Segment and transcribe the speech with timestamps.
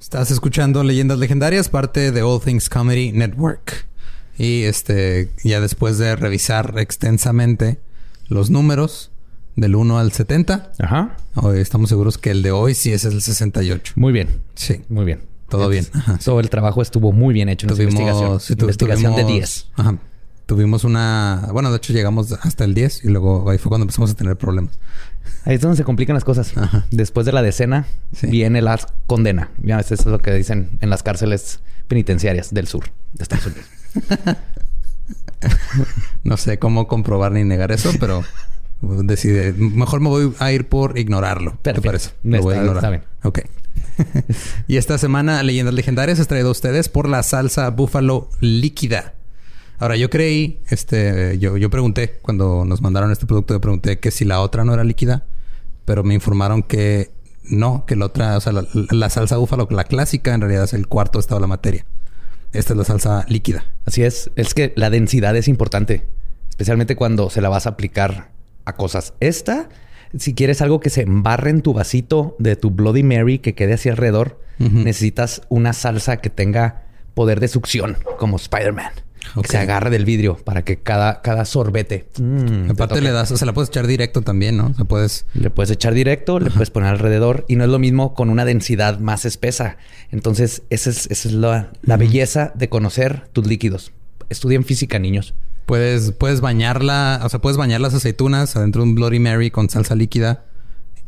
[0.00, 3.86] Estás escuchando Leyendas Legendarias, parte de All Things Comedy Network.
[4.38, 7.80] Y este, ya después de revisar extensamente
[8.28, 9.10] los números
[9.56, 11.16] del 1 al 70, Ajá.
[11.34, 13.94] hoy estamos seguros que el de hoy sí es el 68.
[13.96, 14.28] Muy bien.
[14.54, 14.82] Sí.
[14.88, 15.22] Muy bien.
[15.48, 15.86] Todo bien.
[15.92, 18.38] Ajá, Todo el trabajo estuvo muy bien hecho en esta investigación.
[18.38, 19.66] sí, tu- investigación de tuvimos- 10.
[19.74, 19.98] Ajá.
[20.46, 21.48] Tuvimos una...
[21.52, 24.36] Bueno, de hecho llegamos hasta el 10 y luego ahí fue cuando empezamos a tener
[24.36, 24.78] problemas.
[25.44, 26.56] Ahí es donde se complican las cosas.
[26.56, 26.86] Ajá.
[26.90, 28.26] Después de la decena Sí.
[28.28, 29.50] viene la condena.
[29.62, 33.66] Ya, eso es lo que dicen en las cárceles penitenciarias del sur de Estados Unidos.
[36.24, 38.24] No sé cómo comprobar ni negar eso, pero
[38.82, 39.52] decide.
[39.52, 41.52] Mejor me voy a ir por ignorarlo.
[41.62, 41.88] ¿Te Perfecto.
[41.88, 42.10] parece?
[42.24, 42.76] Lo voy a ignorar.
[42.78, 43.02] está bien.
[43.22, 43.40] Ok.
[44.68, 49.14] y esta semana, Leyendas Legendarias es traído a ustedes por la salsa búfalo líquida.
[49.78, 54.10] Ahora, yo creí, este, yo, yo pregunté cuando nos mandaron este producto, yo pregunté que
[54.10, 55.24] si la otra no era líquida,
[55.84, 57.10] pero me informaron que
[57.44, 60.74] no, que la otra, o sea, la, la salsa búfalo, la clásica, en realidad es
[60.74, 61.86] el cuarto estado de la materia.
[62.52, 63.64] Esta es la salsa líquida.
[63.84, 64.30] Así es.
[64.36, 66.06] Es que la densidad es importante.
[66.48, 68.30] Especialmente cuando se la vas a aplicar
[68.64, 69.14] a cosas.
[69.20, 69.68] Esta,
[70.18, 73.74] si quieres algo que se embarre en tu vasito de tu Bloody Mary que quede
[73.74, 76.82] hacia alrededor, necesitas una salsa que tenga
[77.14, 78.90] poder de succión, como Spider-Man.
[79.42, 82.08] Que se agarre del vidrio para que cada, cada sorbete.
[82.18, 84.68] mm, te Aparte le das, o sea, la puedes echar directo también, ¿no?
[84.68, 85.26] O sea, puedes...
[85.34, 88.44] Le puedes echar directo, le puedes poner alrededor y no es lo mismo con una
[88.44, 89.76] densidad más espesa.
[90.10, 93.92] Entonces, esa es, esa es la, la belleza de conocer tus líquidos.
[94.28, 95.34] Estudien física, niños.
[95.66, 99.68] Puedes, puedes bañarla, o sea, puedes bañar las aceitunas adentro de un Bloody Mary con
[99.68, 100.44] salsa líquida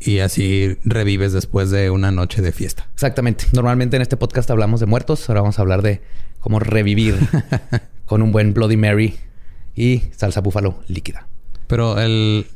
[0.00, 2.86] y así revives después de una noche de fiesta.
[2.94, 3.44] Exactamente.
[3.52, 5.28] Normalmente en este podcast hablamos de muertos.
[5.28, 6.00] Ahora vamos a hablar de
[6.40, 7.18] cómo revivir
[8.10, 9.16] con un buen Bloody Mary
[9.76, 11.28] y salsa búfalo líquida.
[11.68, 12.48] Pero el...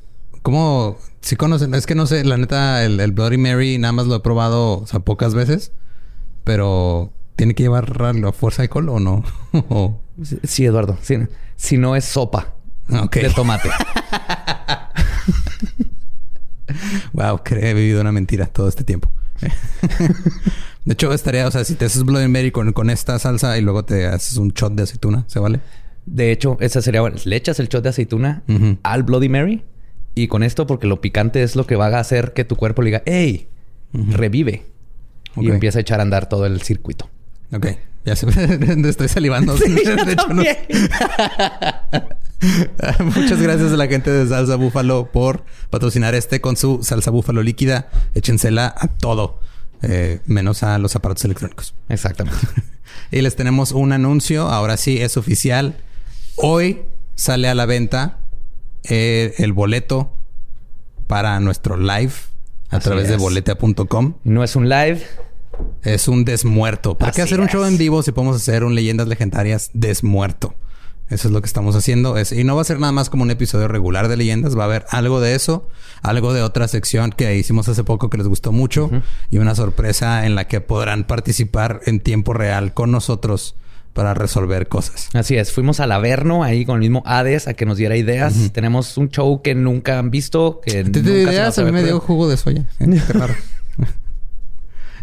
[0.42, 0.98] ¿Cómo?
[1.20, 1.74] Si conocen...
[1.74, 4.80] Es que no sé, la neta, el, el Bloody Mary nada más lo he probado,
[4.80, 5.70] o sea, pocas veces.
[6.42, 7.12] Pero...
[7.36, 9.22] ¿Tiene que llevar la fuerza de alcohol o no?
[10.42, 10.98] Sí, Eduardo.
[11.02, 11.19] Sí.
[11.55, 12.55] Si no es sopa
[12.91, 13.14] Ok.
[13.14, 13.70] de tomate.
[17.12, 19.08] Wow, que he vivido una mentira todo este tiempo.
[20.84, 23.62] de hecho, estaría, o sea, si te haces Bloody Mary con, con esta salsa y
[23.62, 25.61] luego te haces un shot de aceituna, ¿se vale?
[26.06, 27.17] De hecho, esa sería bueno.
[27.24, 28.42] Le echas el shot de aceituna
[28.83, 29.64] al Bloody Mary
[30.14, 32.83] y con esto, porque lo picante es lo que va a hacer que tu cuerpo
[32.83, 33.48] le diga, hey,
[33.92, 34.67] revive.
[35.36, 37.08] Y empieza a echar a andar todo el circuito.
[37.52, 37.67] Ok.
[38.05, 38.27] Ya se
[38.89, 39.55] estoy salivando.
[39.56, 40.42] de hecho, no-
[43.05, 47.42] Muchas gracias a la gente de Salsa Búfalo por patrocinar este con su salsa búfalo
[47.42, 47.89] líquida.
[48.14, 49.40] Échensela a todo,
[49.89, 51.74] eh, menos a los aparatos electrónicos.
[51.89, 52.40] Exactamente.
[53.11, 54.48] Y les tenemos un anuncio.
[54.48, 55.77] Ahora sí, es oficial.
[56.36, 56.83] Hoy
[57.14, 58.18] sale a la venta
[58.84, 60.12] eh, el boleto
[61.06, 62.12] para nuestro live
[62.70, 64.14] a Así través de boletea.com.
[64.24, 65.02] no es un live.
[65.83, 66.98] Es un desmuerto.
[66.98, 70.55] ¿Para qué hacer un show en vivo si podemos hacer un Leyendas Legendarias desmuerto?
[71.11, 72.17] Eso es lo que estamos haciendo.
[72.17, 74.57] Es, y no va a ser nada más como un episodio regular de leyendas.
[74.57, 75.69] Va a haber algo de eso,
[76.03, 78.91] algo de otra sección que hicimos hace poco que les gustó mucho
[79.31, 83.55] y una sorpresa en la que podrán participar en tiempo real con nosotros
[83.92, 85.09] para resolver cosas.
[85.13, 85.53] Así es.
[85.53, 88.35] Fuimos al Averno ahí con el mismo Hades a que nos diera ideas.
[88.53, 90.61] Tenemos un show que nunca han visto.
[90.65, 91.47] Que ¿Te, te nunca se ideas?
[91.47, 92.67] nos A mí me dio jugo de soya.
[92.79, 93.35] Qué raro.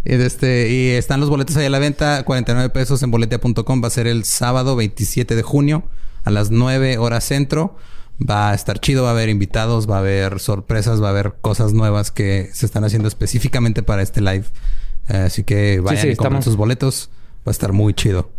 [0.03, 2.23] Y, este, y están los boletos ahí a la venta.
[2.23, 3.83] 49 pesos en boletea.com.
[3.83, 5.83] Va a ser el sábado 27 de junio
[6.23, 7.75] a las 9 horas centro.
[8.19, 9.03] Va a estar chido.
[9.03, 9.89] Va a haber invitados.
[9.89, 11.01] Va a haber sorpresas.
[11.01, 14.45] Va a haber cosas nuevas que se están haciendo específicamente para este live.
[15.09, 17.09] Eh, así que vayan sí, y compren estamos- sus boletos.
[17.47, 18.29] Va a estar muy chido.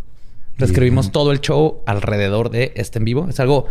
[0.59, 3.27] Reescribimos todo el show alrededor de este en vivo.
[3.29, 3.67] Es algo,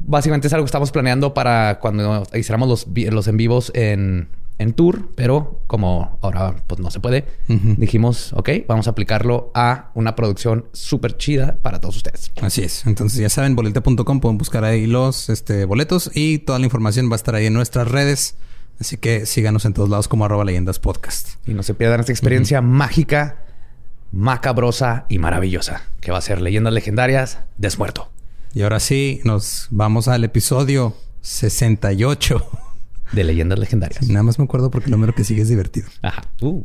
[0.00, 4.28] básicamente es algo que estamos planeando para cuando hiciéramos los, los en vivos en,
[4.58, 9.90] en tour, pero como ahora pues no se puede, dijimos, ok, vamos a aplicarlo a
[9.94, 12.30] una producción súper chida para todos ustedes.
[12.40, 12.86] Así es.
[12.86, 17.14] Entonces ya saben, boleta.com pueden buscar ahí los este, boletos y toda la información va
[17.14, 18.36] a estar ahí en nuestras redes.
[18.80, 21.30] Así que síganos en todos lados como arroba leyendas podcast.
[21.46, 23.38] Y no se pierdan esta experiencia mágica,
[24.12, 28.10] macabrosa y maravillosa, que va a ser Leyendas Legendarias Desmuerto.
[28.52, 32.63] Y ahora sí, nos vamos al episodio 68.
[33.14, 34.08] De Leyendas Legendarias.
[34.08, 35.88] Nada más me acuerdo porque el número que sigue es divertido.
[36.02, 36.22] Ajá.
[36.40, 36.64] Uh.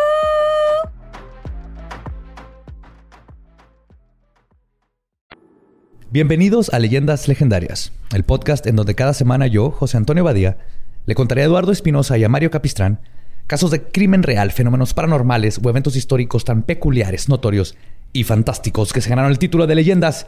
[6.13, 10.57] Bienvenidos a Leyendas Legendarias, el podcast en donde cada semana yo, José Antonio Badía,
[11.05, 12.99] le contaré a Eduardo Espinosa y a Mario Capistrán
[13.47, 17.77] casos de crimen real, fenómenos paranormales o eventos históricos tan peculiares, notorios
[18.11, 20.27] y fantásticos que se ganaron el título de Leyendas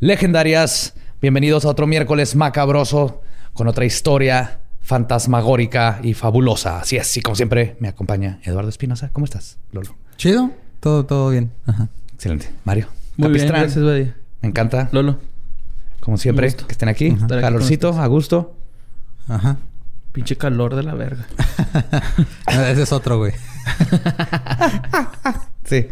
[0.00, 0.92] Legendarias.
[1.22, 3.22] Bienvenidos a otro miércoles macabroso
[3.54, 6.80] con otra historia fantasmagórica y fabulosa.
[6.80, 9.08] Así es, y como siempre me acompaña Eduardo Espinosa.
[9.14, 9.96] ¿Cómo estás, Lolo?
[10.18, 10.50] Chido.
[10.80, 11.52] Todo, todo bien.
[11.64, 11.88] Ajá.
[12.12, 12.50] Excelente.
[12.64, 12.88] Mario.
[13.16, 13.62] Muy bien, Capistrán.
[13.62, 14.21] gracias, Buddy.
[14.42, 14.88] Me encanta.
[14.92, 15.18] Lolo,
[16.00, 17.16] Como siempre, que estén aquí.
[17.28, 18.56] Calorcito, a gusto.
[19.28, 19.56] Ajá.
[20.12, 21.26] pinche calor de la verga.
[22.48, 23.32] Ese es otro, güey.
[25.64, 25.86] Sí,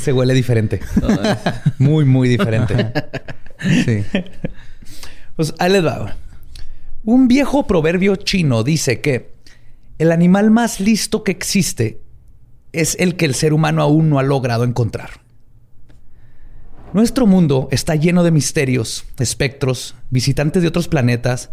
[0.00, 0.80] se huele diferente.
[1.78, 2.92] muy, muy diferente.
[3.84, 4.04] Sí.
[5.36, 6.16] Pues ahí les va.
[7.04, 9.32] Un viejo proverbio chino dice que
[9.98, 12.00] el animal más listo que existe
[12.72, 15.21] es el que el ser humano aún no ha logrado encontrar.
[16.92, 21.50] Nuestro mundo está lleno de misterios, espectros, visitantes de otros planetas,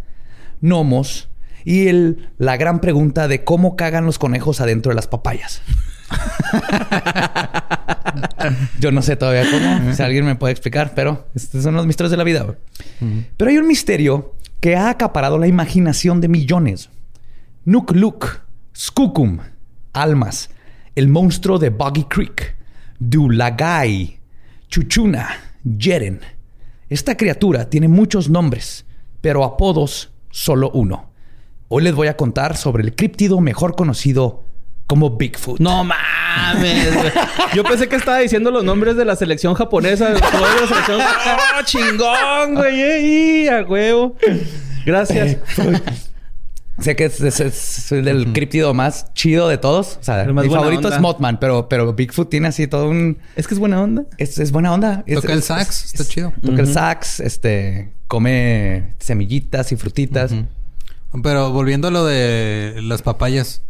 [0.61, 1.29] gnomos
[1.65, 5.61] y el- la gran pregunta de cómo cagan los conejos adentro de las papayas.
[8.79, 12.11] Yo no sé todavía cómo, si alguien me puede explicar, pero estos son los misterios
[12.11, 12.45] de la vida.
[13.37, 16.89] Pero hay un misterio que ha acaparado la imaginación de millones.
[17.65, 18.41] Nuk Luk,
[18.75, 19.39] Skookum,
[19.93, 20.49] Almas,
[20.95, 22.55] el monstruo de Boggy Creek,
[22.99, 24.18] Dulagai,
[24.69, 26.21] Chuchuna, Yeren.
[26.89, 28.85] Esta criatura tiene muchos nombres,
[29.19, 31.09] pero apodos solo uno.
[31.69, 34.43] Hoy les voy a contar sobre el críptido mejor conocido
[34.85, 35.59] como Bigfoot.
[35.59, 37.11] No mames, güey.
[37.55, 40.09] Yo pensé que estaba diciendo los nombres de la selección japonesa.
[40.09, 41.01] de la selección...
[41.59, 42.81] ¡Oh, chingón, güey!
[42.81, 44.15] ¡Ey, a huevo!
[44.85, 45.37] Gracias.
[46.81, 49.97] Sé que es, es- es el críptido más chido de todos.
[49.99, 50.95] O sea, mi favorito onda.
[50.95, 53.17] es Mothman, pero, pero Bigfoot tiene así todo un...
[53.35, 54.03] Es que es buena onda.
[54.17, 55.03] Es, es buena onda.
[55.05, 55.85] Es- Toca el sax.
[55.85, 56.33] es- Está chido.
[56.45, 60.31] Toca el sax, este, come semillitas y frutitas.
[61.23, 63.61] Pero volviendo a lo de las papayas.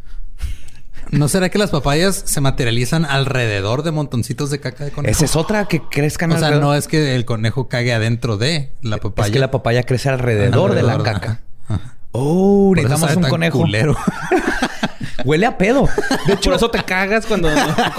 [1.12, 5.12] ¿No será que las papayas se materializan alrededor de montoncitos de caca de conejo?
[5.12, 6.68] Esa es otra que crezcan O sea, alrededor.
[6.70, 9.26] no es que el conejo cague adentro de la papaya.
[9.28, 11.42] Es que la papaya crece alrededor, de la caca.
[11.68, 11.96] ajá, ajá.
[12.12, 13.60] Oh, necesitamos un conejo.
[13.60, 13.96] culero.
[15.26, 15.88] Huele a pedo.
[16.28, 17.50] De hecho, por eso te cagas cuando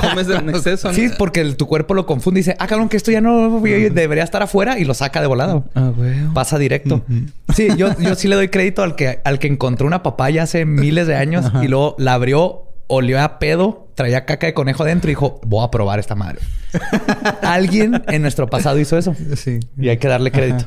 [0.00, 0.88] comes en exceso.
[0.88, 0.94] ¿no?
[0.94, 3.60] Sí, porque el- tu cuerpo lo confunde y dice, ah, cabrón, que esto ya no
[3.60, 5.64] debería estar afuera y lo saca de volado.
[5.74, 6.14] Ah, güey.
[6.32, 7.04] Pasa directo.
[7.54, 10.64] Sí, yo, yo sí le doy crédito al que, al que encontró una papaya hace
[10.64, 15.10] miles de años y luego la abrió, olió a pedo, traía caca de conejo adentro
[15.10, 16.38] y dijo, voy a probar esta madre.
[17.42, 19.14] Alguien en nuestro pasado hizo eso.
[19.36, 19.60] Sí.
[19.78, 20.66] Y hay que darle crédito.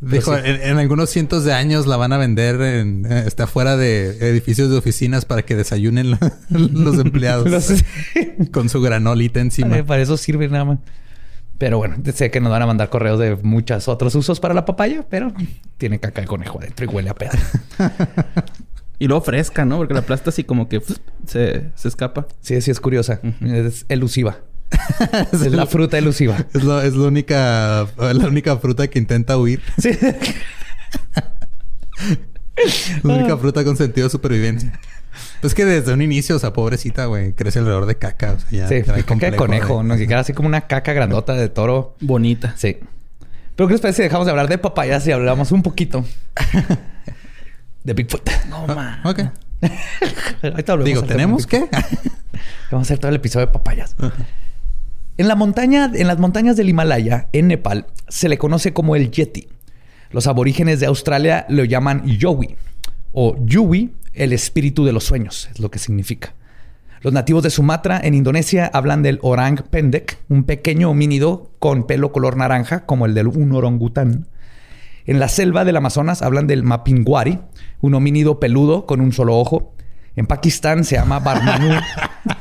[0.00, 0.50] Dijo, Pero sí.
[0.62, 4.16] en, en algunos cientos de años la van a vender en, eh, está afuera de
[4.30, 7.84] edificios de oficinas para que desayunen la- los empleados Los-
[8.50, 9.68] con su granolita encima.
[9.70, 10.78] Para, para eso sirve nada más.
[11.58, 14.64] Pero bueno, sé que nos van a mandar correos de muchos otros usos para la
[14.64, 15.30] papaya, pero
[15.76, 17.32] tiene caca de conejo adentro y huele a pedo.
[18.98, 19.78] Y luego fresca, ¿no?
[19.78, 20.82] Porque la plasta así como que
[21.26, 22.26] se, se escapa.
[22.42, 23.18] Sí, sí es curiosa.
[23.40, 24.40] Es elusiva.
[25.32, 26.36] es la fruta elusiva.
[26.54, 29.60] Es, lo- es la única la única fruta que intenta huir.
[29.78, 29.90] Sí.
[33.02, 34.78] La única fruta con sentido de supervivencia.
[35.40, 38.32] Pues que desde un inicio, o sea, pobrecita, güey, crece alrededor de caca.
[38.32, 39.78] O sea, ya Sí, trae caca de conejo.
[39.78, 41.96] de- No siquiera así como una caca grandota de toro.
[42.00, 42.54] Bonita.
[42.56, 42.76] Sí.
[43.56, 46.04] Pero ¿qué les parece si dejamos de hablar de papayas y hablamos un poquito
[47.84, 48.28] de Bigfoot?
[48.50, 49.06] No mames.
[49.06, 49.20] Ok.
[50.42, 51.66] Ahorita Digo, ¿tenemos qué?
[52.70, 53.96] Vamos a hacer todo el episodio de papayas.
[55.20, 59.10] En la montaña, en las montañas del Himalaya, en Nepal, se le conoce como el
[59.10, 59.48] Yeti.
[60.12, 62.56] Los aborígenes de Australia lo llaman Yowie
[63.12, 66.32] o Yuwi, el espíritu de los sueños, es lo que significa.
[67.02, 72.12] Los nativos de Sumatra, en Indonesia, hablan del orang pendek, un pequeño homínido con pelo
[72.12, 74.26] color naranja, como el de un orangután.
[75.04, 77.40] En la selva del Amazonas hablan del mapinguari,
[77.82, 79.74] un homínido peludo con un solo ojo.
[80.16, 81.22] En Pakistán se llama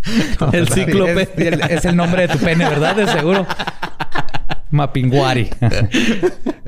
[0.52, 1.22] El cíclope.
[1.22, 2.96] Es, el- es el nombre de tu pene, ¿verdad?
[2.96, 3.46] De seguro.
[4.70, 5.50] Mapinguari.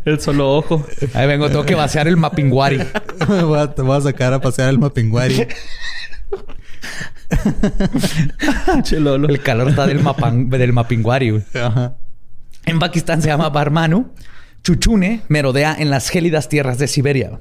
[0.05, 0.87] El solo ojo.
[1.15, 2.81] Ahí vengo, tengo que vaciar el Mapinguari.
[3.27, 5.47] voy, a, te voy a sacar a pasear el mapinguari.
[8.83, 9.29] Che Lolo.
[9.29, 11.31] El calor está del, mapan- del Mapinguari.
[11.31, 11.43] güey.
[11.55, 11.95] Ajá.
[12.67, 14.13] En Pakistán se llama Barmanu,
[14.63, 17.41] Chuchune merodea en las gélidas tierras de Siberia.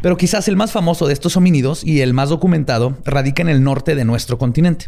[0.00, 3.64] Pero quizás el más famoso de estos homínidos y el más documentado radica en el
[3.64, 4.86] norte de nuestro continente,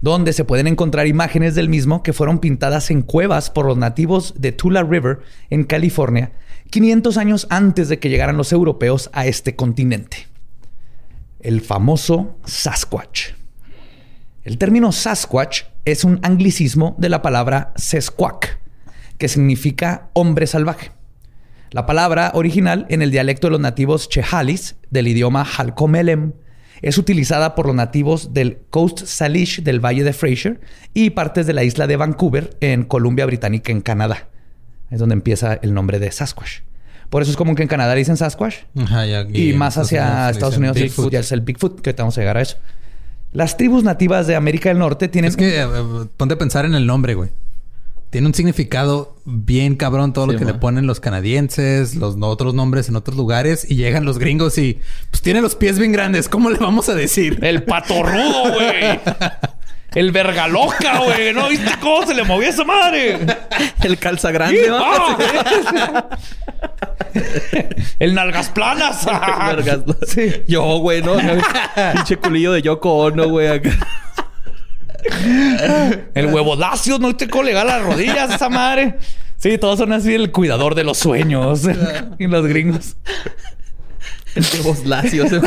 [0.00, 4.34] donde se pueden encontrar imágenes del mismo que fueron pintadas en cuevas por los nativos
[4.38, 5.20] de Tula River
[5.50, 6.32] en California
[6.70, 10.28] 500 años antes de que llegaran los europeos a este continente.
[11.40, 13.32] El famoso Sasquatch.
[14.42, 18.58] El término Sasquatch es un anglicismo de la palabra Sesquak,
[19.18, 20.95] que significa hombre salvaje.
[21.70, 26.32] La palabra original en el dialecto de los nativos chehalis del idioma Halkomelem
[26.82, 30.60] es utilizada por los nativos del Coast Salish del Valle de Fraser
[30.94, 34.28] y partes de la isla de Vancouver en Columbia Británica en Canadá.
[34.90, 36.60] Es donde empieza el nombre de Sasquatch.
[37.10, 40.76] Por eso es común que en Canadá dicen Sasquatch Ajá, y, más hacia Estados Unidos
[40.76, 41.12] Bigfoot.
[41.12, 42.58] ya es el Bigfoot, que ahorita vamos a llegar a eso.
[43.32, 45.30] Las tribus nativas de América del Norte tienen...
[45.30, 47.30] Es que eh, eh, ponte a pensar en el nombre, güey.
[48.10, 52.88] Tiene un significado bien cabrón todo lo que le ponen los canadienses, los otros nombres
[52.88, 56.28] en otros lugares y llegan los gringos y pues tiene los pies bien grandes.
[56.28, 57.38] ¿Cómo le vamos a decir?
[57.42, 59.00] El patorrudo, güey.
[59.94, 61.32] El verga loca, güey.
[61.32, 63.18] ¿No viste cómo se le movía esa madre?
[63.82, 64.78] El calza grande, ¿no?
[64.78, 66.08] ¡Ah!
[67.98, 69.06] El nalgas planas.
[70.06, 70.32] Sí.
[70.46, 71.16] Yo, güey, ¿no?
[71.94, 73.62] Pinche culillo de Yoko Ono, güey.
[76.14, 78.98] El huevo lacio, no te colega las rodillas, esa madre.
[79.36, 81.62] Sí, todos son así el cuidador de los sueños.
[82.18, 82.96] y los gringos.
[84.34, 85.40] El huevos se güey.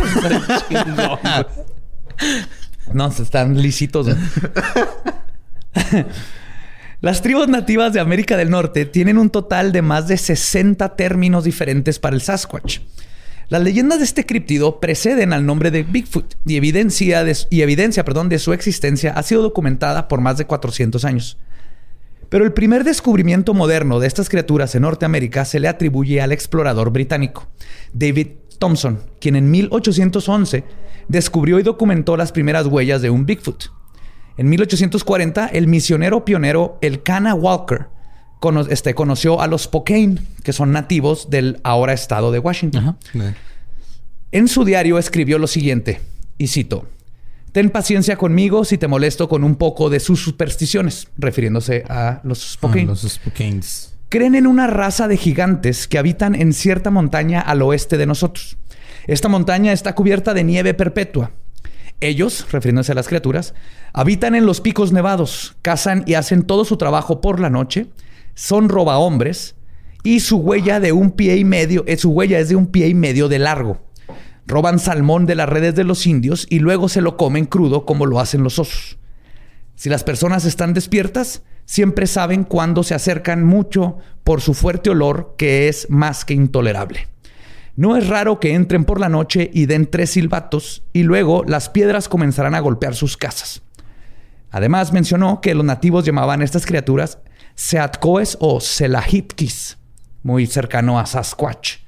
[2.93, 4.07] No, se están lisitos.
[4.07, 4.15] ¿no?
[7.01, 11.43] Las tribus nativas de América del Norte tienen un total de más de 60 términos
[11.45, 12.79] diferentes para el Sasquatch.
[13.49, 18.05] Las leyendas de este críptido preceden al nombre de Bigfoot y evidencia, de, y evidencia
[18.05, 21.39] perdón, de su existencia ha sido documentada por más de 400 años.
[22.29, 26.91] Pero el primer descubrimiento moderno de estas criaturas en Norteamérica se le atribuye al explorador
[26.91, 27.47] británico
[27.91, 28.27] David
[28.59, 30.63] Thompson, quien en 1811
[31.07, 33.71] descubrió y documentó las primeras huellas de un Bigfoot.
[34.37, 37.87] En 1840, el misionero pionero Elkanah Walker
[38.39, 42.97] cono- este, conoció a los Spokane, que son nativos del ahora estado de Washington.
[44.31, 46.01] En su diario escribió lo siguiente,
[46.37, 46.87] y cito,
[47.51, 52.43] Ten paciencia conmigo si te molesto con un poco de sus supersticiones, refiriéndose a los
[52.43, 52.85] ah, Spokane.
[52.85, 53.93] los Spokanes.
[54.09, 58.57] Creen en una raza de gigantes que habitan en cierta montaña al oeste de nosotros.
[59.07, 61.31] Esta montaña está cubierta de nieve perpetua.
[62.01, 63.55] Ellos, refiriéndose a las criaturas,
[63.93, 67.87] habitan en los picos nevados, cazan y hacen todo su trabajo por la noche,
[68.33, 69.55] son robahombres
[70.03, 72.87] y su huella de un pie y medio, eh, su huella es de un pie
[72.87, 73.81] y medio de largo.
[74.47, 78.05] Roban salmón de las redes de los indios y luego se lo comen crudo como
[78.05, 78.97] lo hacen los osos.
[79.75, 85.35] Si las personas están despiertas, siempre saben cuando se acercan mucho por su fuerte olor
[85.37, 87.07] que es más que intolerable.
[87.75, 91.69] No es raro que entren por la noche y den tres silbatos y luego las
[91.69, 93.61] piedras comenzarán a golpear sus casas.
[94.51, 97.19] Además mencionó que los nativos llamaban a estas criaturas
[97.63, 99.77] Seatcoes o Selahitkis,
[100.23, 101.79] muy cercano a Sasquatch.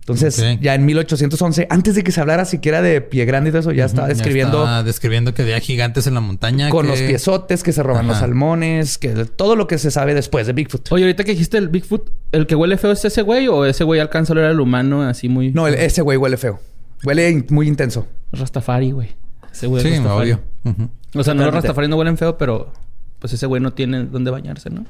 [0.00, 3.60] Entonces, ya en 1811, antes de que se hablara siquiera de pie grande y todo
[3.60, 6.68] eso, ya estaba Ya describiendo estaba describiendo que había gigantes en la montaña.
[6.70, 10.14] con que- los piezotes que se roban los salmones, que todo lo que se sabe
[10.14, 10.90] después de Bigfoot.
[10.90, 13.84] Oye, ahorita que dijiste el Bigfoot, ¿el que huele feo es ese güey o ese
[13.84, 15.52] güey alcanza a oler al humano así muy...
[15.52, 16.58] No, el- ese güey huele feo.
[17.04, 18.08] Huele in- muy intenso.
[18.32, 19.10] Rastafari, güey.
[19.52, 20.32] Ese güey es Sí, Rastafari.
[20.32, 20.40] obvio.
[20.64, 20.90] Ujú.
[21.14, 21.54] O sea, no los.
[21.54, 22.72] Rastafari no huelen feo, pero...
[23.20, 24.84] Pues ese güey no tiene dónde bañarse, ¿no?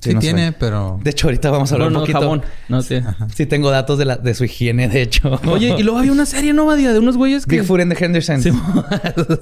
[0.00, 1.00] Sí, no tiene, pero...
[1.02, 2.20] De hecho, ahorita vamos a hablar no, un poquito.
[2.20, 2.42] jabón.
[2.68, 3.06] No tiene.
[3.34, 5.40] Sí tengo datos de, la, de su higiene, de hecho.
[5.46, 6.92] Oye, y luego había una serie, ¿no, Badía?
[6.92, 7.56] De unos güeyes que...
[7.60, 8.42] Bigfoot en the Hendersons.
[8.44, 8.50] Sí.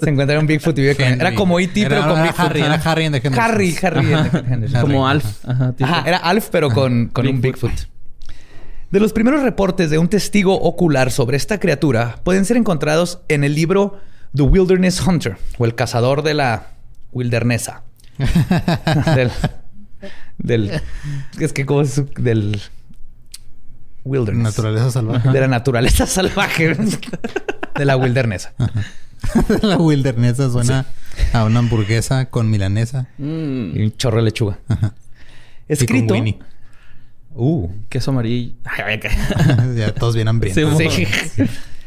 [0.01, 1.21] se encuentra un Bigfoot y vive con él.
[1.21, 2.39] Era como E.T., pero con Bigfoot.
[2.39, 3.39] Harry, era Harry en The Hendersons.
[3.39, 4.83] Harry, Harry en the Hendersons.
[4.83, 5.45] Como Alf.
[5.45, 5.73] Ajá.
[5.73, 5.91] tipo.
[5.91, 7.71] Ajá, era Alf, pero con, con un Bigfoot.
[7.71, 7.95] Bigfoot.
[8.91, 13.43] De los primeros reportes de un testigo ocular sobre esta criatura pueden ser encontrados en
[13.43, 13.99] el libro
[14.37, 16.74] The Wilderness Hunter o el cazador de la
[17.15, 17.83] wildernesa.
[19.17, 19.31] del,
[20.39, 20.81] del-
[21.41, 22.61] es que cómo es del
[24.05, 24.43] wilderness.
[24.45, 25.31] Naturaleza salvaje.
[25.31, 26.75] De la naturaleza salvaje.
[27.77, 28.53] de la wildernesa.
[29.63, 30.85] la wilderness suena
[31.33, 33.07] a una hamburguesa con milanesa.
[33.19, 34.59] Mm, Y un chorro de lechuga.
[34.69, 34.93] Y con
[35.69, 36.15] Escrito.
[37.37, 37.69] Uh.
[37.89, 38.55] queso amarillo.
[39.77, 40.77] Ya todos bien hambrientos.
[40.79, 41.43] Sí, Sí.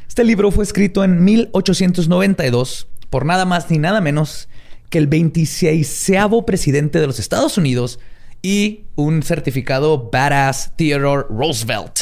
[0.08, 4.50] Este libro fue escrito en 1892 por nada más ni nada menos
[4.90, 6.12] que el 26
[6.46, 8.00] presidente de los Estados Unidos
[8.42, 12.00] y un certificado badass Theodore Roosevelt.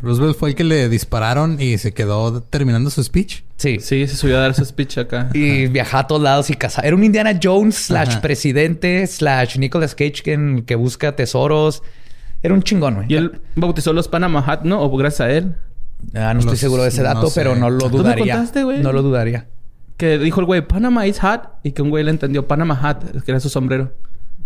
[0.00, 3.42] Roosevelt fue el que le dispararon y se quedó terminando su speech.
[3.56, 3.78] Sí.
[3.80, 5.30] Sí, se subió a dar su speech acá.
[5.32, 6.86] Y viajaba a todos lados y cazaba.
[6.86, 8.20] Era un Indiana Jones slash Ajá.
[8.20, 11.82] presidente slash Nicolas Cage que, que busca tesoros.
[12.42, 13.06] Era un chingón, güey.
[13.08, 14.82] Y él bautizó los Panama Hat, ¿no?
[14.82, 15.54] O gracias a él.
[16.14, 17.40] Ah, no estoy seguro de ese no dato, sé.
[17.40, 18.34] pero no lo ¿Tú me dudaría.
[18.34, 18.82] contaste, güey?
[18.82, 19.46] no lo dudaría.
[19.96, 21.48] Que dijo el güey, Panama is hot.
[21.62, 23.92] Y que un güey le entendió Panama Hat, que era su sombrero.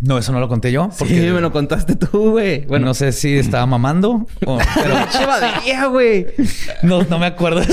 [0.01, 0.91] No, eso no lo conté yo.
[0.97, 2.65] Porque Porque me lo contaste tú, güey.
[2.67, 4.59] bueno, no sé si estaba mamando o...
[4.75, 4.95] Pero
[5.91, 6.27] güey.
[6.83, 7.63] no, no me acuerdo.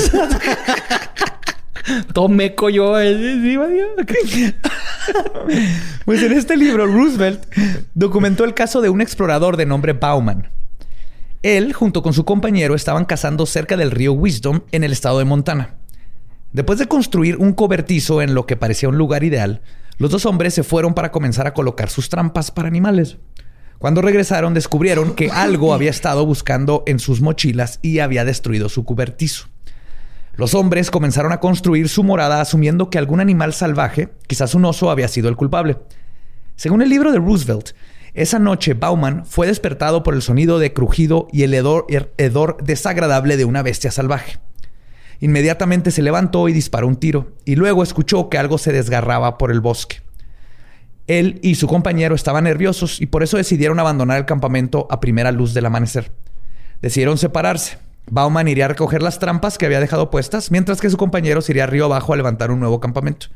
[2.13, 2.99] Todo meco yo.
[2.99, 3.13] eh,
[4.25, 4.53] sí.
[6.05, 7.43] Pues en este libro, Roosevelt
[7.93, 10.49] documentó el caso de un explorador de nombre Bauman.
[11.43, 15.25] Él, junto con su compañero, estaban cazando cerca del río Wisdom en el estado de
[15.25, 15.75] Montana.
[16.55, 19.61] Después de construir un cobertizo en lo que parecía un lugar ideal,
[19.97, 23.17] los dos hombres se fueron para comenzar a colocar sus trampas para animales.
[23.77, 28.85] Cuando regresaron, descubrieron que algo había estado buscando en sus mochilas y había destruido su
[28.85, 29.49] cobertizo.
[30.37, 34.89] Los hombres comenzaron a construir su morada asumiendo que algún animal salvaje, quizás un oso,
[34.89, 35.79] había sido el culpable.
[36.55, 37.71] Según el libro de Roosevelt,
[38.13, 42.55] esa noche Bauman fue despertado por el sonido de crujido y el hedor, her- hedor
[42.63, 44.39] desagradable de una bestia salvaje.
[45.19, 49.51] Inmediatamente se levantó y disparó un tiro, y luego escuchó que algo se desgarraba por
[49.51, 50.01] el bosque.
[51.07, 55.31] Él y su compañero estaban nerviosos y por eso decidieron abandonar el campamento a primera
[55.31, 56.11] luz del amanecer.
[56.81, 57.77] Decidieron separarse.
[58.09, 61.51] Bauman iría a recoger las trampas que había dejado puestas, mientras que su compañero se
[61.51, 63.27] iría río abajo a levantar un nuevo campamento.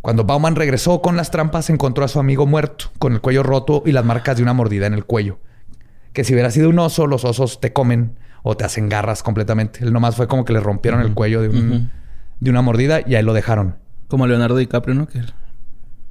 [0.00, 3.82] Cuando Bauman regresó con las trampas, encontró a su amigo muerto, con el cuello roto
[3.84, 5.38] y las marcas de una mordida en el cuello.
[6.12, 9.84] Que si hubiera sido un oso, los osos te comen o te hacen garras completamente.
[9.84, 11.90] Él nomás fue como que le rompieron el cuello de, un-
[12.40, 13.76] de una mordida y ahí lo dejaron.
[14.08, 15.06] Como Leonardo DiCaprio, ¿no?
[15.06, 15.20] Que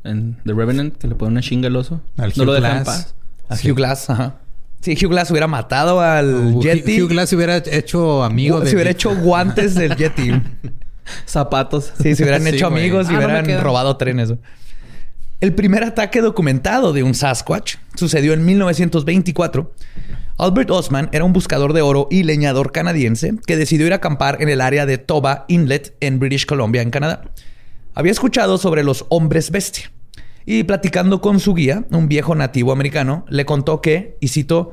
[0.03, 2.01] en The Revenant, que le pone una chinga al oso.
[2.17, 3.13] Al no Hugh lo dejan en Glass.
[3.47, 3.59] paz.
[3.63, 4.35] A Hugh Glass, ajá.
[4.81, 8.67] Si Hugh Glass hubiera matado al Hugh, Yeti, Hugh Glass se hubiera hecho amigo de...
[8.69, 10.31] se hubiera hecho guantes del Yeti.
[11.25, 11.91] Zapatos.
[12.01, 12.83] Sí, se hubieran Sí, hecho güey.
[12.83, 14.33] amigos y Ah, hubieran robado trenes.
[15.41, 19.73] El primer ataque documentado de un Sasquatch sucedió en 1924.
[20.39, 24.41] Albert Osman era un buscador de oro y leñador canadiense que decidió ir a acampar
[24.41, 27.23] en el área de Toba Inlet en British Columbia, en Canadá.
[27.93, 29.91] Había escuchado sobre los hombres bestia
[30.45, 34.71] y platicando con su guía, un viejo nativo americano, le contó que, y cito,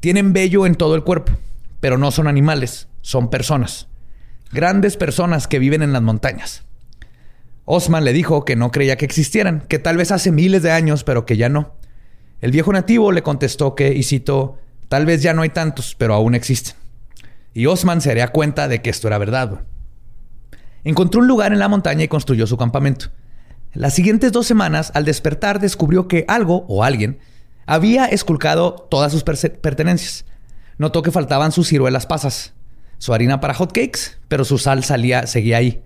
[0.00, 1.32] tienen vello en todo el cuerpo,
[1.80, 3.88] pero no son animales, son personas.
[4.52, 6.64] Grandes personas que viven en las montañas.
[7.64, 11.04] Osman le dijo que no creía que existieran, que tal vez hace miles de años,
[11.04, 11.72] pero que ya no.
[12.42, 14.58] El viejo nativo le contestó que, y cito,
[14.90, 16.74] tal vez ya no hay tantos, pero aún existen.
[17.54, 19.62] Y Osman se daría cuenta de que esto era verdad.
[20.82, 23.06] Encontró un lugar en la montaña y construyó su campamento.
[23.72, 27.20] Las siguientes dos semanas, al despertar, descubrió que algo o alguien
[27.66, 30.24] había esculcado todas sus pertenencias.
[30.76, 32.52] Notó que faltaban sus ciruelas pasas,
[32.98, 35.84] su harina para hotcakes, pero su sal salía, seguía ahí.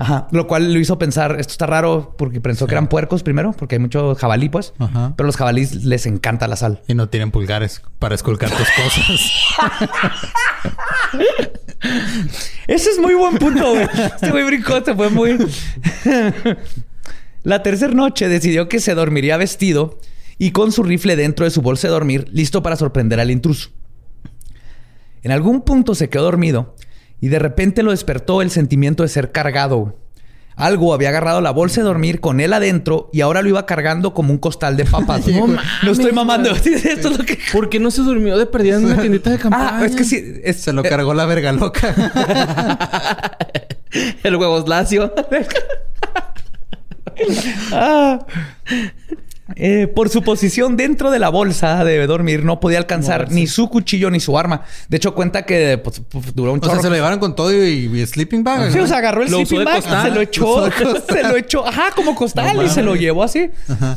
[0.00, 0.28] Ajá.
[0.30, 3.74] Lo cual lo hizo pensar, esto está raro, porque pensó que eran puercos primero, porque
[3.74, 4.72] hay mucho jabalí, pues.
[4.78, 5.12] Ajá.
[5.14, 6.80] Pero los jabalíes les encanta la sal.
[6.88, 9.04] Y no tienen pulgares para esculcar tus cosas.
[12.66, 13.86] Ese es muy buen punto, güey.
[13.92, 15.36] Este güey brincó, se fue muy.
[17.42, 19.98] La tercera noche decidió que se dormiría vestido
[20.38, 23.68] y con su rifle dentro de su bolsa de dormir, listo para sorprender al intruso.
[25.22, 26.74] En algún punto se quedó dormido
[27.20, 29.96] y de repente lo despertó el sentimiento de ser cargado.
[30.56, 34.12] Algo había agarrado la bolsa de dormir con él adentro y ahora lo iba cargando
[34.12, 35.26] como un costal de papas.
[35.28, 36.50] No, mames, no estoy mamando.
[36.54, 37.38] Esto es lo que.
[37.52, 39.78] ¿Por qué no se durmió de perdida en una tiendita de campaña?
[39.78, 40.22] Ah, es que sí.
[40.44, 41.94] es- Se lo cargó la verga loca.
[44.22, 45.12] El huevos lacio.
[47.72, 48.18] Ah.
[49.62, 53.68] Eh, por su posición dentro de la bolsa de dormir, no podía alcanzar ni su
[53.68, 54.62] cuchillo ni su arma.
[54.88, 56.82] De hecho, cuenta que pues, pues, duró un o sea, chorro.
[56.82, 58.72] se lo llevaron con todo y, y sleeping bag.
[58.72, 58.84] Sí, ¿no?
[58.84, 60.08] o sea, agarró el Lo sleeping bag, costal.
[60.08, 63.22] se lo echó, Lo se lo echó, ajá, como costal No y se lo llevó
[63.22, 63.50] así.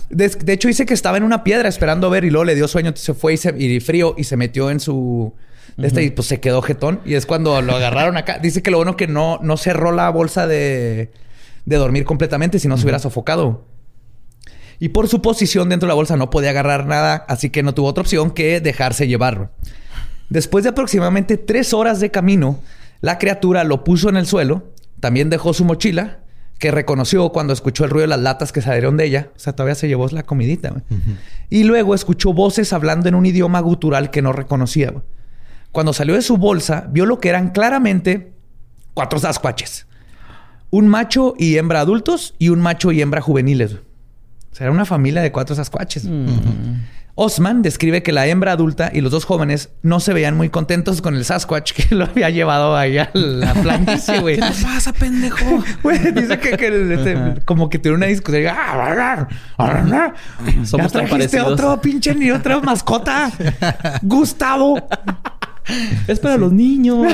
[0.10, 2.56] De, de hecho, dice que estaba en una piedra esperando a ver y luego le
[2.56, 5.34] dio sueño, entonces se fue y, se, y frío y se metió en su
[5.78, 8.38] de este y pues se quedó jetón y es cuando lo agarraron acá.
[8.38, 11.12] Dice que lo bueno que no, no cerró la bolsa de,
[11.66, 13.66] de dormir completamente, si no se hubiera sofocado.
[14.80, 17.74] Y por su posición dentro de la bolsa no podía agarrar nada, así que no
[17.74, 19.52] tuvo otra opción que dejarse llevar.
[20.30, 22.60] Después de aproximadamente tres horas de camino,
[23.02, 26.20] la criatura lo puso en el suelo, también dejó su mochila,
[26.60, 29.30] que reconoció cuando escuchó el ruido de las latas que salieron de ella.
[29.36, 30.74] O sea, todavía se llevó la comidita.
[31.50, 34.94] Y luego escuchó voces hablando en un idioma gutural que no reconocía.
[35.74, 38.32] Cuando salió de su bolsa, vio lo que eran claramente
[38.94, 39.88] cuatro sasquatches.
[40.70, 43.80] Un macho y hembra adultos y un macho y hembra juveniles.
[44.54, 46.08] O sea, era una familia de cuatro sasquatches.
[47.16, 51.02] Osman describe que la hembra adulta y los dos jóvenes no se veían muy contentos
[51.02, 54.36] con el Sasquatch que lo había llevado ahí a la planicie, güey.
[54.36, 55.64] ¿Qué te pasa, pendejo?
[55.84, 58.54] Güey, dice que, que, este, como que tiene una discusión.
[58.56, 59.26] Ah,
[59.58, 61.52] Somos ¿Ya tan trajiste parecidos.
[61.52, 63.32] otro pinche ni otra mascota.
[64.02, 64.88] Gustavo.
[66.08, 67.06] Es para los niños.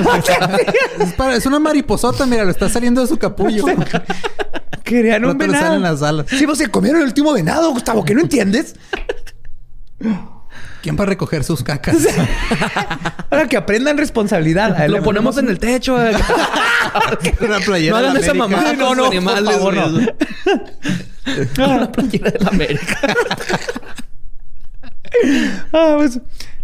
[1.00, 3.64] Es, para- es una mariposota, mira, lo está saliendo de su capullo.
[4.84, 5.64] Querían un venado.
[5.66, 6.26] salen las alas.
[6.28, 8.74] Sí, vos se comieron el último venado, Gustavo, que no entiendes.
[10.82, 11.96] ¿Quién va a recoger sus cacas?
[13.30, 14.76] Ahora que aprendan responsabilidad.
[14.88, 15.94] Lo le ponemos en el techo.
[15.94, 16.14] güey.
[17.40, 18.56] Una playera No hagan de esa América.
[18.56, 19.54] mamada No, no, por animales.
[19.54, 19.86] favor, no.
[21.76, 22.98] Una playera de la América.
[25.72, 26.18] Ah, pues,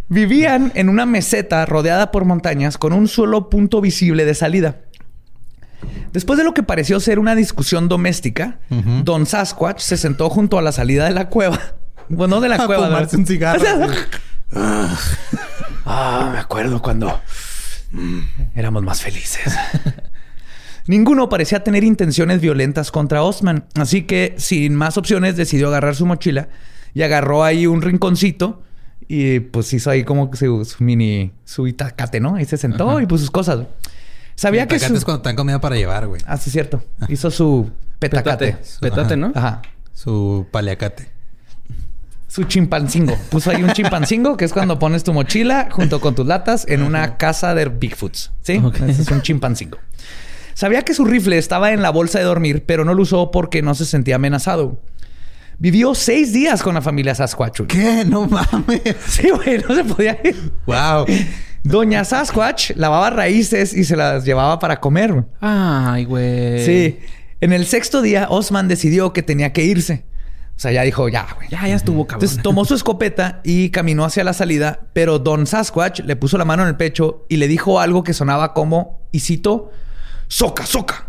[0.08, 4.76] vivían en una meseta rodeada por montañas con un solo punto visible de salida.
[6.12, 8.58] Después de lo que pareció ser una discusión doméstica,
[9.04, 11.60] Don Sasquatch se sentó junto a la salida de la cueva.
[12.08, 13.04] Bueno, no de la A cueva.
[13.12, 13.60] un cigarro.
[15.88, 17.20] Ah, me acuerdo cuando
[17.90, 18.20] mm,
[18.54, 19.54] éramos más felices.
[20.86, 26.06] Ninguno parecía tener intenciones violentas contra Osman, así que sin más opciones decidió agarrar su
[26.06, 26.48] mochila
[26.94, 28.62] y agarró ahí un rinconcito
[29.08, 32.36] y pues hizo ahí como que su, su mini su itacate, ¿no?
[32.36, 33.66] Ahí se sentó y puso sus cosas.
[34.34, 34.94] Sabía que su...
[34.94, 36.20] es cuando te dan comida para llevar, güey.
[36.26, 36.82] Ah, sí, es cierto.
[37.08, 38.52] Hizo su petacate.
[38.52, 38.78] Petate.
[38.80, 39.32] Petate, ¿no?
[39.34, 39.62] Ajá.
[39.94, 41.08] Su paliacate.
[42.28, 43.16] Su chimpancingo.
[43.30, 46.82] Puso ahí un chimpancingo, que es cuando pones tu mochila junto con tus latas en
[46.82, 48.32] una casa de Bigfoots.
[48.42, 48.60] ¿Sí?
[48.86, 49.78] Ese es un chimpancingo.
[50.52, 53.62] Sabía que su rifle estaba en la bolsa de dormir, pero no lo usó porque
[53.62, 54.80] no se sentía amenazado.
[55.58, 57.62] Vivió seis días con la familia Sasquatch.
[57.62, 58.04] ¿Qué?
[58.04, 58.82] No mames.
[59.06, 60.52] Sí, güey, no se podía ir.
[60.66, 61.06] Wow.
[61.62, 65.24] Doña Sasquatch lavaba raíces y se las llevaba para comer.
[65.40, 66.64] Ay, güey.
[66.64, 66.98] Sí.
[67.40, 70.04] En el sexto día, Osman decidió que tenía que irse.
[70.56, 71.48] O sea, ya dijo, ya, güey.
[71.50, 72.24] Ya, ya estuvo, cabrón.
[72.24, 76.46] Entonces tomó su escopeta y caminó hacia la salida, pero Don Sasquatch le puso la
[76.46, 79.70] mano en el pecho y le dijo algo que sonaba como, y cito,
[80.28, 81.05] soca, soca.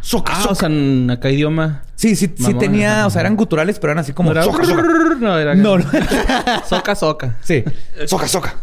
[0.00, 0.52] Soca, Ah, soca.
[0.52, 1.82] o sea, en acá idioma.
[1.94, 4.64] sí, sí, sí tenía, o sea, eran guturales, pero eran así como, No era- soca,
[4.64, 4.82] soca.
[5.20, 5.54] No, era.
[5.54, 5.84] No, no.
[6.68, 7.36] Soca, soca.
[7.42, 7.62] Sí.
[8.06, 8.54] Soca, soca.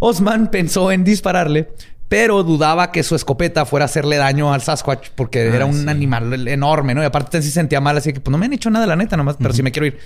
[0.00, 1.68] Osman pensó en dispararle,
[2.08, 5.82] pero dudaba que su escopeta fuera a hacerle daño al Sasquatch porque Ah, era un
[5.84, 5.88] sí.
[5.88, 7.02] animal enorme, ¿no?
[7.02, 8.96] Y aparte sí se sentía mal, así que pues no me han hecho nada, la
[8.96, 9.98] neta, nomás, pero sí me quiero ir.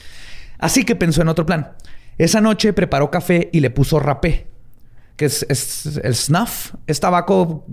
[0.58, 1.72] Así que pensó en otro plan.
[2.18, 4.46] Esa noche preparó café y le puso rapé,
[5.16, 7.64] que es, es el snuff, es tabaco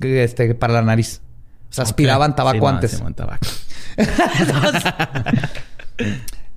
[0.00, 1.20] este, para la nariz.
[1.70, 3.00] O sea, aspiraban tabaco antes.
[3.14, 3.46] Tabaco.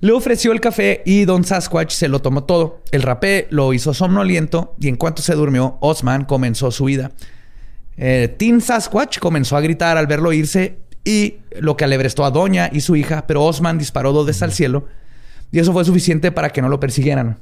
[0.00, 2.80] Le ofreció el café y Don Sasquatch se lo tomó todo.
[2.90, 7.12] El rapé lo hizo somnoliento y en cuanto se durmió, Osman comenzó su huida.
[7.96, 12.68] Eh, Tim Sasquatch comenzó a gritar al verlo irse y lo que alebrestó a Doña
[12.72, 14.88] y su hija, pero Osman disparó dos veces al cielo
[15.52, 17.38] y eso fue suficiente para que no lo persiguieran.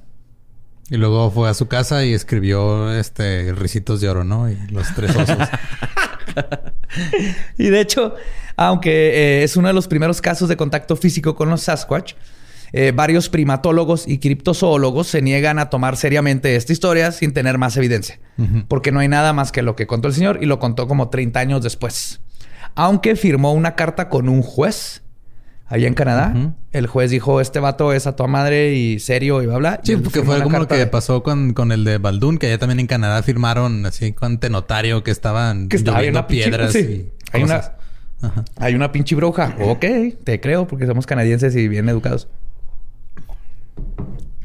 [0.91, 4.51] Y luego fue a su casa y escribió este ricitos de oro, ¿no?
[4.51, 5.37] Y los tres osos.
[7.59, 8.15] Y de hecho,
[8.57, 8.91] aunque
[9.41, 12.15] eh, es uno de los primeros casos de contacto físico con los Sasquatch,
[12.73, 17.77] eh, varios primatólogos y criptozoólogos se niegan a tomar seriamente esta historia sin tener más
[17.77, 18.19] evidencia.
[18.69, 21.11] Porque no hay nada más que lo que contó el señor y lo contó como
[21.11, 22.21] 30 años después.
[22.75, 25.03] Aunque firmó una carta con un juez
[25.71, 26.53] allá en Canadá.
[26.73, 29.81] El juez dijo, este vato es a tu madre y serio y bla, bla.
[29.83, 32.59] Sí, porque fue como lo que de- pasó con, con el de Baldún, que allá
[32.59, 36.45] también en Canadá firmaron así con notario que estaban Que estaba bien lloviendo una pinche-
[36.45, 36.79] piedras sí.
[36.79, 37.73] y Hay una-.
[38.23, 38.45] Ajá.
[38.59, 39.57] Hay una pinche bruja.
[39.63, 39.85] Ok,
[40.25, 42.29] te creo porque somos canadienses y bien educados.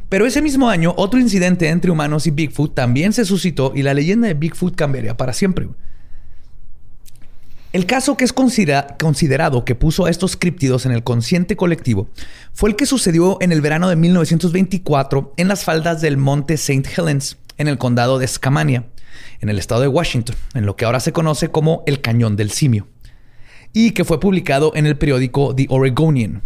[0.08, 3.94] Pero ese mismo año, otro incidente entre humanos y Bigfoot también se suscitó y la
[3.94, 5.68] leyenda de Bigfoot cambiaría para siempre.
[7.76, 12.08] El caso que es considera- considerado que puso a estos críptidos en el consciente colectivo
[12.54, 16.90] fue el que sucedió en el verano de 1924 en las faldas del monte St.
[16.96, 18.86] Helens, en el condado de Skamania,
[19.42, 22.50] en el estado de Washington, en lo que ahora se conoce como el Cañón del
[22.52, 22.88] Simio,
[23.74, 26.44] y que fue publicado en el periódico The Oregonian.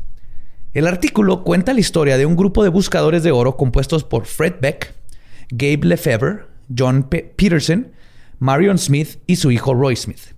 [0.74, 4.56] El artículo cuenta la historia de un grupo de buscadores de oro compuestos por Fred
[4.62, 4.96] Beck,
[5.52, 6.40] Gabe Lefebvre,
[6.76, 7.92] John Pe- Peterson,
[8.40, 10.34] Marion Smith y su hijo Roy Smith.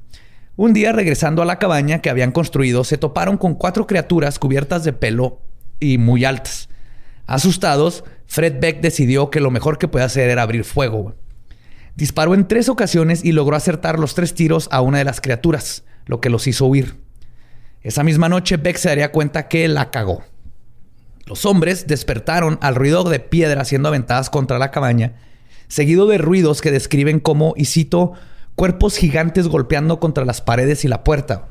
[0.62, 4.84] Un día regresando a la cabaña que habían construido, se toparon con cuatro criaturas cubiertas
[4.84, 5.42] de pelo
[5.80, 6.70] y muy altas.
[7.26, 11.16] Asustados, Fred Beck decidió que lo mejor que podía hacer era abrir fuego.
[11.96, 15.84] Disparó en tres ocasiones y logró acertar los tres tiros a una de las criaturas,
[16.06, 16.96] lo que los hizo huir.
[17.82, 20.24] Esa misma noche, Beck se daría cuenta que la cagó.
[21.26, 25.16] Los hombres despertaron al ruido de piedras siendo aventadas contra la cabaña,
[25.68, 28.14] seguido de ruidos que describen como, y cito,
[28.62, 31.48] cuerpos gigantes golpeando contra las paredes y la puerta.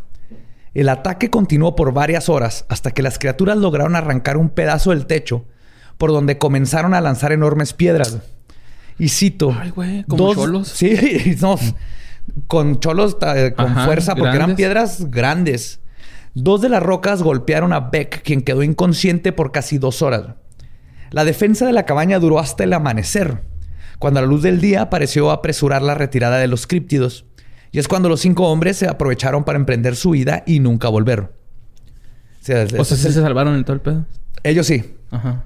[0.75, 5.07] El ataque continuó por varias horas hasta que las criaturas lograron arrancar un pedazo del
[5.07, 5.45] techo,
[5.99, 8.19] por donde comenzaron a lanzar enormes piedras.
[8.97, 9.53] Y cito.
[9.61, 10.69] Ay, güey, como dos- cholos.
[10.73, 11.57] Sí, no,
[12.47, 15.81] con cholos eh, con Ajá, fuerza, porque eran piedras grandes.
[16.35, 20.37] Dos de las rocas golpearon a Beck, quien quedó inconsciente por casi dos horas.
[21.11, 23.43] La defensa de la cabaña duró hasta el amanecer,
[24.01, 27.27] cuando a la luz del día pareció apresurar la retirada de los críptidos.
[27.71, 31.21] Y es cuando los cinco hombres se aprovecharon para emprender su huida y nunca volver.
[31.21, 31.29] O
[32.41, 34.07] sea, O sea, sí se salvaron en todo el pedo.
[34.43, 34.95] ellos sí.
[35.13, 35.45] Ajá.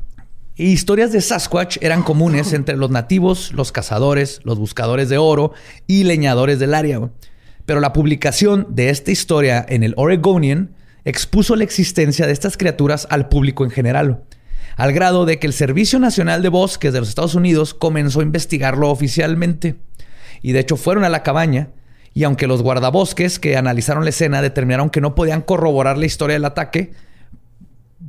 [0.56, 5.52] Y historias de Sasquatch eran comunes entre los nativos, los cazadores, los buscadores de oro
[5.88, 7.10] y leñadores del área.
[7.66, 10.70] Pero la publicación de esta historia en el Oregonian
[11.04, 14.22] expuso la existencia de estas criaturas al público en general,
[14.76, 18.24] al grado de que el Servicio Nacional de Bosques de los Estados Unidos comenzó a
[18.24, 19.76] investigarlo oficialmente.
[20.42, 21.70] Y de hecho fueron a la cabaña
[22.12, 26.34] y aunque los guardabosques que analizaron la escena determinaron que no podían corroborar la historia
[26.34, 26.92] del ataque,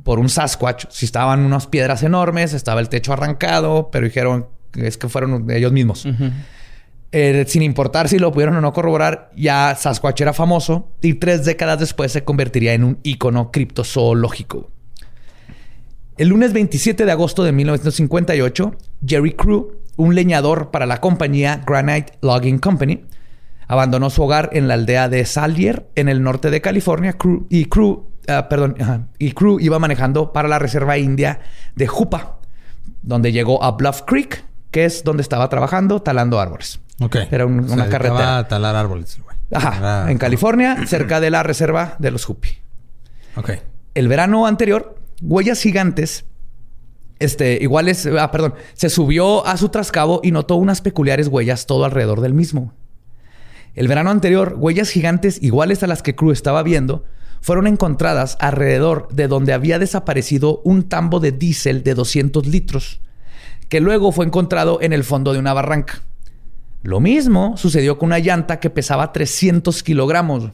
[0.06, 0.86] por un Sasquatch.
[0.90, 5.50] Si estaban unas piedras enormes, estaba el techo arrancado, pero dijeron que es que fueron
[5.50, 6.06] ellos mismos.
[7.10, 11.44] Eh, sin importar si lo pudieron o no corroborar, ya Sasquatch era famoso y tres
[11.44, 14.70] décadas después se convertiría en un ícono criptozoológico.
[16.16, 18.74] El lunes 27 de agosto de 1958,
[19.06, 23.04] Jerry Crew, un leñador para la compañía Granite Logging Company,
[23.68, 27.66] abandonó su hogar en la aldea de Salier, en el norte de California, Crew, y
[27.66, 28.76] Crew, ah, perdón,
[29.18, 31.40] y Crew iba manejando para la reserva india
[31.74, 32.38] de Jupa,
[33.02, 36.80] donde llegó a Bluff Creek, que es donde estaba trabajando talando árboles.
[37.00, 37.16] Ok.
[37.30, 38.38] Era un- una carretera.
[38.38, 39.36] a talar árboles, güey.
[39.52, 42.48] Ajá, Era- en California, cerca de la reserva de los Hopi.
[43.36, 43.50] Ok.
[43.94, 46.24] El verano anterior, Huellas Gigantes,
[47.18, 51.84] este, iguales, ah, perdón, se subió a su trascabo y notó unas peculiares huellas todo
[51.84, 52.74] alrededor del mismo.
[53.74, 57.04] El verano anterior, huellas gigantes iguales a las que Crew estaba viendo
[57.42, 63.00] fueron encontradas alrededor de donde había desaparecido un tambo de diésel de 200 litros,
[63.68, 66.02] que luego fue encontrado en el fondo de una barranca.
[66.82, 70.52] Lo mismo sucedió con una llanta que pesaba 300 kilogramos.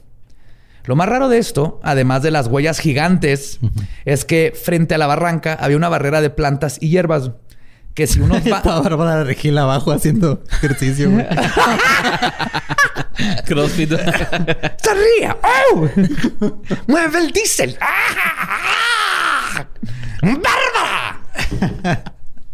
[0.84, 3.60] Lo más raro de esto, además de las huellas gigantes,
[4.04, 7.30] es que frente a la barranca había una barrera de plantas y hierbas
[7.94, 8.58] que si uno va...
[8.58, 11.26] Estaba Bárbara Regil abajo haciendo ejercicio, güey.
[13.46, 13.90] Crossfit.
[14.82, 15.34] ¡Sonríe!
[15.42, 15.88] ¡Oh!
[16.86, 17.76] ¡Mueve el diésel!
[17.80, 19.66] ¡Ah!
[20.22, 21.20] ¡Bárbara!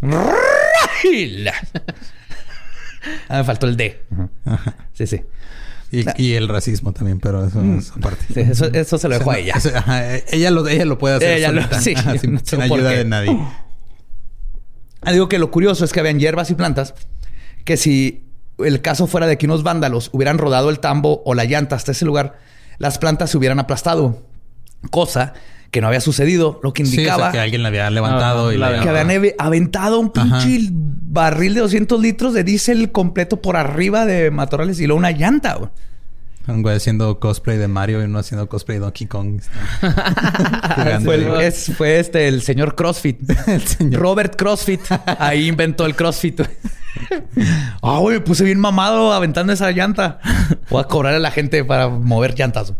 [0.01, 1.51] ¡Rágil!
[3.29, 4.05] Ah, me faltó el D.
[4.93, 5.23] Sí, sí.
[5.91, 8.25] Y, y el racismo también, pero eso es aparte.
[8.35, 9.55] Sí, eso, eso se lo dejo a ella.
[9.57, 12.61] Eso- ajá, ella, lo, ella lo puede hacer Ella lo- sí, Ajá, sin, no sé
[12.61, 12.97] ayuda qué.
[12.99, 13.39] de nadie.
[15.03, 16.95] Ah, Digo que lo curioso es que habían hierbas y plantas
[17.65, 18.25] que si
[18.59, 21.93] el caso fuera de que unos vándalos hubieran rodado el tambo o la llanta hasta
[21.93, 22.39] ese lugar,
[22.79, 24.23] las plantas se hubieran aplastado.
[24.91, 25.35] Cosa
[25.71, 28.49] que no había sucedido, lo que Sí, o sea, indicaba que alguien la había levantado
[28.49, 30.39] Ah, y la la había- que habían ave- aventado un Ajá.
[30.41, 35.11] pinche barril de 200 litros de diésel completo por arriba de matorrales y luego una
[35.11, 35.55] llanta.
[35.55, 35.71] güey.
[36.47, 39.41] Un güey haciendo cosplay de Mario y uno haciendo cosplay de Donkey Kong.
[39.81, 39.91] Fue,
[40.95, 41.45] ahí, el, güey.
[41.45, 43.21] es- fue este, el señor CrossFit.
[43.47, 44.01] El señor.
[44.01, 44.81] Robert CrossFit.
[45.19, 46.41] Ahí inventó el CrossFit.
[47.83, 50.21] Ah, güey, me puse bien mamado aventando esa llanta.
[50.71, 52.73] Voy a cobrar a la gente para mover llantas.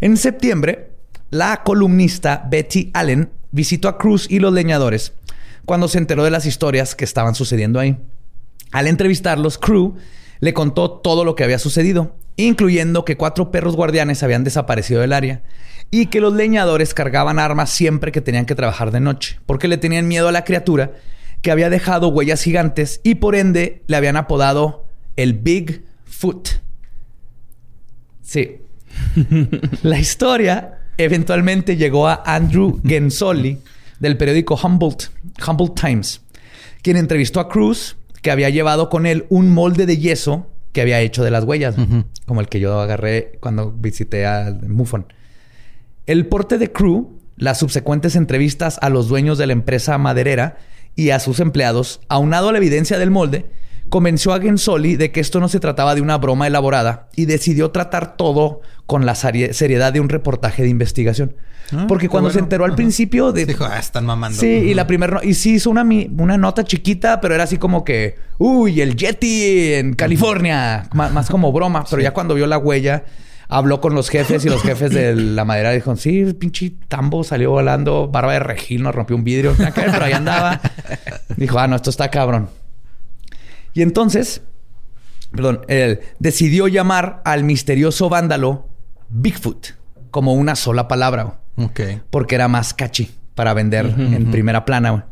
[0.00, 0.87] En septiembre,
[1.30, 5.12] la columnista Betty Allen visitó a Cruz y los leñadores
[5.64, 7.98] cuando se enteró de las historias que estaban sucediendo ahí.
[8.72, 9.96] Al entrevistarlos, Crew
[10.40, 15.12] le contó todo lo que había sucedido, incluyendo que cuatro perros guardianes habían desaparecido del
[15.12, 15.42] área
[15.90, 19.76] y que los leñadores cargaban armas siempre que tenían que trabajar de noche, porque le
[19.76, 20.92] tenían miedo a la criatura
[21.42, 24.86] que había dejado huellas gigantes y por ende le habían apodado
[25.16, 26.48] el Big Foot.
[28.22, 28.62] Sí.
[29.82, 33.58] la historia eventualmente llegó a Andrew Gensoli
[34.00, 35.04] del periódico Humboldt,
[35.46, 36.20] Humboldt Times,
[36.82, 41.00] quien entrevistó a Cruz, que había llevado con él un molde de yeso que había
[41.00, 41.76] hecho de las huellas,
[42.26, 45.06] como el que yo agarré cuando visité a MUFON.
[46.06, 50.58] El porte de Crew, las subsecuentes entrevistas a los dueños de la empresa maderera
[50.94, 53.46] y a sus empleados, aunado a la evidencia del molde,
[53.88, 57.70] convenció a Gensoli de que esto no se trataba de una broma elaborada y decidió
[57.70, 61.34] tratar todo con la seriedad de un reportaje de investigación.
[61.72, 62.76] Ah, Porque cuando se enteró al Ajá.
[62.76, 63.44] principio de...
[63.44, 64.40] Dijo, ah, están mamando.
[64.40, 65.20] Sí, y la primera...
[65.22, 68.16] Y sí hizo una, una nota chiquita, pero era así como que...
[68.38, 70.88] Uy, el Yeti en California.
[70.94, 71.84] Má- más como broma.
[71.90, 73.04] Pero ya cuando vio la huella...
[73.50, 77.24] Habló con los jefes y los jefes de la madera dijeron, sí, el pinche tambo
[77.24, 80.60] salió volando, barba de regil, nos rompió un vidrio, pero ahí andaba.
[81.34, 82.50] Dijo, ah, no, esto está cabrón.
[83.78, 84.42] Y entonces,
[85.30, 88.66] perdón, él decidió llamar al misterioso vándalo
[89.08, 89.68] Bigfoot
[90.10, 91.38] como una sola palabra,
[92.10, 95.06] porque era más catchy para vender en primera plana.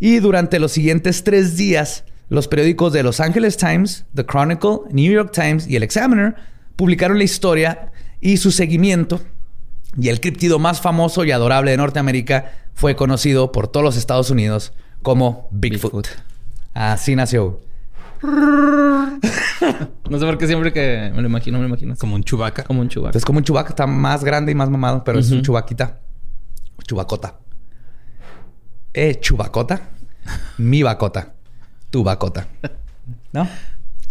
[0.00, 5.12] Y durante los siguientes tres días, los periódicos de Los Angeles Times, The Chronicle, New
[5.12, 6.34] York Times y el Examiner
[6.74, 9.20] publicaron la historia y su seguimiento.
[9.96, 14.30] Y el criptido más famoso y adorable de Norteamérica fue conocido por todos los Estados
[14.30, 16.08] Unidos como Bigfoot.
[16.74, 17.67] Así nació.
[20.08, 21.94] No sé por qué siempre que me lo imagino, me lo imagino.
[21.96, 22.64] Como un chubaca.
[22.64, 23.16] Como un chubaco.
[23.16, 26.00] Es como un chubaca, está más grande y más mamado, pero es un chubaquita.
[26.86, 27.38] Chubacota.
[28.94, 29.90] Eh, chubacota.
[30.58, 31.34] Mi bacota.
[31.90, 32.48] Tu bacota.
[33.32, 33.44] ¿No?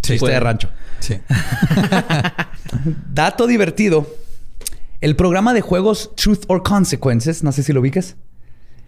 [0.02, 0.12] Sí.
[0.14, 0.70] Chiste de rancho.
[1.00, 1.18] Sí.
[3.12, 4.06] Dato divertido.
[5.00, 8.16] El programa de juegos Truth or Consequences, no sé si lo ubicas.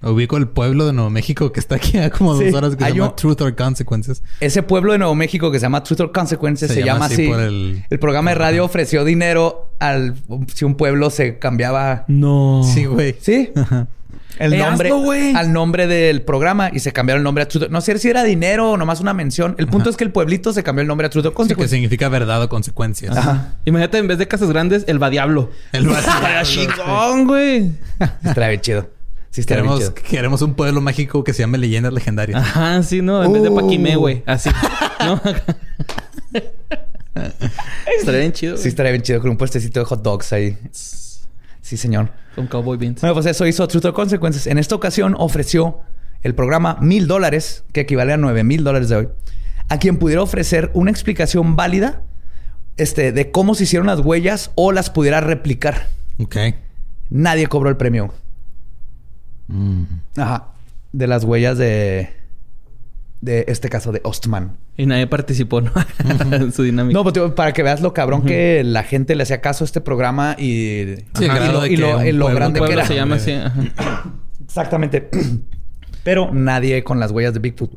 [0.02, 2.54] Ubico el pueblo de Nuevo México que está aquí a como dos Sí.
[2.54, 4.22] horas que Hay se llama un- Truth or Consequences.
[4.40, 7.14] Ese pueblo de Nuevo México que se llama Truth or Consequences se, Se llama, llama
[7.14, 7.28] así.
[7.28, 10.14] por el- el programa de radio ofreció dinero al
[10.54, 12.04] si un pueblo se cambiaba.
[12.08, 12.62] No.
[12.64, 13.14] Sí, güey.
[13.20, 13.50] ¿Sí?
[14.38, 15.34] El Eh, nombre hazlo, güey.
[15.34, 17.68] al nombre del programa y se cambiaron el nombre a Truth.
[17.68, 19.54] No sé si era dinero o nomás una mención.
[19.58, 21.68] El punto es que el pueblito se cambió el nombre a Truth or Sí, que
[21.68, 23.14] significa verdad o consecuencias.
[23.14, 23.56] Ajá.
[23.66, 25.50] Imagínate en vez de casas grandes, el va diablo.
[25.72, 27.72] El Estaría chingón, güey.
[28.24, 28.99] Estaría bien chido.
[29.30, 32.40] Sí, Queremos, queremos un pueblo mágico que se llame Leyendas Legendarias.
[32.40, 33.22] Ajá, sí, no.
[33.22, 33.54] En vez de Uh.
[33.54, 34.24] Paquimé, güey.
[34.26, 34.50] Así.
[35.04, 35.20] ¿No?
[37.98, 38.56] Estaría bien chido.
[38.56, 40.56] Sí, Sí, estaría bien chido con un puestecito de hot dogs ahí.
[40.72, 42.10] Sí, señor.
[42.34, 43.00] Con Cowboy Beans.
[43.00, 44.46] Bueno, pues eso hizo Truth or Consequences.
[44.46, 45.78] En esta ocasión ofreció
[46.22, 49.08] el programa mil dólares, que equivale a nueve mil dólares de hoy,
[49.68, 52.02] a quien pudiera ofrecer una explicación válida
[52.76, 55.86] este, de cómo se hicieron las huellas o las pudiera replicar.
[56.18, 56.36] Ok.
[57.10, 58.12] Nadie cobró el premio.
[60.16, 60.48] Ajá.
[60.92, 62.10] De las huellas de.
[63.20, 64.56] De este caso de Ostman.
[64.78, 65.70] Y nadie participó, ¿no?
[66.32, 66.94] en su dinámica.
[66.94, 69.66] No, pues, tío, para que veas lo cabrón que la gente le hacía caso a
[69.66, 71.32] este programa y, Sí, Ajá.
[71.34, 72.86] al grado y lo, y lo- un y lo pueblo- grande que era.
[72.86, 73.32] se llama así.
[73.32, 74.04] ajá.
[74.44, 75.10] Exactamente.
[76.02, 77.72] Pero nadie con las huellas de Bigfoot.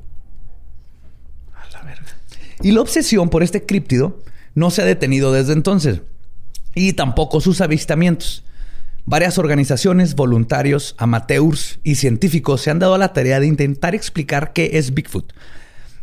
[2.61, 4.19] Y la obsesión por este críptido
[4.55, 6.01] no se ha detenido desde entonces.
[6.75, 8.45] Y tampoco sus avistamientos.
[9.05, 14.53] Varias organizaciones, voluntarios, amateurs y científicos se han dado a la tarea de intentar explicar
[14.53, 15.33] qué es Bigfoot.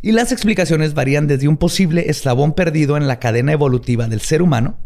[0.03, 4.43] Y las explicaciones varían desde un posible eslabón perdido en la cadena evolutiva del ser
[4.43, 4.77] humano,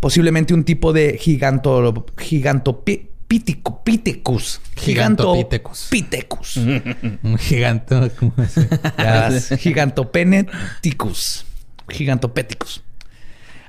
[0.00, 2.04] posiblemente un tipo de giganto.
[2.18, 4.60] Gigantopithecus.
[4.76, 6.56] Gigantopithecus.
[6.56, 8.10] Un gigante.
[8.18, 11.44] ¿cómo se- Ya, Gigantopeneticus.
[11.88, 12.82] Gigantopeticus.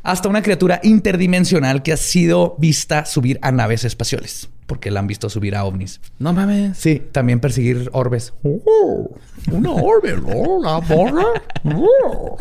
[0.06, 4.50] Hasta una criatura interdimensional que ha sido vista subir a naves espaciales.
[4.68, 6.00] Porque la han visto subir a ovnis.
[6.20, 6.78] No mames.
[6.78, 8.32] Sí, también perseguir orbes.
[8.44, 9.10] Oh,
[9.52, 10.28] una orbe, ¿no?
[10.28, 11.26] Una borra.
[11.66, 12.38] Oh.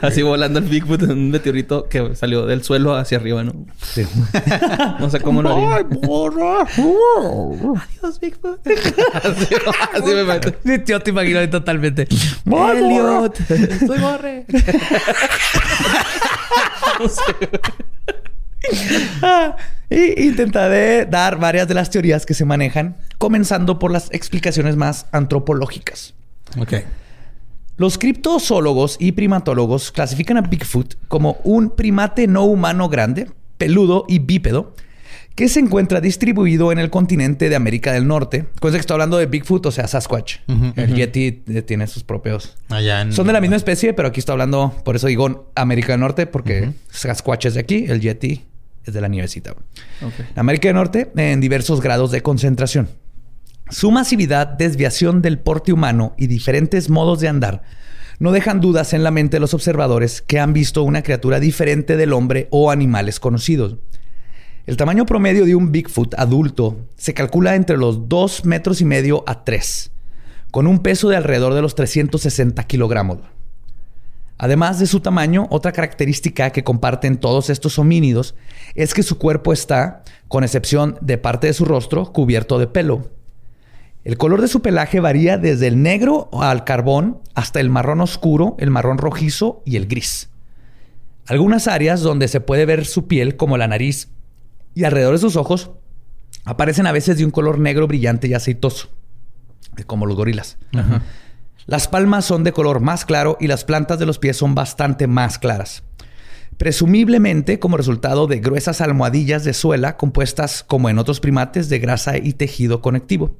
[0.00, 3.52] Así volando el Bigfoot en un meteorito que salió del suelo hacia arriba, ¿no?
[3.82, 4.04] Sí.
[4.98, 5.82] No sé cómo lo haría.
[6.02, 6.62] borra.
[6.62, 8.66] Adiós, Bigfoot.
[8.66, 9.54] así,
[9.92, 10.52] así me meto.
[10.64, 12.06] Sí, Yo te imagino ahí totalmente.
[12.46, 13.36] Elliot.
[13.86, 14.46] Soy borre.
[19.20, 19.56] Ah,
[19.90, 25.04] y intentaré dar varias de las teorías que se manejan, comenzando por las explicaciones más
[25.12, 26.14] antropológicas.
[26.58, 26.74] Ok.
[27.76, 34.20] Los criptozoólogos y primatólogos clasifican a Bigfoot como un primate no humano grande, peludo y
[34.20, 34.74] bípedo,
[35.34, 38.46] que se encuentra distribuido en el continente de América del Norte.
[38.60, 40.36] Cosa que estoy hablando de Bigfoot, o sea, Sasquatch.
[40.76, 40.94] El.
[40.94, 43.12] Yeti eh, tiene sus propios Allá en...
[43.12, 46.28] son de la misma especie, pero aquí estoy hablando, por eso digo América del Norte,
[46.28, 48.44] porque Sasquatch es de aquí, el Yeti
[48.84, 49.56] es de la nievecita.
[50.36, 52.88] América del Norte en diversos grados de concentración.
[53.70, 57.62] Su masividad, desviación del porte humano y diferentes modos de andar
[58.18, 61.96] no dejan dudas en la mente de los observadores que han visto una criatura diferente
[61.96, 63.76] del hombre o animales conocidos.
[64.66, 69.24] El tamaño promedio de un Bigfoot adulto se calcula entre los 2 metros y medio
[69.26, 69.90] a 3,
[70.50, 73.18] con un peso de alrededor de los 360 kilogramos.
[74.36, 78.34] Además de su tamaño, otra característica que comparten todos estos homínidos
[78.74, 83.10] es que su cuerpo está, con excepción de parte de su rostro, cubierto de pelo.
[84.04, 88.54] El color de su pelaje varía desde el negro al carbón hasta el marrón oscuro,
[88.58, 90.28] el marrón rojizo y el gris.
[91.26, 94.10] Algunas áreas donde se puede ver su piel, como la nariz
[94.74, 95.70] y alrededor de sus ojos,
[96.44, 98.90] aparecen a veces de un color negro brillante y aceitoso,
[99.86, 100.58] como los gorilas.
[101.64, 105.06] Las palmas son de color más claro y las plantas de los pies son bastante
[105.06, 105.82] más claras.
[106.58, 112.18] Presumiblemente como resultado de gruesas almohadillas de suela compuestas, como en otros primates, de grasa
[112.18, 113.38] y tejido conectivo.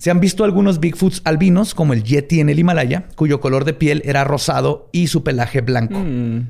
[0.00, 3.74] Se han visto algunos Bigfoots albinos, como el Yeti en el Himalaya, cuyo color de
[3.74, 5.98] piel era rosado y su pelaje blanco.
[5.98, 6.48] Mm.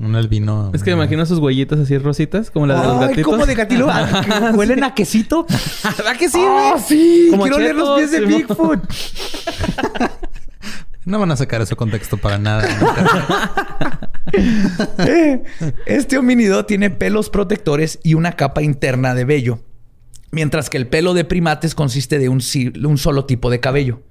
[0.00, 0.72] Un albino.
[0.74, 3.32] Es que me imagino sus huellitas así rositas, como las de los Ay, gatitos.
[3.32, 3.86] ¿cómo de gatilo?
[3.90, 5.46] Ah, ¿Huelen a quesito?
[5.96, 6.82] ¿Verdad que sí, Ah, güey?
[6.84, 8.20] sí, Como quiero oler los pies de.
[8.26, 8.80] Bigfoot.
[11.04, 12.68] No van a sacar ese contexto para nada.
[15.06, 15.42] Eh,
[15.86, 19.60] Este homínido tiene pelos protectores y una capa interna de vello,
[20.30, 24.02] mientras que el pelo de primates consiste de un, solo tipo de cabello.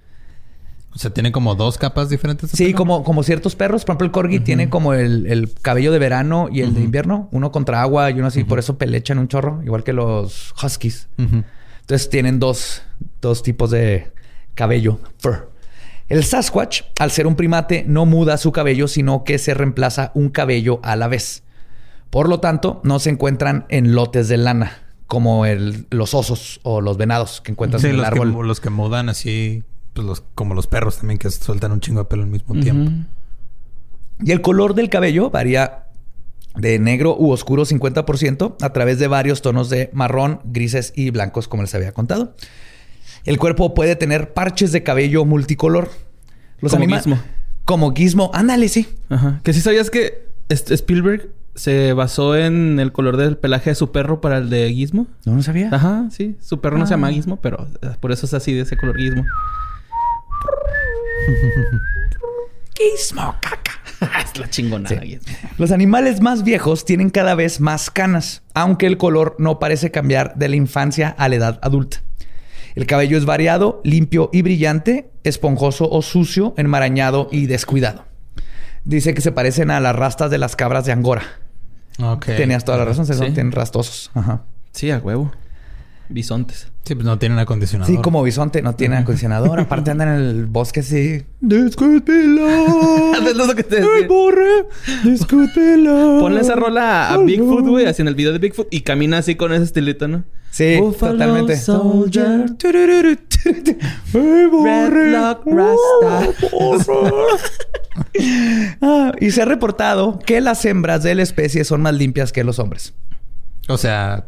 [0.93, 2.51] o sea, tiene como dos capas diferentes.
[2.51, 2.77] Sí, pelo?
[2.77, 3.85] como, como ciertos perros.
[3.85, 7.29] Por ejemplo, el corgi tiene como el, el cabello de verano y el de invierno.
[7.31, 8.43] Uno contra agua y uno así.
[8.43, 9.61] Por eso pelechan un chorro.
[9.63, 11.07] Igual que los huskies.
[11.17, 12.81] Entonces tienen dos,
[13.21, 14.11] dos tipos de
[14.55, 14.99] cabello.
[15.19, 15.51] Fur.
[16.09, 20.29] El Sasquatch, al ser un primate, no muda su cabello, sino que se reemplaza un
[20.29, 21.43] cabello a la vez.
[22.09, 26.81] Por lo tanto, no se encuentran en lotes de lana, como el- los osos o
[26.81, 28.35] los venados que encuentras Sí, en el los árbol.
[28.35, 31.99] que, los que mudan así, pues los, como los perros también que sueltan un chingo
[32.01, 32.91] de pelo al mismo tiempo.
[34.19, 35.83] Y el color del cabello varía
[36.55, 41.47] de negro u oscuro 50% a través de varios tonos de marrón, grises y blancos,
[41.47, 42.35] como les había contado.
[43.25, 45.89] El cuerpo puede tener parches de cabello multicolor.
[46.59, 47.19] Los Como Gizmo.
[47.65, 48.31] Como gizmo.
[48.33, 48.87] Ándale, sí.
[49.09, 49.39] Ajá.
[49.43, 54.21] Que sí sabías que Spielberg se basó en el color del pelaje de su perro
[54.21, 55.07] para el de Gizmo.
[55.25, 55.69] No lo sabía.
[55.71, 56.37] Ajá, sí.
[56.39, 57.67] Su perro no se llama Gizmo, pero
[57.99, 59.25] por eso es así de ese color Gizmo.
[62.75, 63.71] Gizmo, caca.
[64.23, 65.01] es la chingonada.
[65.01, 65.33] Gizmo.
[65.57, 70.35] Los animales más viejos tienen cada vez más canas, aunque el color no parece cambiar
[70.35, 72.03] de la infancia a la edad adulta.
[72.75, 78.05] El cabello es variado, limpio y brillante, esponjoso o sucio, enmarañado y descuidado.
[78.83, 81.23] Dice que se parecen a las rastas de las cabras de Angora.
[81.99, 82.25] Ok.
[82.25, 83.19] Tenías toda la razón, se Sí.
[83.19, 84.11] son tienen rastosos.
[84.13, 84.43] Ajá.
[84.71, 85.31] Sí, a huevo.
[86.09, 86.67] Bisontes.
[86.87, 87.93] Sí, pues no tienen acondicionador.
[87.93, 89.59] Sí, como bisonte, no tiene acondicionador.
[89.59, 91.25] Aparte andan en el bosque así.
[91.41, 92.47] Discútelo.
[93.27, 94.07] Es lo que te decía.
[94.07, 94.67] borre.
[95.03, 96.19] Discútelo.
[96.21, 99.35] Ponle esa rola a Bigfoot, güey, así en el video de Bigfoot y camina así
[99.35, 100.23] con ese estilito, ¿no?
[100.49, 101.57] Sí, Buffalo totalmente.
[101.57, 102.45] Soldier.
[104.13, 106.31] Redlock Rasta.
[108.81, 112.43] Ah, y se ha reportado que las hembras de la especie son más limpias que
[112.43, 112.93] los hombres.
[113.67, 114.27] O sea,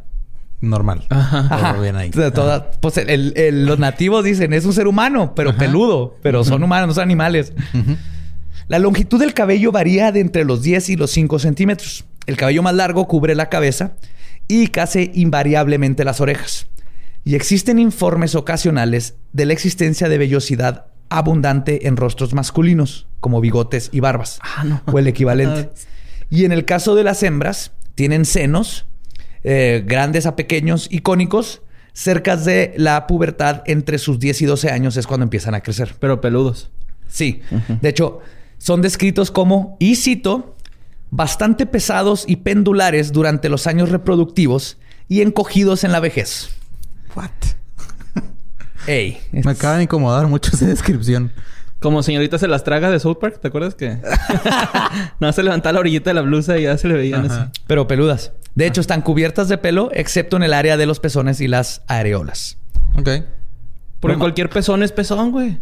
[0.62, 1.06] normal.
[1.10, 1.72] Ajá.
[1.74, 2.10] Todo bien ahí.
[2.12, 6.44] Toda- pues el- el- el- los nativos dicen es un ser humano, pero peludo, pero
[6.44, 7.54] son humanos, no son animales.
[8.68, 12.06] La longitud del cabello varía de entre los 10 y los 5 centímetros.
[12.28, 13.94] El cabello más largo cubre la cabeza
[14.48, 16.68] y casi invariablemente las orejas.
[17.24, 23.90] Y existen informes ocasionales de la existencia de vellosidad abundante en rostros masculinos, como bigotes
[23.92, 24.40] y barbas,
[24.86, 25.70] o el equivalente.
[26.32, 28.86] Y en el caso de las hembras, tienen senos
[29.44, 31.62] eh, grandes a pequeños y cónicos.
[31.94, 35.96] Cerca de la pubertad, entre sus 10 y 12 años, es cuando empiezan a crecer.
[36.00, 36.70] Pero peludos.
[37.10, 37.42] Sí.
[37.82, 38.22] De hecho,
[38.58, 40.56] son descritos como, y cito,
[41.12, 44.78] bastante pesados y pendulares durante los años reproductivos
[45.08, 46.50] y encogidos en la vejez.
[47.16, 47.32] What?
[48.88, 49.20] Ey.
[49.32, 51.32] Me acaba de incomodar mucho esa descripción.
[51.80, 54.00] Como señorita se las traga de South Park, ¿te acuerdas que?
[55.20, 57.40] no se levantaba la orillita de la blusa y ya se le veían así.
[57.68, 58.34] Pero peludas.
[58.56, 61.82] De hecho, están cubiertas de pelo, excepto en el área de los pezones y las
[61.88, 62.58] areolas.
[62.98, 63.10] Ok.
[64.00, 65.60] Porque cualquier pezón es pezón, güey.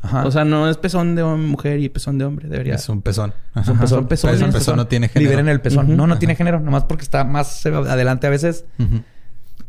[0.00, 0.24] Ajá.
[0.26, 2.48] O sea, no es pezón de mujer y pezón de hombre.
[2.48, 2.74] Debería.
[2.74, 3.34] Es un pezón.
[3.54, 4.08] Es un pezón.
[4.08, 4.36] pezones.
[4.36, 4.76] Pero el pezón Pezón.
[4.76, 5.30] no tiene género.
[5.30, 5.96] Liberen el pezón.
[5.96, 6.58] No, no tiene género.
[6.60, 8.64] Nomás porque está más adelante a veces.
[8.78, 8.86] Ya,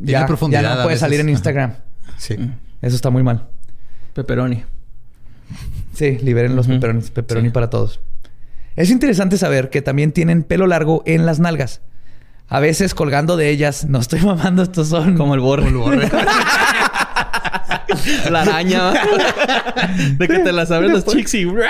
[0.05, 1.31] Tiene profundidad ya no puede salir en Ajá.
[1.31, 1.73] Instagram.
[2.17, 2.35] Sí.
[2.81, 3.47] Eso está muy mal.
[4.13, 4.63] Pepperoni.
[5.93, 7.11] Sí, liberen los peperonis.
[7.11, 7.53] Pepperoni Sí.
[7.53, 7.99] para todos.
[8.75, 11.81] Es interesante saber que también tienen pelo largo en las nalgas.
[12.47, 13.85] A veces colgando de ellas.
[13.85, 15.15] No estoy mamando, estos son...
[15.15, 15.71] Como el borre.
[18.31, 18.93] la araña.
[20.17, 21.45] de que te las abres los chicks y...
[21.45, 21.61] Uy,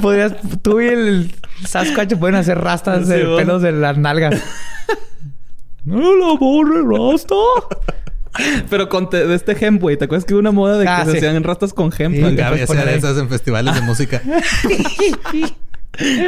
[0.00, 0.34] podrías...
[0.62, 1.34] Tú y el
[1.66, 4.40] Sasquatch pueden hacer rastas de pelos de las nalgas.
[5.84, 7.34] No la borre rasta.
[8.70, 9.96] Pero con te- de este hemp, güey.
[9.96, 12.14] ¿Te acuerdas que hubo una moda de que Ah, se hacían rastas con hemp?
[12.14, 14.22] Sí, puedes poner esas en festivales de música.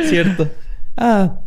[0.08, 0.50] Cierto.
[0.96, 1.40] Ah.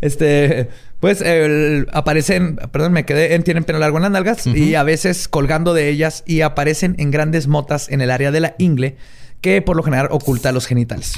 [0.00, 0.70] Este,
[1.00, 4.82] pues el- aparecen, perdón, me quedé en tienen pelo largo en las nalgas y a
[4.82, 8.96] veces colgando de ellas y aparecen en grandes motas en el área de la ingle
[9.42, 11.14] que por lo general oculta los genitales.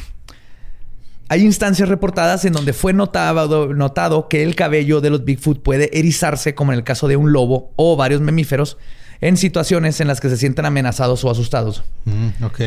[1.32, 5.88] Hay instancias reportadas en donde fue notado, notado que el cabello de los Bigfoot puede
[5.98, 8.76] erizarse, como en el caso de un lobo o varios mamíferos,
[9.22, 11.84] en situaciones en las que se sienten amenazados o asustados.
[12.04, 12.60] Mm, ok.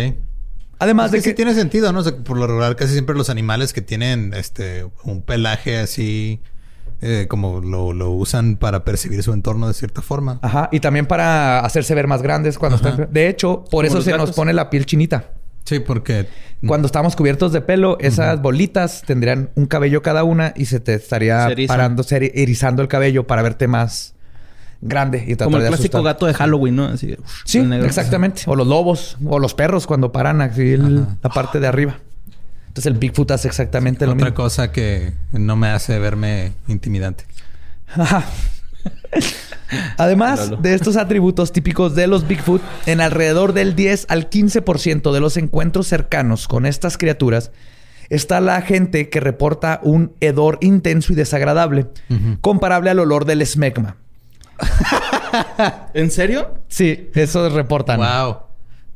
[0.79, 1.99] Además Es de que que, sí tiene sentido, ¿no?
[1.99, 6.41] O sea, por lo regular, casi siempre los animales que tienen este un pelaje así,
[7.03, 10.39] eh, como lo, lo usan para percibir su entorno de cierta forma.
[10.41, 12.89] Ajá, y también para hacerse ver más grandes cuando Ajá.
[12.89, 13.13] están.
[13.13, 15.35] De hecho, por eso se nos pone la piel chinita.
[15.65, 16.27] Sí, porque
[16.65, 20.93] Cuando estamos cubiertos de pelo, esas bolitas tendrían un cabello cada una y se te
[20.95, 24.13] estaría Se parando, se eri- erizando el cabello para verte más
[24.81, 26.13] grande y Como el de clásico asustar.
[26.13, 26.85] gato de Halloween, ¿no?
[26.85, 28.43] Así Sí, exactamente.
[28.45, 31.97] O los lobos o los perros cuando paran así el- la parte de arriba.
[32.67, 34.35] Entonces el Bigfoot hace exactamente lo otra mismo.
[34.35, 37.25] cosa que no me hace verme intimidante.
[39.97, 45.19] Además de estos atributos típicos de los Bigfoot, en alrededor del 10 al 15% de
[45.19, 47.51] los encuentros cercanos con estas criaturas
[48.09, 51.87] está la gente que reporta un hedor intenso y desagradable,
[52.41, 53.97] comparable al olor del esmegma.
[55.93, 56.55] ¿En serio?
[56.67, 57.97] Sí, eso reportan.
[57.97, 58.37] Wow.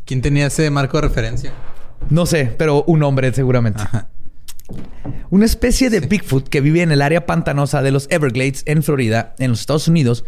[0.05, 1.53] ¿Quién tenía ese marco de referencia?
[2.09, 3.83] No sé, pero un hombre seguramente.
[5.29, 9.35] Una especie de Bigfoot que vive en el área pantanosa de los Everglades en Florida,
[9.39, 10.25] en los Estados Unidos.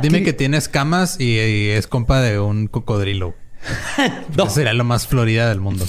[0.00, 3.34] Dime adquiri- que tiene escamas y, y es compa de un cocodrilo.
[4.36, 4.48] No.
[4.50, 5.86] Sería lo más florida del mundo.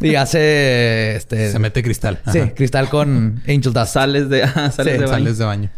[0.00, 2.20] Y hace este, Se mete cristal.
[2.32, 3.92] Sí, cristal con Angel Dust.
[3.94, 5.08] Sales de, ah, sales Sí, de baño.
[5.08, 5.70] Sales de baño.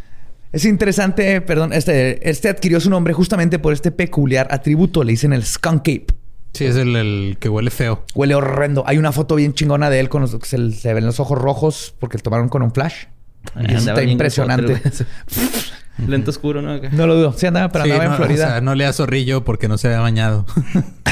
[0.52, 5.02] Es interesante, perdón, este, este adquirió su nombre justamente por este peculiar atributo.
[5.04, 6.06] Le dicen el skunk ape.
[6.52, 8.04] Sí, es el, el que huele feo.
[8.14, 8.84] Huele horrendo.
[8.86, 11.36] Hay una foto bien chingona de él con los que se, se ven los ojos
[11.38, 13.06] rojos porque lo tomaron con un flash.
[13.54, 14.80] Ay, Y está impresionante.
[16.06, 16.78] Lento oscuro, ¿no?
[16.92, 17.32] No lo dudo.
[17.36, 18.46] Sí andaba, pero Sí, andaba no, en Florida.
[18.46, 20.44] o sea, no le da zorrillo porque no se había bañado.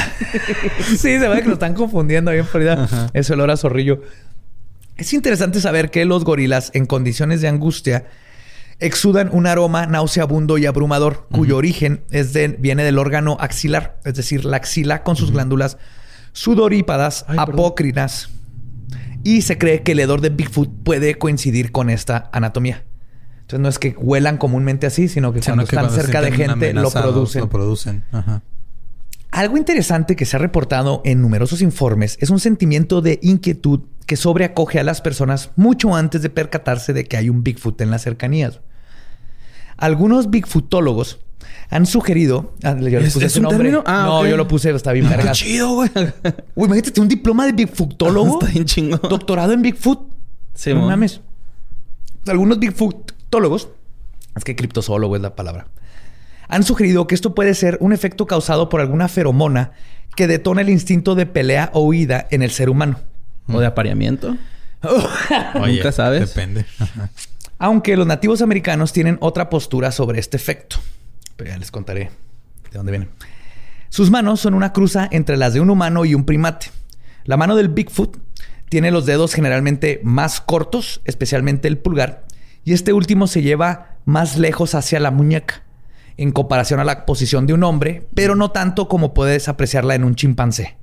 [0.88, 3.10] sí, se ve que lo están confundiendo ahí en Florida.
[3.12, 4.02] Es olor a zorrillo.
[4.96, 8.06] Es interesante saber que los gorilas en condiciones de angustia
[8.78, 14.14] exudan un aroma nauseabundo y abrumador, cuyo origen es de- viene del órgano axilar, es
[14.14, 15.78] decir, la axila con sus glándulas
[16.32, 17.54] sudorípadas, Ay, perdón.
[17.54, 18.30] apócrinas.
[19.24, 22.82] Y se cree que el hedor de Bigfoot puede coincidir con esta anatomía.
[23.52, 26.20] Entonces no es que huelan comúnmente así, sino que Sino cuando que están cuando cerca
[26.22, 27.40] de gente lo producen.
[27.42, 28.04] Lo producen.
[28.12, 28.42] Ajá.
[29.30, 34.16] Algo interesante que se ha reportado en numerosos informes es un sentimiento de inquietud que
[34.16, 38.02] sobreacoge a las personas mucho antes de percatarse de que hay un Bigfoot en las
[38.02, 38.60] cercanías.
[39.76, 41.20] Algunos Bigfootólogos
[41.70, 42.52] han sugerido.
[42.62, 43.72] ah, yo le ¿Es- puse es un nombre.
[43.86, 45.38] Ah, no, yo lo puse, está bien Qué vergas.
[45.38, 45.90] chido, güey.
[46.54, 48.34] Uy, imagínate, un diploma de Bigfootólogo.
[48.40, 49.00] Está bien chingón.
[49.08, 50.00] Doctorado en Bigfoot.
[50.54, 51.20] Sí, no mames.
[52.26, 52.60] Algunos
[53.32, 53.70] Bigfootólogos,
[54.36, 55.66] es que criptozoólogo es la palabra,
[56.48, 59.72] han sugerido que esto puede ser un efecto causado por alguna feromona
[60.14, 63.00] que detona el instinto de pelea o huida en el ser humano.
[63.48, 64.36] O de apareamiento.
[65.62, 66.28] Oye, Nunca sabes.
[66.28, 66.66] Depende.
[67.58, 70.76] Aunque los nativos americanos tienen otra postura sobre este efecto.
[71.36, 72.10] Pero ya les contaré
[72.70, 73.08] de dónde viene.
[73.88, 76.70] Sus manos son una cruza entre las de un humano y un primate.
[77.24, 78.18] La mano del Bigfoot
[78.68, 82.26] tiene los dedos generalmente más cortos, especialmente el pulgar,
[82.64, 85.62] y este último se lleva más lejos hacia la muñeca,
[86.16, 90.04] en comparación a la posición de un hombre, pero no tanto como puedes apreciarla en
[90.04, 90.76] un chimpancé.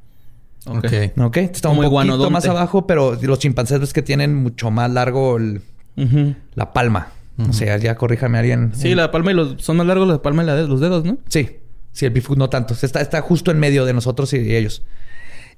[0.66, 0.86] Ok.
[0.86, 1.20] Ok.
[1.22, 1.38] ¿Ok?
[1.38, 2.34] Está un poquito iguanodonte.
[2.34, 5.62] más abajo, pero los chimpancés ves que tienen mucho más largo el-
[5.98, 6.36] Ujú.
[6.56, 7.10] la palma.
[7.50, 8.72] O sea, ya corríjame alguien.
[8.76, 9.62] Sí, la palma y los...
[9.64, 11.18] Son más largos la palma y la de- los dedos, ¿no?
[11.30, 11.50] Sí,
[11.94, 12.74] sí, el Bigfoot no tanto.
[12.74, 14.84] Está, está justo en medio de nosotros y ellos.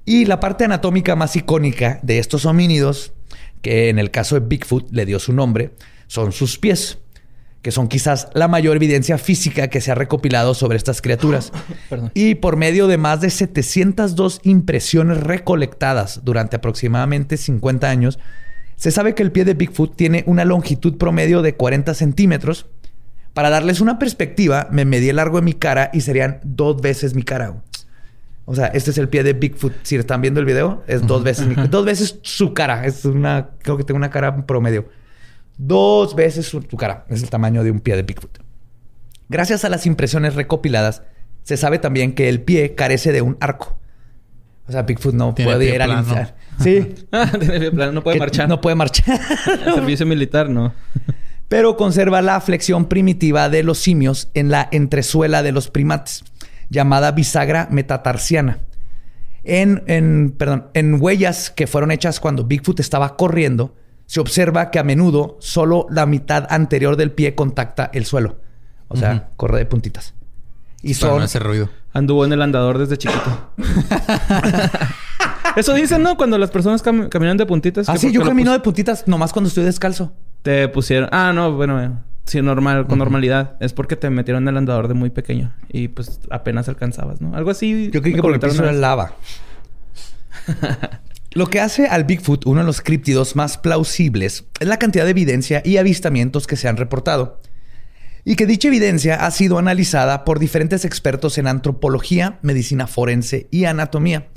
[0.04, 3.12] Y la parte anatómica más icónica de estos homínidos,
[3.62, 5.72] que en el caso de Bigfoot le dio su nombre,
[6.12, 6.98] son sus pies,
[7.62, 11.52] que son quizás la mayor evidencia física que se ha recopilado sobre estas criaturas.
[11.88, 12.10] Perdón.
[12.12, 18.18] Y por medio de más de 702 impresiones recolectadas durante aproximadamente 50 años,
[18.76, 22.66] se sabe que el pie de Bigfoot tiene una longitud promedio de 40 centímetros.
[23.32, 27.14] Para darles una perspectiva, me medí el largo de mi cara y serían dos veces
[27.14, 27.54] mi cara.
[28.44, 29.72] O sea, este es el pie de Bigfoot.
[29.82, 32.84] Si están viendo el video, es dos veces mi- dos veces su cara.
[32.84, 34.88] Es una, creo que tengo una cara promedio.
[35.64, 37.04] Dos veces su, cara.
[37.08, 38.38] Es el tamaño de un pie de Bigfoot.
[39.28, 41.02] Gracias a las impresiones recopiladas,
[41.44, 43.78] se sabe también que el pie carece de un arco.
[44.66, 46.04] O sea, Bigfoot no Tiene puede ir al.
[46.60, 46.94] Sí.
[47.92, 48.48] No puede marchar.
[48.48, 49.20] No puede marchar.
[49.74, 50.74] Servicio militar, no.
[51.48, 56.24] pero conserva la flexión primitiva de los simios en la entresuela de los primates,
[56.70, 58.58] llamada bisagra metatarsiana.
[59.44, 63.74] En, en- perdón, en huellas que fueron hechas cuando Bigfoot estaba corriendo,
[64.12, 68.36] se observa que a menudo solo la mitad anterior del pie contacta el suelo.
[68.88, 70.12] O sea, corre de puntitas.
[70.82, 71.18] Y Para son...
[71.20, 71.70] no hacer ruido.
[71.94, 73.52] Anduvo en el andador desde chiquito.
[75.56, 76.18] Eso dicen, ¿no?
[76.18, 77.88] Cuando las personas cam- caminan de puntitas.
[77.88, 80.12] Ah, sí, yo camino de puntitas nomás cuando estoy descalzo.
[80.42, 81.08] Te pusieron...
[81.10, 81.82] Ah, no, bueno.
[81.82, 81.90] eh,
[82.26, 83.56] Sí, normal, con normalidad.
[83.60, 85.54] Es porque te metieron en el andador de muy pequeño.
[85.70, 87.34] Y pues apenas alcanzabas, ¿no?
[87.34, 87.88] Algo así.
[87.90, 89.14] Yo creí que por el piso era lava.
[91.34, 95.12] Lo que hace al Bigfoot uno de los críptidos más plausibles es la cantidad de
[95.12, 97.40] evidencia y avistamientos que se han reportado.
[98.22, 103.64] Y que dicha evidencia ha sido analizada por diferentes expertos en antropología, medicina forense y
[103.64, 104.28] anatomía,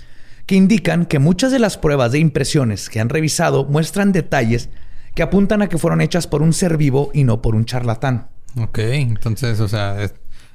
[0.46, 4.70] que indican que muchas de las pruebas de impresiones que han revisado muestran detalles
[5.16, 8.30] que apuntan a que fueron hechas por un ser vivo y no por un charlatán.
[8.58, 10.02] Ok, entonces, o sea,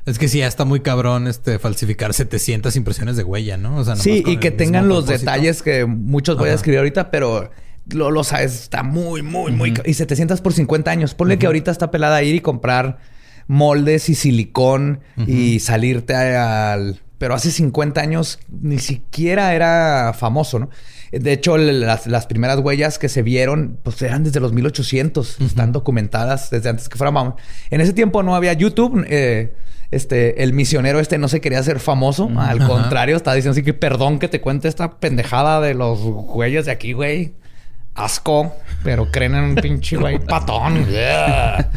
[0.06, 3.76] es, que sí, ya está muy cabrón este falsificar 700 impresiones de huella, ¿no?
[3.76, 5.30] O sea, Sí, y que tengan los propósito.
[5.30, 7.50] detalles que muchos voy a escribir ahorita, pero
[7.92, 9.74] lo, lo sabes, está muy, muy, muy...
[9.84, 11.14] Y 700 por 50 años.
[11.14, 12.98] Ponle que ahorita está pelada ir y comprar
[13.46, 17.00] moldes y silicón y salirte al...
[17.18, 20.70] Pero hace 50 años ni siquiera era famoso, ¿no?
[21.12, 25.40] De hecho, las, las primeras huellas que se vieron, pues eran desde los 1800.
[25.40, 27.36] Están documentadas desde antes que fuera mamá.
[27.70, 29.04] En ese tiempo no había YouTube.
[29.08, 29.52] eh,
[29.90, 32.30] este, el misionero este no se quería hacer famoso.
[32.36, 32.68] Al Ajá.
[32.68, 36.72] contrario, está diciendo así que perdón que te cuente esta pendejada de los güeyes de
[36.72, 37.34] aquí, güey.
[37.94, 38.54] Asco.
[38.84, 40.86] Pero creen en un pinche güey patón.
[40.86, 41.70] Yeah.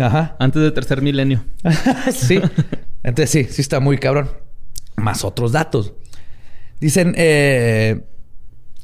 [0.00, 0.36] Ajá.
[0.38, 1.44] Antes del tercer milenio.
[2.12, 2.40] sí.
[3.02, 4.30] Entonces sí, sí está muy cabrón.
[4.96, 5.92] Más otros datos.
[6.80, 8.04] Dicen, eh,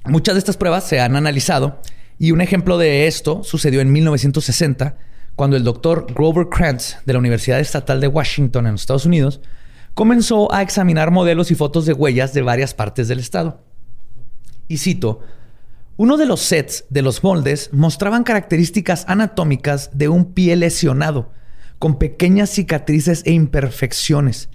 [0.05, 1.81] muchas de estas pruebas se han analizado
[2.19, 4.99] y un ejemplo de esto sucedió en 1960
[5.41, 9.41] cuando el doctor Grover Krantz de la Universidad Estatal de Washington en los Estados Unidos
[9.95, 13.64] comenzó a examinar modelos y fotos de huellas de varias partes del estado.
[14.68, 15.20] Y cito,
[15.97, 21.32] uno de los sets de los moldes mostraban características anatómicas de un pie lesionado,
[21.78, 24.51] con pequeñas cicatrices e imperfecciones.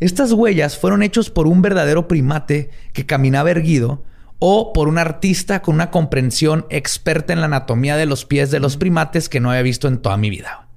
[0.00, 4.04] Estas huellas fueron hechos por un verdadero primate que caminaba erguido
[4.38, 8.60] o por un artista con una comprensión experta en la anatomía de los pies de
[8.60, 10.68] los primates que no había visto en toda mi vida.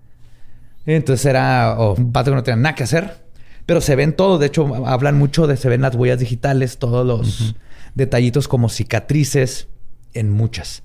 [0.85, 3.23] Entonces era oh, un pato que no tenía nada que hacer,
[3.65, 4.37] pero se ven todo.
[4.39, 7.55] De hecho, hablan mucho de se ven las huellas digitales, todos los
[7.95, 9.67] detallitos como cicatrices
[10.13, 10.83] en muchas.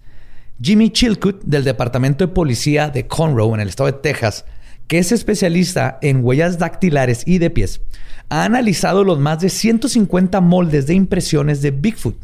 [0.60, 4.44] Jimmy Chilcutt, del Departamento de Policía de Conroe, en el estado de Texas,
[4.86, 7.80] que es especialista en huellas dactilares y de pies,
[8.28, 12.16] ha analizado los más de 150 moldes de impresiones de Bigfoot.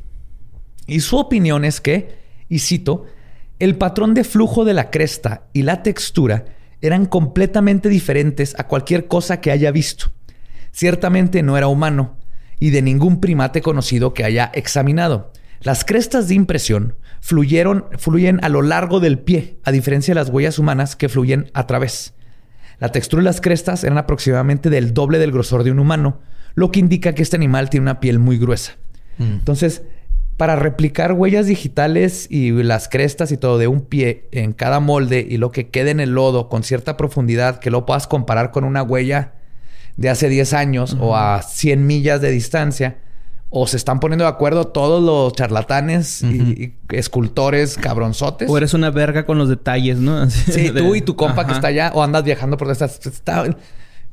[0.87, 2.19] Y su opinión es que,
[2.49, 3.07] y cito,
[3.59, 6.47] el patrón de flujo de la cresta y la textura
[6.81, 10.13] eran completamente diferentes a cualquier cosa que haya visto.
[10.73, 12.17] Ciertamente no era humano
[12.59, 15.33] y de ningún primate conocido que haya examinado.
[15.61, 20.31] Las crestas de impresión fluyeron, fluyen a lo largo del pie, a diferencia de las
[20.31, 22.15] huellas humanas que fluyen a través.
[22.79, 26.21] La textura de las crestas eran aproximadamente del doble del grosor de un humano,
[26.55, 28.73] lo que indica que este animal tiene una piel muy gruesa.
[29.19, 29.83] Entonces,
[30.41, 35.27] para replicar huellas digitales y las crestas y todo de un pie en cada molde
[35.29, 38.65] y lo que quede en el lodo con cierta profundidad, que lo puedas comparar con
[38.65, 39.35] una huella
[39.99, 42.97] de hace 10 años o a 100 millas de distancia,
[43.51, 46.27] o se están poniendo de acuerdo todos los charlatanes y,
[46.89, 48.49] y escultores cabronzotes.
[48.49, 50.23] O eres una verga con los detalles, ¿no?
[50.23, 53.05] Así Sí, de- tú y tu compa que está allá o andas viajando por estas.
[53.05, 53.45] Está,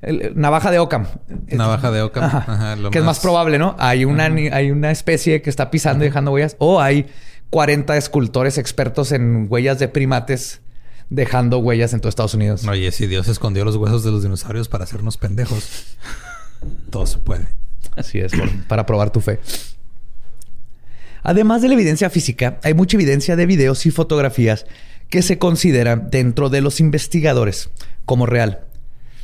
[0.01, 1.07] el- el- navaja de Ockham.
[1.47, 2.23] Navaja de Ockham.
[2.25, 2.45] Ajá.
[2.47, 3.75] Ajá, lo que es más más- probable, ¿no?
[3.79, 6.55] Hay una, hay una especie que está pisando y dejando huellas.
[6.59, 7.07] O hay
[7.49, 10.61] 40 escultores expertos en huellas de primates
[11.09, 12.65] dejando huellas en todo Estados Unidos.
[12.67, 15.95] Oye, si Dios escondió los huesos de los dinosaurios para hacernos pendejos,
[16.89, 17.47] todo se puede.
[17.95, 19.39] Así es, por- para probar tu fe.
[21.23, 24.65] Además de la evidencia física, hay mucha evidencia de videos y fotografías
[25.09, 27.69] que se consideran dentro de los investigadores
[28.05, 28.61] como real.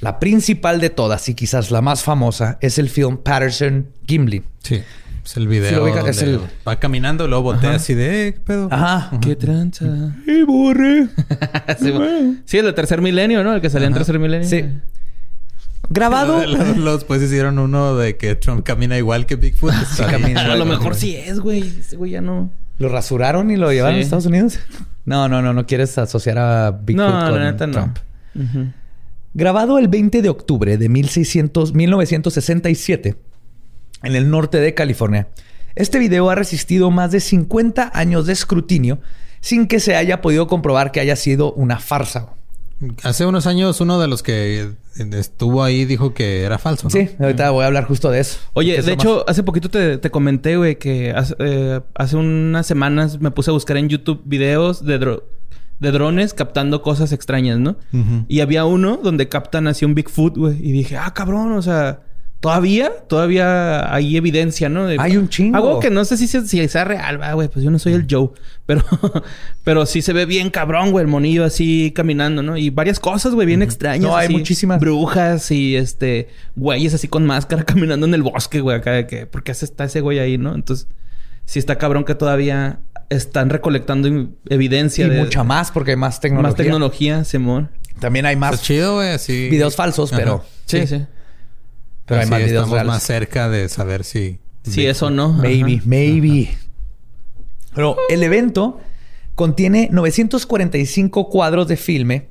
[0.02, 4.44] La principal de todas y quizás la más famosa es el film Patterson Gimli.
[4.64, 4.82] Sí.
[5.26, 7.78] Es el video Sí, ubica- donde es el- va caminando luego voltea Ajá.
[7.78, 8.28] así de...
[8.28, 8.68] "Eh, ¿Qué pedo?
[8.70, 9.18] Ajá.
[9.22, 9.86] ¡Qué tranza!
[10.28, 11.08] ¡Y borre!
[11.80, 11.94] sí.
[12.44, 13.54] Sí, el del tercer milenio, ¿no?
[13.56, 14.48] El que salía en tercer milenio.
[14.50, 14.66] Sí.
[15.90, 16.46] Grabado.
[16.46, 19.74] Los, los pues hicieron uno de que Trump camina igual que Bigfoot.
[19.98, 20.10] Bien.
[20.10, 20.42] camina.
[20.54, 21.62] A lo mejor sí es, güey.
[21.80, 22.52] Ese güey ya no.
[22.80, 24.00] ¿Lo rasuraron y lo llevaron Sí.
[24.02, 24.60] a Estados Unidos?
[25.06, 25.54] No, no, no.
[25.54, 27.74] No quieres asociar a Bigfoot No, con la neta no.
[27.74, 27.98] Trump.
[28.36, 28.68] Ujú.
[29.34, 33.16] Grabado el 20 de octubre de 1600 1967
[34.04, 35.30] en el norte de California,
[35.76, 39.00] este video ha resistido más de 50 años de escrutinio
[39.40, 42.30] sin que se haya podido comprobar que haya sido una farsa.
[43.04, 46.86] Hace unos años uno de los que estuvo ahí dijo que era falso.
[46.88, 46.90] ¿no?
[46.90, 48.40] Sí, ahorita voy a hablar justo de eso.
[48.54, 53.20] Oye, de hecho, hace poquito te, te comenté, güey, que hace, eh, hace unas semanas
[53.22, 55.24] me puse a buscar en YouTube videos de, dro-
[55.84, 57.76] de drones captando cosas extrañas, ¿no?
[58.28, 60.58] Y había uno donde captan así un Bigfoot, güey.
[60.60, 62.00] Y dije, ah, cabrón, o sea,
[62.40, 64.86] todavía, todavía hay evidencia, ¿no?
[64.88, 65.56] De- Hay un chingo.
[65.56, 67.48] Algo que no sé si, se- si sea real, güey.
[67.48, 68.32] Pues yo no soy el Joe.
[68.66, 68.82] Pero,
[69.66, 72.56] pero sí se ve bien cabrón, güey, el monillo así caminando, ¿no?
[72.56, 74.04] Y varias cosas, güey, bien extrañas.
[74.10, 74.80] No, hay muchísimas.
[74.80, 79.26] Brujas y este, güeyes así con máscara caminando en el bosque, güey, acá de que,
[79.26, 80.56] ¿por qué está ese güey ahí, no?
[80.56, 80.88] Entonces,
[81.46, 82.80] sí está cabrón que todavía
[83.16, 86.50] están recolectando evidencia Y de mucha más porque hay más tecnología.
[86.50, 87.72] más tecnología, Simón.
[88.00, 89.10] También hay Está más chido, güey.
[89.10, 89.50] Así...
[89.50, 90.22] videos falsos, Ajá.
[90.22, 91.06] pero Sí, sí.
[92.06, 92.88] pero hay más videos estamos reales.
[92.94, 95.34] más cerca de saber si Si eso no.
[95.34, 95.84] Maybe, ajá.
[95.86, 96.58] maybe.
[97.76, 98.80] Pero el evento
[99.36, 102.28] contiene 945 cuadros de filme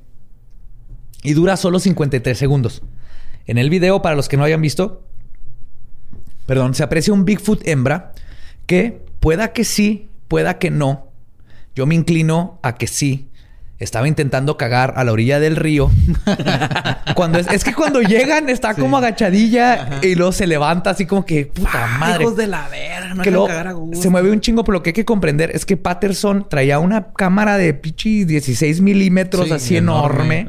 [1.23, 2.83] y dura solo 53 segundos.
[3.47, 5.05] En el video, para los que no hayan visto,
[6.47, 8.13] perdón, se aprecia un Bigfoot hembra
[8.67, 11.09] que pueda que sí, pueda que no.
[11.77, 13.29] Yo me inclino a que sí.
[13.79, 15.91] Estaba intentando cagar a la orilla del río.
[17.15, 21.27] cuando es, es que cuando llegan está como agachadilla y luego se levanta así como
[21.27, 22.23] que puta madre.
[22.25, 24.01] Hijos de la verga, no que dejan luego cagar a gusto.
[24.01, 27.13] se mueve un chingo, pero lo que hay que comprender es que Patterson traía una
[27.13, 30.47] cámara de pichi 16 milímetros Sí, así enorme.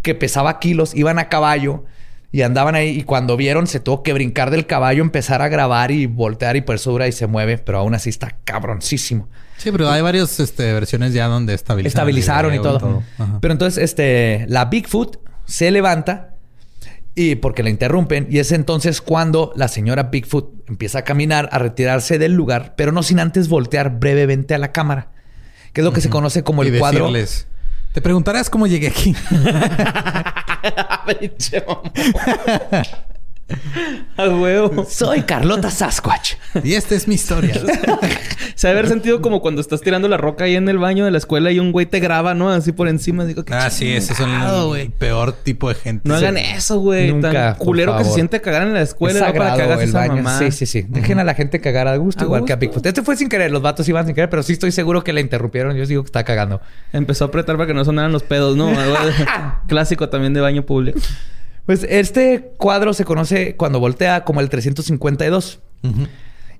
[0.00, 1.84] que pesaba kilos, iban a caballo
[2.32, 5.90] y andaban ahí y cuando vieron se tuvo que brincar del caballo, empezar a grabar
[5.90, 9.28] y voltear y por eso dura y se mueve, pero aún así está cabroncísimo.
[9.56, 11.88] Sí, pero hay varias este, versiones ya donde estabilizaron.
[11.88, 13.02] Estabilizaron y todo.
[13.40, 16.34] Pero entonces, este, la Bigfoot se levanta
[17.14, 21.58] y porque la interrumpen y es entonces cuando la señora Bigfoot empieza a caminar, a
[21.58, 25.08] retirarse del lugar, pero no sin antes voltear brevemente a la cámara,
[25.72, 27.10] que es lo que se conoce como Y el cuadro.
[27.92, 29.14] Te preguntarás cómo llegué aquí.
[34.16, 34.86] A huevo.
[34.88, 36.34] Soy Carlota Sasquatch.
[36.64, 37.54] y esta es mi historia.
[38.54, 41.04] Se ha de haber sentido como cuando estás tirando la roca ahí en el baño
[41.04, 42.50] de la escuela y un güey te graba, ¿no?
[42.50, 43.24] Así por encima.
[43.24, 46.08] Digo, qué ah, sí, ese es el, peor tipo de gente.
[46.08, 46.24] No Sí.
[46.24, 47.12] hagan eso, güey.
[47.12, 49.34] Nunca, Tan culero que se siente cagar en la Es escuela ¿no?
[49.34, 50.16] para que hagas el esa baño.
[50.16, 50.38] mamá.
[50.38, 50.84] Sí, sí, sí.
[50.88, 52.56] Dejen a la gente cagar a gusto, A igual que a.
[52.56, 52.84] Bigfoot.
[52.84, 55.20] Este fue sin querer, los vatos iban sin querer, pero sí estoy seguro que la
[55.20, 55.74] interrumpieron.
[55.76, 56.60] Yo digo que está cagando.
[56.92, 58.70] Empezó a apretar para que no sonaran los pedos, ¿no?
[59.68, 61.00] Clásico también de baño público.
[61.70, 65.60] Pues este cuadro se conoce cuando voltea como el 352.
[65.84, 66.06] Ujú.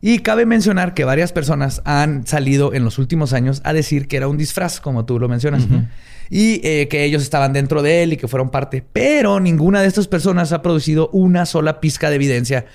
[0.00, 4.18] Y cabe mencionar que varias personas han salido en los últimos años a decir que
[4.18, 5.66] era un disfraz, como tú lo mencionas.
[6.30, 8.84] Y eh, que ellos estaban dentro de él y que fueron parte.
[8.92, 12.66] Pero ninguna de estas personas ha producido una sola pizca de evidencia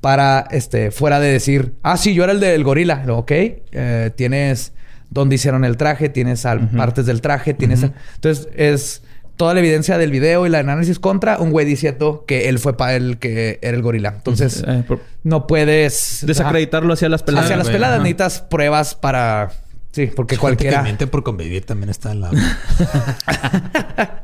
[0.00, 3.02] para, este, fuera de decir, ah, sí, yo era el del gorila.
[3.08, 4.74] Ok, eh, tienes
[5.10, 7.82] dónde hicieron el traje, tienes al- partes del traje, tienes...
[8.14, 9.02] Entonces, es
[9.40, 12.76] toda la evidencia del video y la análisis contra un güey diciendo que él fue
[12.76, 14.10] para el que era el gorila.
[14.14, 16.22] Entonces, Eh, por- no puedes...
[16.26, 17.46] desacreditarlo hacia las peladas.
[17.46, 18.02] Hacia las peladas ajá.
[18.02, 19.50] necesitas pruebas para...
[19.92, 20.76] Sí, porque Gente cualquiera...
[20.78, 22.30] que miente por convivir también está en la...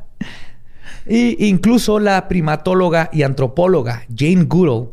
[1.06, 4.90] Y incluso la primatóloga y antropóloga Jane Goodall...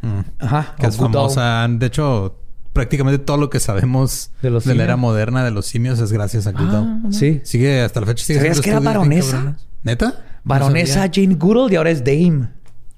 [0.00, 0.20] Mm.
[0.38, 0.74] Ajá.
[0.78, 1.12] que o es Goodall.
[1.12, 1.66] famosa.
[1.68, 2.37] De hecho,
[2.72, 6.12] prácticamente todo lo que sabemos De de, los la era moderna de los simios es
[6.12, 7.02] gracias a Goodall.
[7.12, 7.40] Sí.
[7.44, 8.24] Sigue hasta la fecha.
[8.24, 9.56] Sigue ¿Sabías que era baronesa?
[9.82, 10.24] ¿Neta?
[10.44, 11.12] Baronesa No.
[11.14, 12.48] Jane Goodall y ahora es Dame.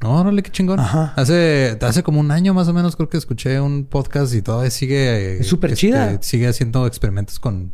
[0.02, 0.80] No, órale, qué chingón.
[0.80, 1.12] Ajá.
[1.16, 4.70] Hace, hace como un año más o menos creo que escuché un podcast y todavía
[4.70, 5.40] sigue...
[5.40, 6.18] Es súper este, chida.
[6.22, 7.72] Sigue haciendo experimentos con...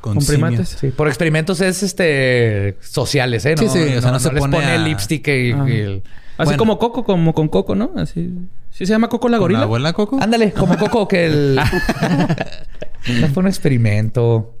[0.00, 0.76] Con, Con primates.
[0.80, 3.54] Sí, por experimentos es este sociales, ¿eh?
[3.58, 5.64] Sí, sí, o sea, no se les pone pone a- el lipstick y, Ah.
[5.68, 6.02] y el-
[6.38, 6.58] Así Bueno.
[6.58, 7.90] como Coco, como con Coco, ¿no?
[7.96, 8.32] Así.
[8.70, 9.58] ¿Sí se llama Coco la ¿Con gorila?
[9.60, 10.18] la abuela Coco?
[10.20, 11.56] Ándale, como Coco que el...
[11.56, 14.54] no fue un experimento.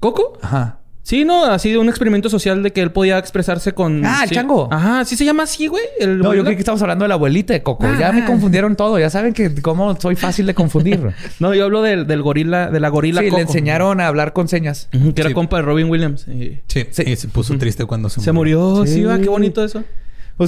[0.00, 0.38] ¿Coco?
[0.42, 0.76] Ajá.
[1.02, 4.04] Sí, no, ha sido un experimento social de que él podía expresarse con.
[4.04, 4.34] Ah, el sí.
[4.34, 4.68] chango.
[4.70, 5.82] Ajá, sí se llama así, güey.
[5.98, 7.84] el No, yo creo que estamos hablando de la abuelita de Coco.
[7.86, 8.26] Ah, ya me ah.
[8.26, 8.98] confundieron todo.
[8.98, 11.00] Ya saben que cómo soy fácil de confundir.
[11.40, 13.36] No, yo hablo del, del gorila, de la gorila sí, Coco.
[13.38, 14.88] le enseñaron a hablar con señas.
[14.92, 16.28] Que era compa de Robin Williams.
[16.28, 17.02] Y Sí, Sí.
[17.06, 19.02] y se puso triste cuando se, Se murió, sí, Sí.
[19.04, 19.82] va, qué bonito eso.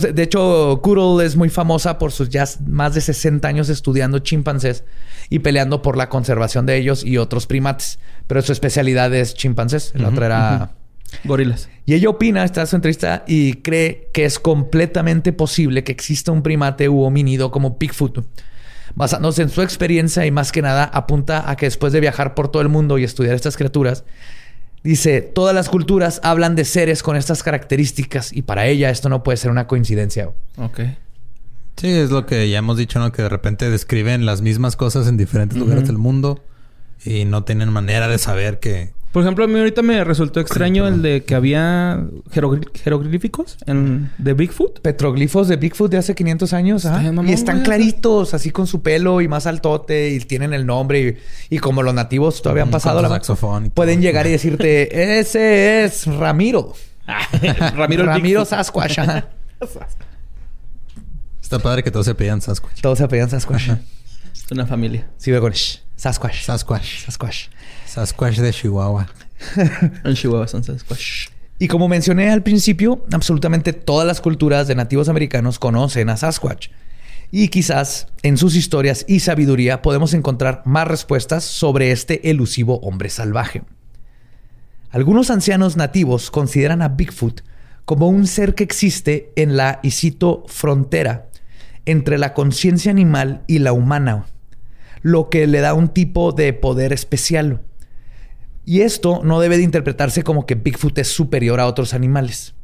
[0.01, 4.85] De hecho, Goodall es muy famosa por sus ya más de 60 años estudiando chimpancés
[5.29, 7.99] y peleando por la conservación de ellos y otros primates.
[8.27, 9.93] Pero su especialidad es chimpancés.
[9.95, 10.71] La otra era...
[11.25, 11.69] Gorilas.
[11.85, 16.33] Y ella opina, está en su entrevista, y cree que es completamente posible que exista
[16.33, 18.25] un primate u homínido como Bigfoot.
[18.95, 22.51] Basándose en su experiencia y más que nada apunta a que después de viajar por
[22.51, 24.05] todo el mundo y estudiar estas criaturas,
[24.83, 29.23] dice, todas las culturas hablan de seres con estas características y para ella esto no
[29.23, 30.31] puede ser una coincidencia.
[30.57, 30.81] Ok.
[31.77, 33.13] Sí, es lo que ya hemos dicho, ¿no?
[33.13, 36.41] Que de repente describen las mismas cosas en diferentes lugares del mundo
[37.05, 38.93] y no tienen manera de saber que...
[39.13, 42.01] Por ejemplo, a mí ahorita me resultó extraño el de que había
[42.35, 44.81] jerogl- jeroglíficos en, de Bigfoot.
[44.81, 46.87] Petroglifos de Bigfoot de hace 500 años.
[46.87, 46.99] ¿ah?
[47.03, 47.65] mamón, y están güey.
[47.67, 51.19] claritos, así con su pelo y más altote y tienen el nombre.
[51.51, 53.75] Y, y como los nativos todavía han pasado la saxofón todo.
[53.75, 56.73] Pueden llegar y decirte, ese es Ramiro.
[57.77, 58.45] Ramiro, Ramiro.
[58.47, 58.99] Sasquatch.
[61.43, 62.81] Está padre que todos se pedían Sasquatch.
[62.81, 63.69] Todos se apellidan Sasquatch.
[64.33, 65.07] Es una familia.
[65.19, 65.81] Sí, veo con sh.
[65.97, 66.43] Sasquatch.
[66.45, 67.05] Sasquatch.
[67.05, 67.49] Sasquatch.
[67.93, 69.07] Sasquatch de Chihuahua.
[70.05, 71.29] En Chihuahua son Sasquatch.
[71.59, 76.69] Y como mencioné al principio, absolutamente todas las culturas de nativos americanos conocen a Sasquatch.
[77.31, 83.11] Y quizás en sus historias y sabiduría podemos encontrar más respuestas sobre este elusivo hombre
[83.11, 83.63] salvaje.
[84.91, 87.43] Algunos ancianos nativos consideran a Bigfoot
[87.85, 89.91] como un ser que existe en la, y
[90.47, 91.29] frontera
[91.85, 94.27] entre la conciencia animal y la humana.
[95.03, 97.61] lo que le da un tipo de poder especial.
[98.65, 102.55] Y esto no debe de interpretarse como que Bigfoot es superior a otros animales.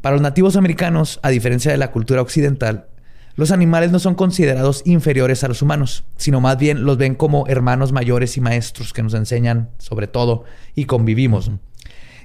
[0.00, 2.88] Para los nativos americanos, a diferencia de la cultura occidental,
[3.36, 7.48] los animales no son considerados inferiores a los humanos, sino más bien los ven como
[7.48, 10.44] hermanos mayores y maestros que nos enseñan sobre todo
[10.76, 11.50] y convivimos.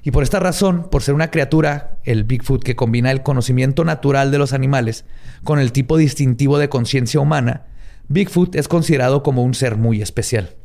[0.03, 4.29] Y por esta razón, por ser una criatura, el Bigfoot que combina el conocimiento natural
[4.31, 5.05] de los animales
[5.43, 7.65] con el tipo distintivo de conciencia humana,
[8.07, 10.55] Bigfoot es considerado como un ser muy especial.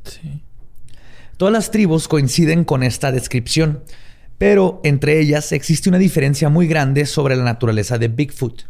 [1.36, 3.82] Todas las tribus coinciden con esta descripción,
[4.38, 8.66] pero entre ellas existe una diferencia muy grande sobre la naturaleza de Bigfoot.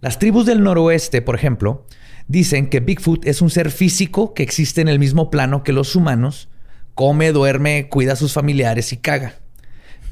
[0.00, 1.86] Las tribus del noroeste, por ejemplo,
[2.28, 5.94] dicen que Bigfoot es un ser físico que existe en el mismo plano que los
[5.94, 6.48] humanos,
[6.94, 9.34] come, duerme, cuida a sus familiares y caga.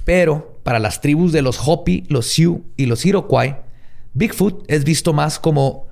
[0.04, 3.54] Pero para las tribus de los Hopi, los Sioux y los Iroquois,
[4.12, 5.86] Bigfoot es visto más como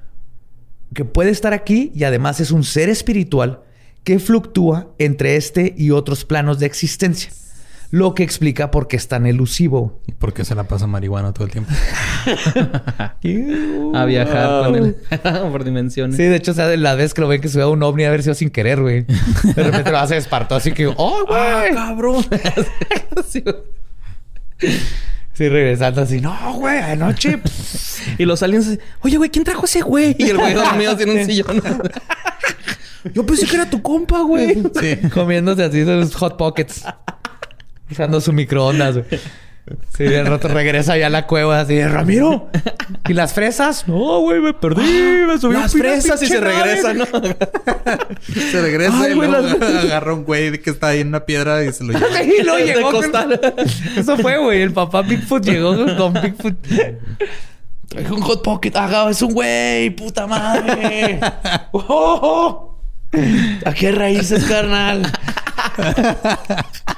[0.95, 3.63] que puede estar aquí y además es un ser espiritual
[4.09, 7.31] que fluctúa entre este y otros planos de existencia.
[7.91, 10.01] Lo que explica por qué es tan elusivo.
[10.19, 11.71] Porque se la pasa marihuana todo el tiempo.
[13.95, 14.97] A viajar con él
[15.53, 16.17] por dimensiones.
[16.17, 18.05] Sí, de hecho, o sea, la vez que lo ven que sube a un ovni
[18.05, 19.03] a haber sido sin querer, güey.
[19.03, 21.75] De repente lo hace espartó así que, ¡oh, güey!
[21.75, 22.25] cabrón!
[23.29, 23.45] sí,
[25.37, 27.41] regresando así, no, güey, anoche.
[28.17, 30.17] y los aliens, oye, güey, ¿quién trajo ese güey?
[30.19, 31.63] Y el güey dormido en un sillón.
[33.15, 34.63] Yo pensé que era tu compa, güey.
[34.81, 34.97] Sí.
[35.13, 36.85] Comiéndose así los hot pockets.
[37.91, 39.21] Usando su microondas, güey.
[39.95, 42.49] Sí, de rato regresa ya a la cueva así, Ramiro.
[43.07, 43.87] ¿Y las fresas?
[43.87, 44.81] No, güey, me perdí.
[45.27, 46.95] Me subí Las un pino, fresas y se regresa.
[46.95, 47.05] ¿no?
[48.51, 51.27] Se regresa Ay, y güey, luego las- agarra un güey que está ahí en una
[51.27, 52.23] piedra y se lo lleva.
[52.23, 53.13] Y De llegó con-.
[53.97, 54.63] Eso fue, güey.
[54.63, 56.55] El papá Bigfoot llegó con Bigfoot.
[57.89, 58.73] Traje un hot pocket.
[58.75, 61.21] Haga, es un güey, puta madre.
[61.73, 62.78] Oh,
[63.65, 65.11] Aquí hay raíces, carnal.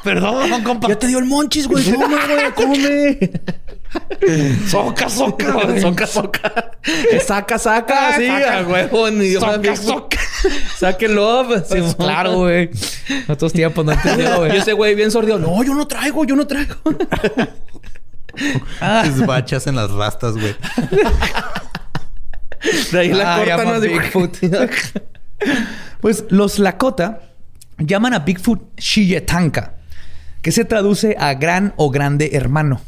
[0.04, 0.88] Perdón, compa.
[0.88, 1.84] Ya te dio el monchis, güey.
[1.84, 3.30] Come, güey, come.
[4.68, 5.80] Soca, soca, güey.
[5.80, 6.70] Soca, soca.
[7.26, 8.08] Saca, saca.
[8.10, 8.58] Ah, Sí, saca.
[8.58, 10.18] a idioma Soca, soca.
[10.78, 11.64] Saque love.
[11.68, 12.70] Sí, Pues claro, güey.
[13.08, 14.56] En otros tiempos no entendió, Y güey.
[14.58, 15.38] ese güey bien sordido.
[15.38, 16.76] No, yo no traigo, yo no traigo.
[19.04, 20.54] Sus bachas en las rastas, güey.
[22.92, 23.80] De ahí la Ah, cortan.
[23.80, 24.36] Bigfoot.
[26.00, 27.20] Pues los Lakota
[27.78, 29.74] llaman a Bigfoot Shiyetanka,
[30.42, 32.80] que se traduce a gran o grande hermano.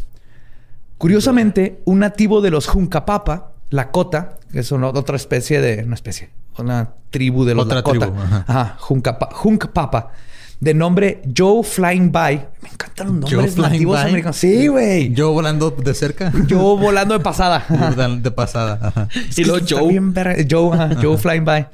[0.99, 5.83] Curiosamente, un nativo de los Juncapapa, Lakota, que es una- otra especie de...
[5.85, 7.99] Una especie, una tribu de los Otra Lakota.
[8.07, 8.45] tribu, ajá.
[8.47, 10.13] Ajá, Juncapa- Juncpapa,
[10.61, 12.37] de nombre Joe Flying By.
[12.63, 14.05] Me encantan los Joe nombres Flying nativos By.
[14.09, 14.37] americanos.
[14.37, 15.13] Sí, güey.
[15.13, 16.33] Yo volando de cerca.
[16.47, 17.65] Yo volando de pasada.
[18.23, 18.79] de pasada.
[18.81, 19.09] Ajá.
[19.37, 19.89] Y luego Joe.
[19.89, 20.15] bien.
[20.49, 21.67] Joe, ajá, Joe Flying By.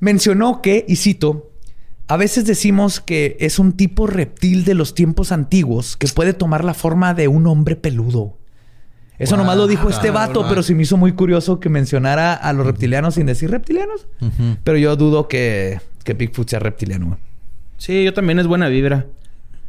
[0.00, 1.50] Mencionó que, y cito,
[2.08, 6.64] a veces decimos que es un tipo reptil de los tiempos antiguos que puede tomar
[6.64, 8.36] la forma de un hombre peludo.
[9.18, 12.52] Eso nomás lo dijo este vato, pero se me hizo muy curioso que mencionara a
[12.52, 14.06] los reptilianos sin decir reptilianos.
[14.62, 17.06] Pero yo dudo que, que Bigfoot sea reptiliano.
[17.06, 17.18] güey.
[17.78, 19.06] Sí, yo también es buena vibra.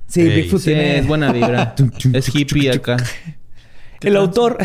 [0.07, 0.99] Sí, Bigfoot Sí, tiene...
[0.99, 1.75] es buena vibra.
[2.13, 2.97] es hippie acá.
[4.01, 4.57] El autor,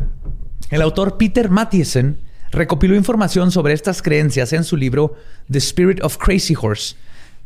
[0.70, 2.18] el autor Peter Mathiesen
[2.52, 5.16] recopiló información sobre estas creencias en su libro
[5.50, 6.94] The Spirit of Crazy Horse,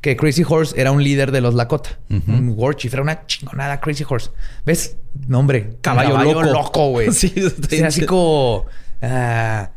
[0.01, 4.05] que Crazy Horse era un líder de los Lakota, un warchief, era una chingonada Crazy
[4.09, 4.31] Horse.
[4.67, 4.97] ¿Ves?
[5.27, 6.91] Nombre, Caballo loco.
[6.91, 7.09] güey.
[7.13, 7.33] Sí,
[7.71, 8.67] Era así como
[9.01, 9.71] ah,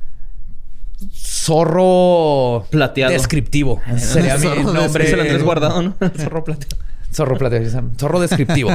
[1.14, 3.14] zorro Plateado.
[3.14, 3.82] descriptivo.
[3.98, 5.06] Sería mi Zorro nombre.
[5.06, 5.96] Es el Andrés guardado, ¿no?
[6.18, 6.78] Zorro plateado.
[7.14, 7.90] Zorro plateado.
[7.98, 8.72] Zorro descriptivo.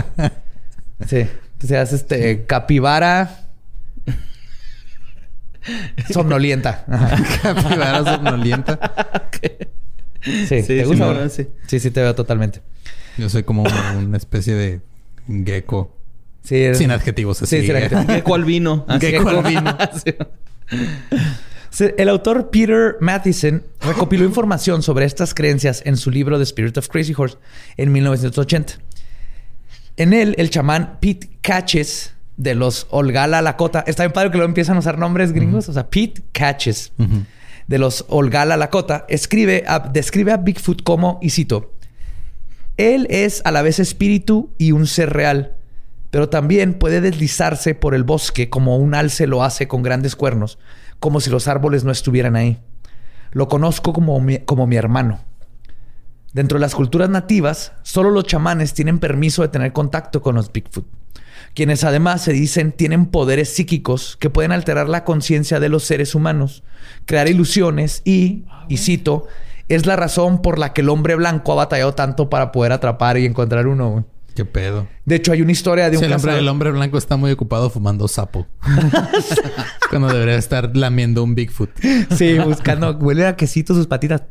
[1.06, 1.26] sí.
[1.64, 3.43] Se hace este capibara
[6.12, 6.84] somnolienta.
[7.42, 9.28] Capibara somnolienta.
[10.22, 11.12] Sí, Sí, ¿te sí, gusta?
[11.12, 11.48] me- sí.
[11.66, 12.62] sí, sí, te veo totalmente.
[13.18, 14.80] Yo soy como una, una especie de
[15.44, 15.94] gecko.
[16.42, 17.60] Sí, Sin adjetivos así.
[17.60, 18.06] Sí, sin adjetivos.
[18.06, 18.84] Gecko albino.
[18.88, 19.06] Así.
[19.10, 19.76] Gecko albino.
[21.98, 26.88] El autor Peter Matheson recopiló información sobre estas creencias en su libro The Spirit of
[26.88, 27.36] Crazy Horse
[27.76, 28.74] en 1980.
[29.96, 33.84] En él, el chamán Pete Catches de los Olgala Lakota.
[33.86, 35.68] Está bien padre que luego empiezan a usar nombres gringos.
[35.68, 36.92] O sea, Pete Catches
[37.68, 41.72] de los Olgala Lakota escribe a- describe a Bigfoot como, y cito,
[42.76, 45.52] él es a la vez espíritu y un ser real,
[46.10, 50.58] pero también puede deslizarse por el bosque como un alce lo hace con grandes cuernos,
[51.00, 52.58] como si los árboles no estuvieran ahí.
[53.32, 55.20] Lo conozco como mi, como mi hermano.
[56.32, 60.52] Dentro de las culturas nativas, solo los chamanes tienen permiso de tener contacto con los
[60.52, 60.86] Bigfoot,
[61.54, 66.14] quienes además se dicen tienen poderes psíquicos que pueden alterar la conciencia de los seres
[66.14, 66.62] humanos,
[67.06, 69.26] crear ilusiones y, y cito,
[69.68, 73.16] es la razón por la que el hombre blanco ha batallado tanto para poder atrapar
[73.18, 74.04] y encontrar uno, güey.
[74.34, 74.88] Qué pedo.
[75.04, 77.16] De hecho, hay una historia de un Sí, el, hombre, cazador- el hombre blanco está
[77.16, 78.48] muy ocupado fumando sapo.
[79.90, 81.70] Cuando debería estar lamiendo un Bigfoot.
[82.16, 82.90] Sí, buscando.
[82.96, 84.22] Huele a quesito sus patitas.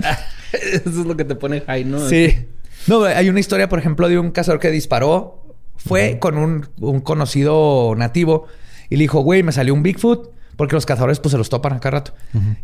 [0.52, 2.08] Eso es lo que te pone high, ¿no?
[2.08, 2.46] Sí.
[2.88, 5.45] No, hay una historia, por ejemplo, de un cazador que disparó.
[5.76, 8.46] Fue con un, un conocido nativo
[8.90, 10.34] y le dijo, güey, me salió un Bigfoot.
[10.56, 12.14] Porque los cazadores pues se los topan acá rato.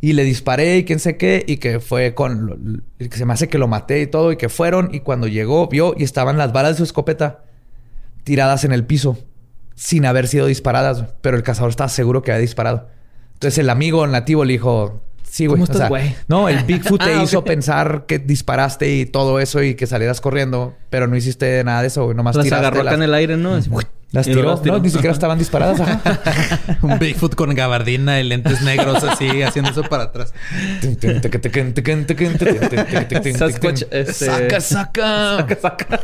[0.00, 1.44] Y le disparé y quién sé qué.
[1.46, 2.46] Y que fue con...
[2.46, 2.56] lo-
[3.10, 4.32] que se me hace que lo maté y todo.
[4.32, 4.88] Y que fueron.
[4.94, 7.44] Y cuando llegó, vio y estaban las balas de su escopeta
[8.24, 9.18] tiradas en el piso.
[9.74, 11.04] Sin haber sido disparadas.
[11.20, 12.88] Pero el cazador estaba seguro que había disparado.
[13.34, 15.02] Entonces el amigo nativo le dijo...
[15.32, 15.54] Sí, güey.
[15.54, 16.14] ¿Cómo o estás, sea, güey?
[16.28, 20.20] no, el Bigfoot te Ah, hizo pensar que disparaste y todo eso y que salieras
[20.20, 22.14] corriendo, pero no hiciste nada de eso, güey.
[22.14, 23.56] Nomás Las tiraste agarró acá las, en el aire, ¿no?
[24.10, 24.42] Las tiró.
[24.42, 24.76] las tiró.
[24.76, 25.80] No, ni siquiera estaban disparadas.
[25.80, 26.60] Ajá.
[26.82, 30.34] Un Bigfoot con gabardina y lentes negros así, haciendo eso para atrás.
[33.38, 34.12] Sasquatch, este...
[34.26, 35.36] Saca, saca.
[35.38, 36.00] Saca, saca.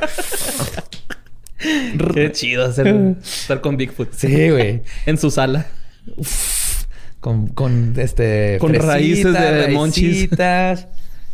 [2.14, 4.11] Qué chido hacer, estar con Bigfoot.
[4.14, 4.83] Sí, güey.
[5.05, 5.66] En su sala.
[7.29, 8.57] Con, con este.
[8.59, 10.31] Con raíces de monchis.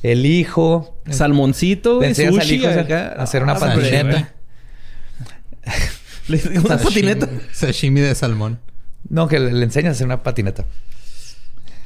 [0.02, 1.00] El hijo.
[1.08, 3.14] Salmoncito, Le enseñas al Sushi hijo acá.
[3.16, 4.32] a hacer una Ah, patineta.
[6.26, 7.28] Le- Una patineta.
[7.52, 8.58] Sashimi de salmón.
[9.08, 10.64] No, que le, le enseñas a hacer una patineta.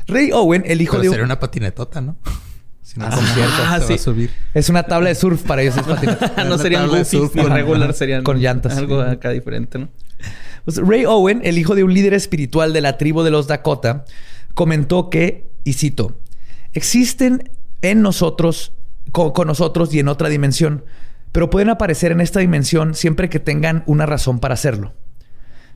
[0.07, 2.17] Ray Owen, el hijo Pero de un- sería una patinetota, ¿no?
[2.83, 3.55] Si no, Ah, ¿cómo cierto.
[3.57, 4.31] se va a subir?
[4.55, 6.45] Es una tabla de surf para ellos es patineta.
[6.45, 8.75] no serían de goofies surf ni con- regular, serían con llantas.
[8.79, 9.91] Algo acá diferente, ¿no?
[10.65, 14.05] Pues Ray Owen, el hijo de un líder espiritual de la tribu de los Dakota,
[14.55, 16.19] comentó que, y cito,
[16.73, 17.51] existen
[17.83, 18.73] en nosotros,
[19.13, 20.85] co- con, nosotros y en otra dimensión,
[21.33, 24.95] pero pueden aparecer en esta dimensión siempre que tengan una razón para hacerlo.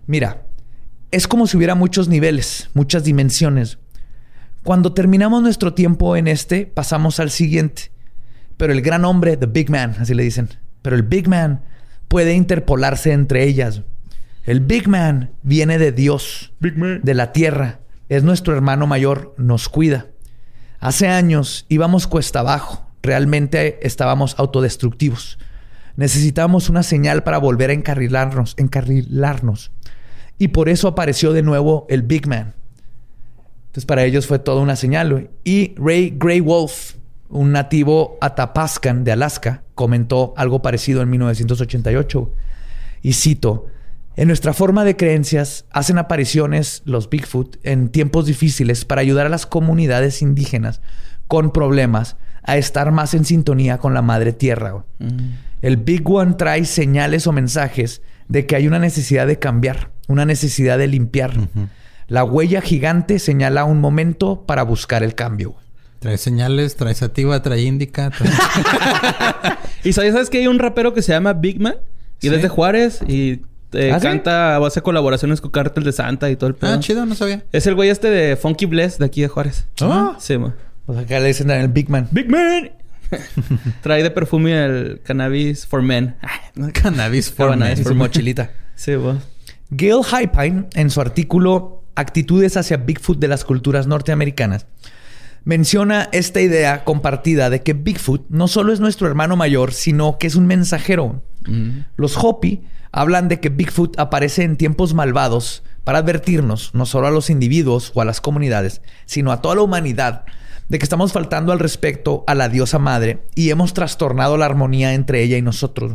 [0.06, 0.46] Mira,
[1.10, 3.78] es como si hubiera muchos niveles, muchas dimensiones.
[4.64, 7.90] Cuando terminamos nuestro tiempo en este, pasamos al siguiente.
[8.56, 10.48] Pero el gran hombre, the big man, así le dicen,
[10.82, 11.62] pero el big man
[12.08, 13.82] puede interpolarse entre ellas.
[14.44, 17.80] El big man viene de Dios, de la tierra.
[18.08, 20.06] Es nuestro hermano mayor, nos cuida.
[20.80, 22.90] Hace años íbamos cuesta abajo.
[23.02, 25.38] Realmente estábamos autodestructivos.
[25.96, 29.70] Necesitábamos una señal para volver a encarrilarnos, encarrilarnos.
[30.38, 32.54] Y por eso apareció de nuevo el Big Man.
[33.66, 35.30] Entonces para ellos fue toda una señal.
[35.44, 36.94] Y Ray Grey Wolf,
[37.28, 42.30] un nativo atapascan de Alaska, comentó algo parecido en 1988.
[43.02, 43.66] Y cito,
[44.16, 49.30] en nuestra forma de creencias hacen apariciones los Bigfoot en tiempos difíciles para ayudar a
[49.30, 50.80] las comunidades indígenas
[51.28, 54.70] con problemas a estar más en sintonía con la madre tierra.
[54.72, 54.84] güey.
[55.62, 60.24] El Big One trae señales o mensajes de que hay una necesidad de cambiar, una
[60.24, 61.32] necesidad de limpiar.
[62.08, 65.54] La huella gigante señala un momento para buscar el cambio.
[66.00, 68.10] Trae señales, trae sativa, trae índica.
[68.10, 68.28] trae-
[69.84, 71.76] Y sabes, ¿sabes que hay un rapero que se llama Big Man?
[72.20, 72.34] Y Sí.
[72.34, 73.42] desde Juárez y
[73.72, 74.06] eh, ¿Ah, sí?
[74.06, 76.72] canta, hace colaboraciones con Cártel de Santa y todo el pedo.
[76.72, 77.44] ah, chido, no sabía.
[77.52, 79.66] Es el güey este de Funky Bless de aquí de Juárez.
[79.80, 80.16] Ah.
[80.18, 80.34] Sí.
[80.34, 82.08] O sea, acá le dicen el Big Man.
[82.10, 82.70] Big Man.
[83.82, 86.16] Trae de perfume el cannabis for men.
[86.72, 87.78] Cannabis for Cannabis men.
[87.78, 88.50] En su mochilita.
[88.74, 89.16] Sí, bo.
[89.70, 94.66] Gail Hypine, en su artículo Actitudes hacia Bigfoot de las culturas norteamericanas,
[95.44, 100.26] menciona esta idea compartida de que Bigfoot no solo es nuestro hermano mayor, sino que
[100.26, 101.22] es un mensajero.
[101.96, 102.62] Los Hopi
[102.92, 107.90] hablan de que Bigfoot aparece en tiempos malvados para advertirnos, no solo a los individuos
[107.94, 110.24] o a las comunidades, sino a toda la humanidad,
[110.68, 114.94] de que estamos faltando al respecto a la diosa madre y hemos trastornado la armonía
[114.94, 115.94] entre ella y nosotros.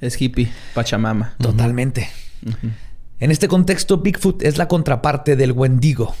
[0.00, 1.34] Es hippie, Pachamama.
[1.38, 2.08] Totalmente.
[3.20, 6.14] En este contexto, Bigfoot es la contraparte del Wendigo,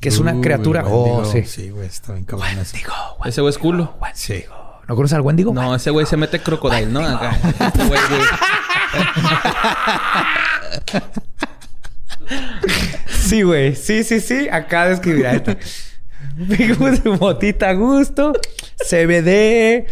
[0.00, 0.84] que es una Uh, criatura.
[0.86, 1.42] Oh, sí.
[1.44, 2.48] Sí, güey, está bien cabrón.
[3.24, 3.94] Ese güey es culo.
[4.14, 4.44] Sí.
[4.88, 5.52] ¿No conoces al Wendigo?
[5.52, 7.00] No, ese güey se mete crocodile, ¿no?
[7.06, 7.36] Acá.
[7.66, 8.20] Este güey, güey.
[13.08, 13.74] Sí, güey.
[13.76, 14.48] Sí, sí, sí.
[14.48, 15.56] Acá describirá esta.
[16.36, 18.32] Bigfoot, motita a gusto.
[18.78, 19.86] CBD.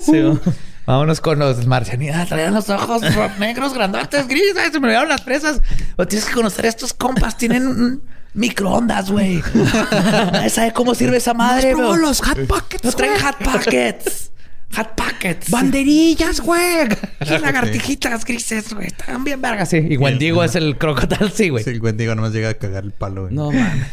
[0.00, 0.40] Sí, ¿no?
[0.86, 2.28] Vámonos con los marcianitas.
[2.28, 4.72] Traían los ojos ro- negros, grandotes, grises.
[4.72, 5.60] Se me olvidaron las presas.
[6.08, 7.36] Tienes que conocer a estos compas.
[7.36, 8.02] Tienen
[8.34, 9.42] microondas, güey.
[10.32, 11.96] Nadie sabe cómo sirve esa madre, bro.
[11.96, 13.24] los Hot Pockets, Nos traen güey.
[13.24, 14.32] hot pockets.
[14.76, 15.50] Hot pockets.
[15.50, 16.88] Banderillas, güey.
[17.20, 18.86] Las lagartijitas grises, güey.
[18.86, 19.78] Están bien vergas, sí.
[19.78, 21.64] Y Wendigo es el crocodile, sí, güey.
[21.64, 23.34] Sí, el Wendigo nomás llega a cagar el palo, güey.
[23.34, 23.86] No mames.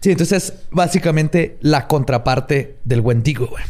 [0.00, 3.64] Sí, entonces básicamente la contraparte del Wendigo, güey.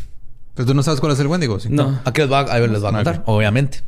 [0.55, 1.68] Pues tú no sabes cuál es el Wendigo, ¿sí?
[1.70, 2.00] No.
[2.05, 3.82] Aquí les va, ahí les va a contar, obviamente.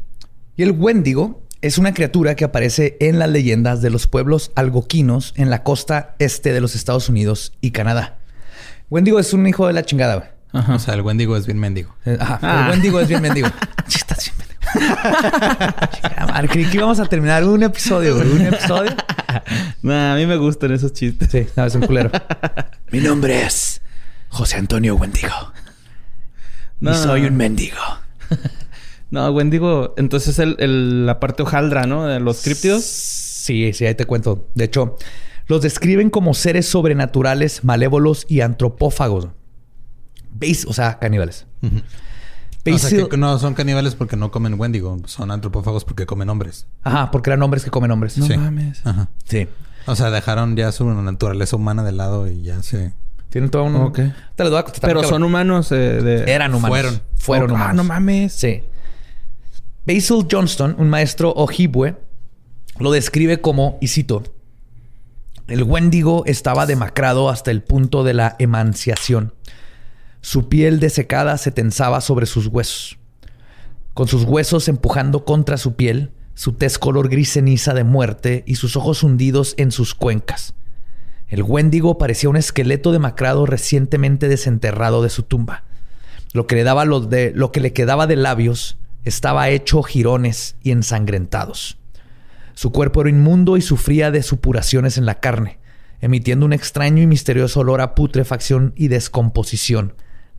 [0.56, 5.32] Y el Wendigo es una criatura que aparece en las leyendas de los pueblos algoquinos
[5.36, 8.18] en la costa este de los Estados Unidos y Canadá.
[8.90, 10.28] Wendigo es un hijo de la chingada, güey.
[10.68, 11.94] O sea, el Wendigo es bien mendigo.
[12.04, 12.38] Eh, Ajá.
[12.42, 12.64] Ah.
[12.66, 13.48] El Wendigo es bien mendigo.
[13.88, 14.56] Estás bien mendigo.
[16.50, 18.30] Creí que íbamos a terminar un episodio, güey.
[18.30, 18.94] Un episodio.
[19.82, 21.30] Nah, a mí me gustan esos chistes.
[21.30, 22.10] Sí, no, es un culero.
[22.92, 23.80] Mi nombre es
[24.28, 25.52] José Antonio Wendigo.
[26.80, 26.92] No.
[26.92, 27.76] Y soy un mendigo.
[29.10, 32.06] No, Wendigo, entonces el, el- la parte hojaldra, ¿no?
[32.06, 32.84] De los críptidos.
[32.84, 34.48] Sí, sí, ahí te cuento.
[34.54, 34.96] De hecho,
[35.46, 39.28] los describen como seres sobrenaturales, malévolos y antropófagos.
[40.38, 40.64] ¿Veis?
[40.66, 41.46] O sea, caníbales.
[41.62, 44.98] O sea, Basil- que no son caníbales porque no comen Wendigo.
[45.06, 46.66] Son antropófagos porque comen hombres.
[46.82, 48.18] Ajá, porque eran hombres que comen hombres.
[48.18, 48.36] No Sí.
[48.36, 48.84] mames.
[48.84, 49.08] Ajá.
[49.24, 49.46] Sí.
[49.86, 52.92] O sea, dejaron ya su naturaleza humana de lado y ya se...
[53.30, 53.76] Tienen todo un...
[53.76, 54.00] Ok.
[54.34, 54.88] Te los voy a contestar.
[54.90, 56.32] Pero son humanos eh, de...
[56.32, 56.68] Eran humanos.
[56.70, 57.02] Fueron.
[57.14, 57.70] Fueron Oh, humanos.
[57.70, 58.32] Ah, no mames.
[58.32, 58.62] Sí.
[59.86, 61.96] Basil Johnston, un maestro ojibwe,
[62.80, 64.22] lo describe como, y cito,
[65.46, 69.32] el Wendigo estaba demacrado hasta el punto de la emanciación.
[70.20, 72.98] Su piel desecada se tensaba sobre sus huesos.
[73.94, 78.56] Con sus huesos empujando contra su piel, su tez color gris ceniza de muerte y
[78.56, 80.54] sus ojos hundidos en sus cuencas.
[81.28, 85.64] El Wendigo parecía un esqueleto demacrado recientemente desenterrado de su tumba.
[86.34, 90.56] Lo que le daba lo, de, lo que le quedaba de labios estaba hecho jirones
[90.62, 91.78] y ensangrentados.
[92.54, 95.58] Su cuerpo era inmundo y sufría de supuraciones en la carne,
[96.00, 99.94] emitiendo un extraño y misterioso olor a putrefacción y descomposición,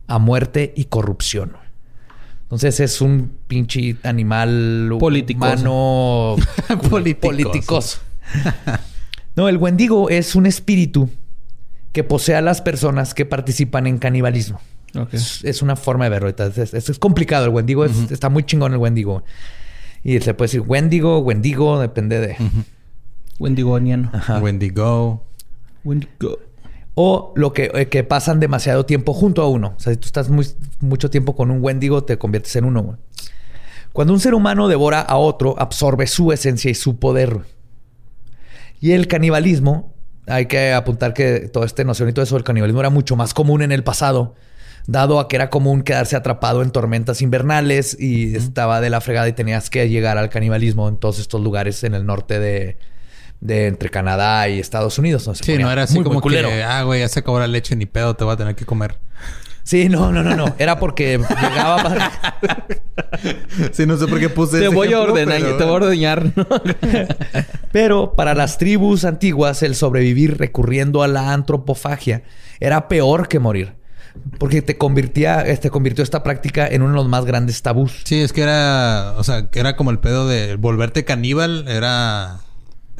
[0.08, 1.52] a muerte y corrupción.
[2.42, 5.46] Entonces es un pinche animal Politicoso.
[5.46, 6.36] humano
[6.90, 7.98] Politicoso.
[9.36, 11.08] No, el Wendigo es un espíritu
[11.92, 14.60] que posee a las personas que participan en canibalismo.
[15.12, 16.28] Es, es una forma de verlo.
[16.28, 17.44] Es, es- es complicado.
[17.44, 19.22] El Wendigo es- está muy chingón el Wendigo.
[20.02, 22.36] Y se puede decir Wendigo, Wendigo, depende de...
[23.38, 24.10] Wendigoniano.
[24.40, 25.24] Wendigo.
[25.84, 26.38] Wendigo.
[27.00, 29.74] O lo que, eh, que pasan demasiado tiempo junto a uno.
[29.76, 30.48] O sea, si tú estás muy-
[30.80, 32.82] mucho tiempo con un Wendigo, te conviertes en uno.
[32.82, 32.96] güey.
[33.92, 37.34] Cuando un ser humano devora a otro, absorbe su esencia y su poder.
[37.34, 37.46] güey.
[38.80, 39.94] Y el canibalismo,
[40.26, 43.32] hay que apuntar que toda esta noción y todo eso del canibalismo era mucho más
[43.32, 44.34] común en el pasado,
[44.88, 49.28] dado a que era común quedarse atrapado en tormentas invernales y estaba de la fregada
[49.28, 52.76] y tenías que llegar al canibalismo en todos estos lugares en el norte de,
[53.40, 55.24] de entre Canadá y Estados Unidos.
[55.24, 56.48] donde se Sí, no era así muy, muy como culero.
[56.48, 56.62] que...
[56.62, 57.76] Ah, güey, ya se acabó la leche.
[57.76, 58.98] Ni pedo, te voy a tener que comer.
[59.62, 60.54] Sí, no, no, no, no.
[60.58, 62.12] Era porque llegaba para...
[63.72, 65.76] Sí, no sé por qué puse Te ese voy a ordenar, pero- te voy a
[65.76, 66.32] ordeñar.
[66.34, 66.46] ¿no?
[67.72, 72.22] Pero para las tribus antiguas, el sobrevivir recurriendo a la antropofagia
[72.60, 73.74] era peor que morir.
[74.38, 78.00] Porque te convertía, este, convirtió esta práctica en uno de los más grandes tabús.
[78.04, 79.14] Sí, es que era...
[79.18, 81.66] O sea, que era como el pedo de volverte caníbal.
[81.68, 82.38] Era...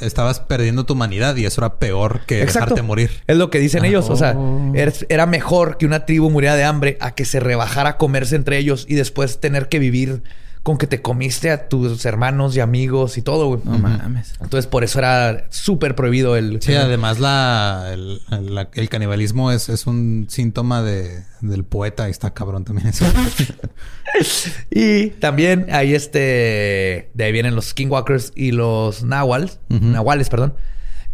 [0.01, 3.11] Estabas perdiendo tu humanidad y eso era peor que dejarte morir.
[3.27, 4.11] Es lo que dicen Ah, ellos.
[4.11, 4.73] O sea, oh.
[4.75, 8.37] era, era mejor que una tribu muriera de hambre a que se rebajara a comerse
[8.37, 10.23] entre ellos y después tener que vivir
[10.69, 13.61] con que te comiste a tus hermanos y amigos y todo, güey.
[13.65, 14.35] No mames.
[14.39, 16.61] Entonces, por eso era súper prohibido el...
[16.61, 18.21] Sí, además la, el,
[18.55, 23.07] la- el canibalismo es, es un síntoma de, del poeta y está cabrón también eso.
[24.71, 27.11] Y también hay este...
[27.15, 29.61] De ahí vienen los skinwalkers y los nahuals.
[29.69, 30.55] Nahuales, perdón.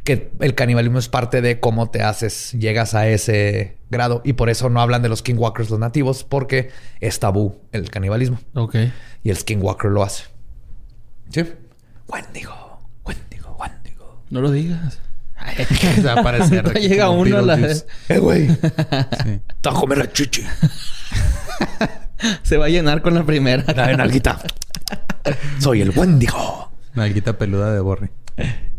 [0.05, 4.21] Que el canibalismo es parte de cómo te haces, llegas a ese grado.
[4.25, 8.39] Y por eso no hablan de los skinwalkers los nativos, porque es tabú el canibalismo.
[8.55, 8.77] Ok.
[9.23, 10.25] Y el skinwalker lo hace.
[11.31, 11.43] ¿Sí?
[12.07, 14.23] Wendigo, Wendigo, Wendigo.
[14.29, 15.01] No lo digas.
[15.57, 17.59] Se va a aparecer aquí Llega uno a la.
[18.09, 18.49] Eh, güey.
[19.25, 19.41] Sí.
[19.65, 20.45] A comer la chichi.
[22.43, 23.65] Se va a llenar con la primera.
[23.75, 24.41] La nalguita.
[25.59, 26.71] Soy el Wendigo.
[26.95, 28.11] Nalguita peluda de Borre.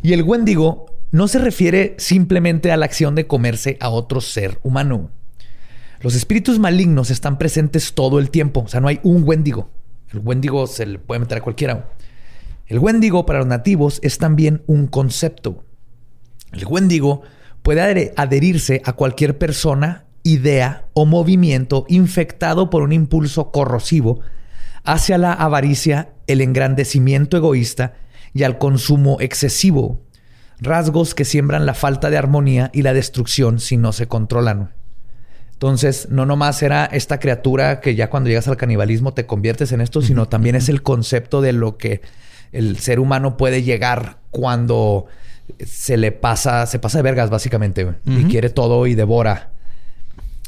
[0.04, 4.60] Y el Wendigo no se refiere simplemente a la acción de comerse a otro ser
[4.64, 5.12] humano.
[6.02, 8.64] Los espíritus malignos están presentes todo el tiempo.
[8.66, 9.70] O sea, no hay un Wendigo.
[10.12, 11.90] El Wendigo se le puede meter a cualquiera.
[12.68, 15.64] El Wendigo para los nativos es también un concepto.
[16.52, 17.22] El Wendigo
[17.64, 24.20] puede adher- adherirse a cualquier persona, idea o movimiento infectado por un impulso corrosivo
[24.84, 27.94] hacia la avaricia, el engrandecimiento egoísta
[28.34, 30.02] y al consumo excesivo.
[30.60, 34.72] Rasgos que siembran la falta de armonía y la destrucción si no se controlan.
[35.54, 39.82] Entonces, no nomás era esta criatura que ya cuando llegas al canibalismo te conviertes en
[39.82, 42.02] esto, sino también es el concepto de lo que
[42.52, 45.06] el ser humano puede llegar cuando
[45.66, 49.52] se le pasa, se pasa de vergas básicamente, y quiere todo y devora.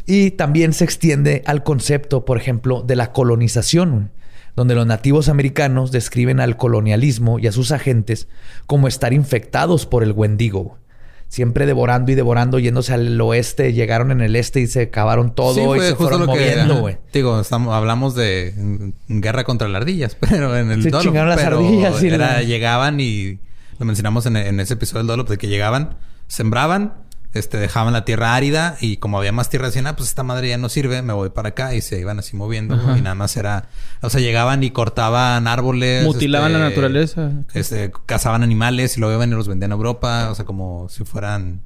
[0.06, 4.12] Y también se extiende al concepto, por ejemplo, de la colonización,
[4.58, 8.28] donde los nativos americanos describen al colonialismo y a sus agentes
[8.66, 10.78] como estar infectados por el Wendigo.
[11.30, 15.54] siempre devorando y devorando, yéndose al oeste, llegaron en el este y se cavaron todo
[15.76, 16.98] Sí, y se fueron moviendo, güey.
[17.12, 18.54] digo, estamos, hablamos de
[19.10, 22.44] guerra contra las ardillas, pero en el Se Dolo, chingaron las ardillas y era- la-
[22.44, 23.40] llegaban y
[23.78, 25.98] lo mencionamos en, en ese episodio del Dolo, de que llegaban,
[26.28, 26.94] sembraban,
[27.38, 30.50] este, dejaban la tierra árida y como había más tierra decían, ah, pues esta madre
[30.50, 33.36] ya no sirve, me voy para acá y se iban así moviendo y nada más
[33.38, 33.66] era,
[34.02, 37.32] o sea, llegaban y cortaban árboles, Mutilaban este, la naturaleza.
[37.54, 41.04] este, cazaban animales y luego iban y los vendían a Europa, o sea, como si
[41.06, 41.62] fueran,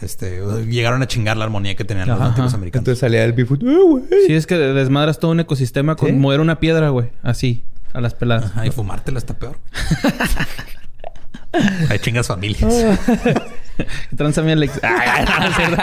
[0.00, 2.30] este, llegaron a chingar la armonía que tenían los Ajá.
[2.30, 2.80] nativos americanos.
[2.82, 3.62] Entonces salía el Bigfoot.
[3.62, 4.04] "Eh, güey".
[4.26, 6.14] Sí, es que desmadras todo un ecosistema con ¿Sí?
[6.14, 7.10] mover una piedra, güey.
[7.22, 7.62] Así,
[7.92, 8.46] a las peladas.
[8.50, 9.58] Ajá, y fumártela está peor.
[11.90, 12.72] Hay chingas familias.
[14.16, 14.80] Transa mi Alex.
[14.82, 15.76] Ay, no, es cierto.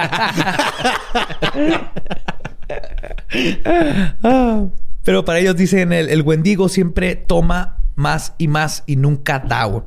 [4.24, 4.66] Ah,
[5.04, 9.66] pero para ellos dicen el, el Wendigo siempre toma más y más y nunca da.
[9.66, 9.84] güey.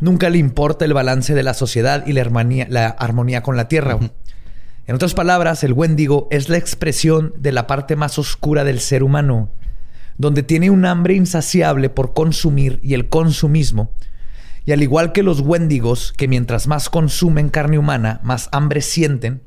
[0.00, 3.68] Nunca le importa el balance de la sociedad y la armonía, la armonía con la
[3.68, 3.94] tierra.
[3.94, 4.10] güey.
[4.86, 9.02] En otras palabras, el Wendigo es la expresión de la parte más oscura del ser
[9.02, 9.50] humano,
[10.16, 13.92] donde tiene un hambre insaciable por consumir y el consumismo.
[14.68, 19.40] Y al igual que los Wendigos, que mientras más consumen carne humana, más hambre sienten,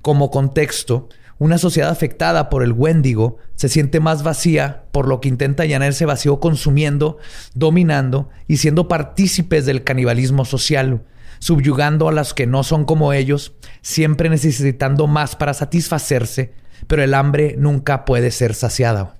[0.00, 5.28] como contexto, una sociedad afectada por el Wendigo se siente más vacía, por lo que
[5.28, 7.18] intenta llenar ese vacío consumiendo,
[7.52, 11.02] dominando y siendo partícipes del canibalismo social,
[11.40, 13.52] subyugando a las que no son como ellos,
[13.82, 16.54] siempre necesitando más para satisfacerse,
[16.86, 19.14] pero el hambre nunca puede ser saciada.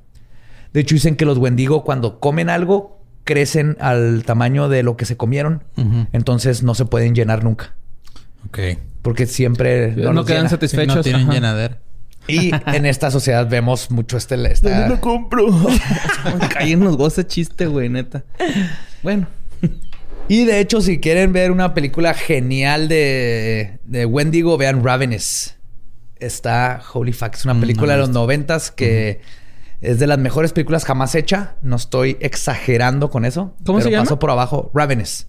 [0.72, 2.97] De hecho, dicen que los Wendigo cuando comen algo
[3.28, 5.62] crecen al tamaño de lo que se comieron,
[6.14, 7.74] entonces no se pueden llenar nunca,
[8.46, 8.58] Ok.
[9.02, 10.48] porque siempre No, quedan llena.
[10.48, 10.96] Sí, satisfechos.
[10.96, 11.32] no tienen Ajá.
[11.34, 11.78] llenadera.
[12.26, 14.34] Y en esta sociedad vemos mucho este...
[14.50, 14.98] Esta...
[15.00, 15.46] compro.
[16.54, 18.24] Caí en los goces chiste, güey, neta.
[19.02, 19.26] Bueno.
[20.28, 25.54] Y de hecho, si quieren ver una película genial de, de Wendigo, vean Ravenous.
[26.18, 27.34] Está Holy Fuck.
[27.34, 29.20] Es una Mm, película no la de los noventas que
[29.80, 31.54] es de las mejores películas jamás hecha.
[31.62, 33.54] No estoy exagerando con eso.
[33.64, 34.04] ¿Cómo pero se llama?
[34.04, 34.70] Pasó por abajo.
[34.74, 35.26] Ravenous.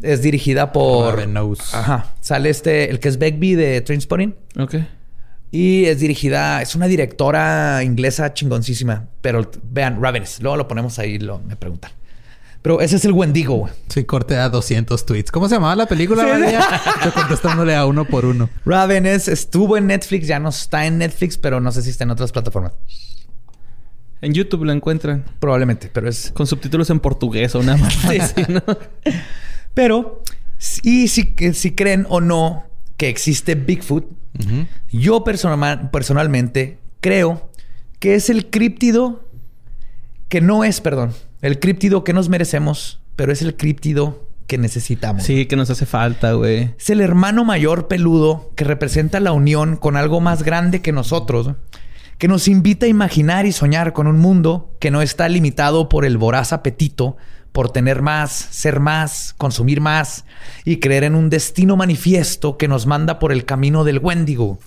[0.00, 1.14] Es dirigida por...
[1.14, 1.74] Ravenous.
[1.74, 2.14] Ajá.
[2.20, 2.90] Sale este...
[2.90, 4.34] El que es Begbie de Trainspotting.
[4.58, 4.76] Ok.
[5.50, 6.62] Y es dirigida...
[6.62, 9.08] Es una directora inglesa chingoncísima.
[9.20, 10.40] Pero vean, Ravenous.
[10.40, 11.18] Luego lo ponemos ahí.
[11.18, 11.92] Lo, me preguntan.
[12.62, 13.72] Pero ese es el Wendigo, güey.
[13.88, 15.30] Sí, corte a 200 tweets.
[15.32, 16.64] ¿Cómo se llamaba la película, María?
[17.04, 18.48] Yo contestándole a uno por uno.
[18.64, 22.12] Ravenous estuvo en Netflix, ya no está en Netflix, pero no sé si está en
[22.12, 22.72] otras plataformas.
[24.22, 25.24] En YouTube lo encuentran.
[25.40, 26.30] Probablemente, pero es.
[26.32, 27.94] Con subtítulos en portugués o una más.
[28.08, 28.18] Sí.
[28.18, 28.62] así, ¿no?
[29.74, 30.22] Pero,
[30.82, 31.26] y si,
[31.74, 32.64] creen o no
[32.96, 34.06] que existe Bigfoot,
[34.90, 37.50] yo personal- personalmente creo
[37.98, 39.28] que es el críptido
[40.28, 41.12] que no es, perdón,
[41.42, 45.22] el críptido que nos merecemos, pero es el críptido que necesitamos.
[45.24, 46.70] Sí, que nos hace falta, güey.
[46.78, 51.50] Es el hermano mayor peludo que representa la unión con algo más grande que nosotros,
[52.22, 56.04] que nos invita a imaginar y soñar con un mundo que no está limitado por
[56.04, 57.16] el voraz apetito,
[57.50, 60.24] por tener más, ser más, consumir más
[60.64, 64.60] y creer en un destino manifiesto que nos manda por el camino del Wendigo.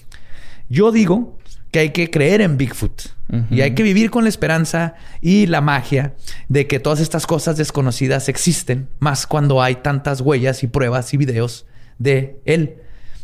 [0.68, 1.40] Yo digo
[1.72, 3.04] que hay que creer en Bigfoot
[3.50, 6.14] y hay que vivir con la esperanza y la magia
[6.50, 11.16] de que todas estas cosas desconocidas existen, más cuando hay tantas huellas y pruebas y
[11.16, 11.66] videos
[12.00, 12.82] de él.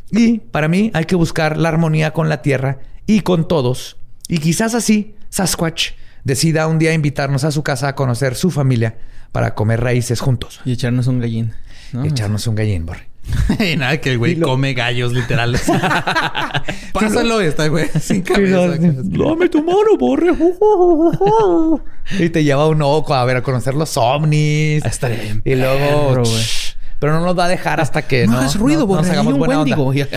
[0.10, 3.98] Y para mí hay que buscar la armonía con la tierra y con todos.
[4.32, 5.92] Y quizás así Sasquatch
[6.24, 8.98] decida un día invitarnos a su casa a conocer su familia
[9.32, 10.62] para comer raíces juntos.
[10.66, 11.54] Y echarnos un gallín.
[11.92, 12.06] ¿no?
[12.06, 13.10] Y echarnos un gallín, Borre.
[13.60, 15.64] y nada, que el güey lo- come gallos literales.
[16.94, 18.68] Pásalo, está güey sin cabeza.
[18.80, 20.32] Dame tu mano, borre.
[22.20, 24.84] y te lleva un oco a ver, a conocer los ovnis.
[24.86, 26.10] Ah, estaría bien Y luego.
[26.10, 26.24] perro.
[27.02, 29.02] Pero no nos va a dejar hasta que No no, hagas ruido, no, borre.
[29.02, 29.76] nos hagamos buena onda.
[29.76, 30.08] Wendigo.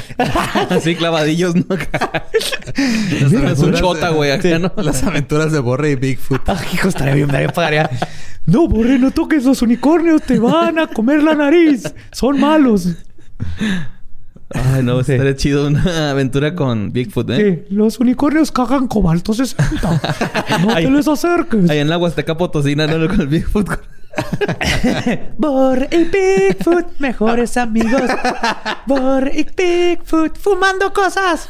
[0.69, 1.65] Así clavadillos, ¿no?
[2.77, 4.33] es un chota, güey.
[4.33, 4.71] Acá, ¿no?
[4.77, 6.43] Las aventuras de Borre y Bigfoot.
[6.47, 7.89] Ay, hijo, estaría bien, me pagaría.
[8.45, 11.91] No, borre, no toques los unicornios, te van a comer la nariz.
[12.13, 12.91] Son malos.
[14.51, 17.65] Ay, no, estaría chido una aventura con Bigfoot, ¿eh?
[17.67, 20.01] Sí, los unicornios cagan cobalto 60.
[20.61, 20.85] No Ay.
[20.85, 21.71] te les acerques.
[21.71, 23.09] Ahí en la Huasteca Potosina, ¿no?
[23.09, 23.71] Con el Bigfoot.
[25.39, 28.03] Borre y Bigfoot, mejores amigos.
[28.87, 31.49] Borre y Bigfoot, fumando cosas.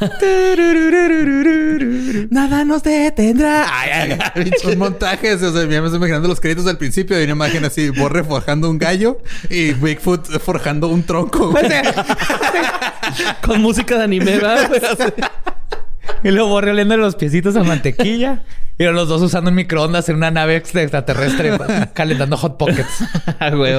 [2.31, 3.67] Nada nos detendrá.
[3.71, 7.25] Ay, ay, Son montajes, o sea, ya me estoy imaginando los créditos al principio de
[7.25, 9.19] una imagen así, Borre forjando un gallo
[9.51, 11.51] y Bigfoot forjando un tronco.
[11.51, 11.65] güey.
[13.43, 14.71] Con música de anime, ¿verdad?
[16.23, 18.43] Y luego Borre oliendo los piecitos a mantequilla.
[18.79, 21.53] Y los dos usando un microondas en una nave extraterrestre
[21.95, 23.05] calentando hot pockets.
[23.39, 23.75] Ah, güey.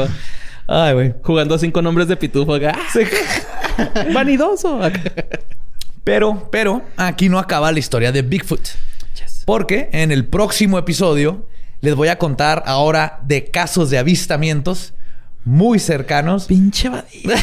[0.67, 1.13] Ay, güey.
[1.21, 2.77] Jugando cinco nombres de pitufo acá.
[4.13, 4.79] Vanidoso.
[6.03, 8.67] Pero, pero, aquí no acaba la historia de Bigfoot.
[9.45, 11.47] Porque en el próximo episodio
[11.81, 14.93] les voy a contar ahora de casos de avistamientos
[15.43, 16.45] muy cercanos.
[16.45, 17.35] Pinche vadillo.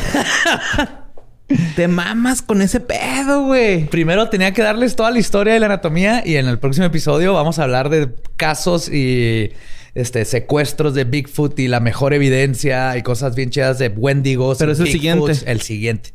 [1.77, 3.85] Te mamas con ese pedo, güey.
[3.87, 7.35] Primero tenía que darles toda la historia de la anatomía y en el próximo episodio
[7.35, 9.53] vamos a hablar de casos y
[9.95, 14.57] este secuestros de Bigfoot y la mejor evidencia y cosas bien chidas de Wendigos.
[14.59, 15.33] Pero es el siguiente.
[15.45, 16.15] El siguiente.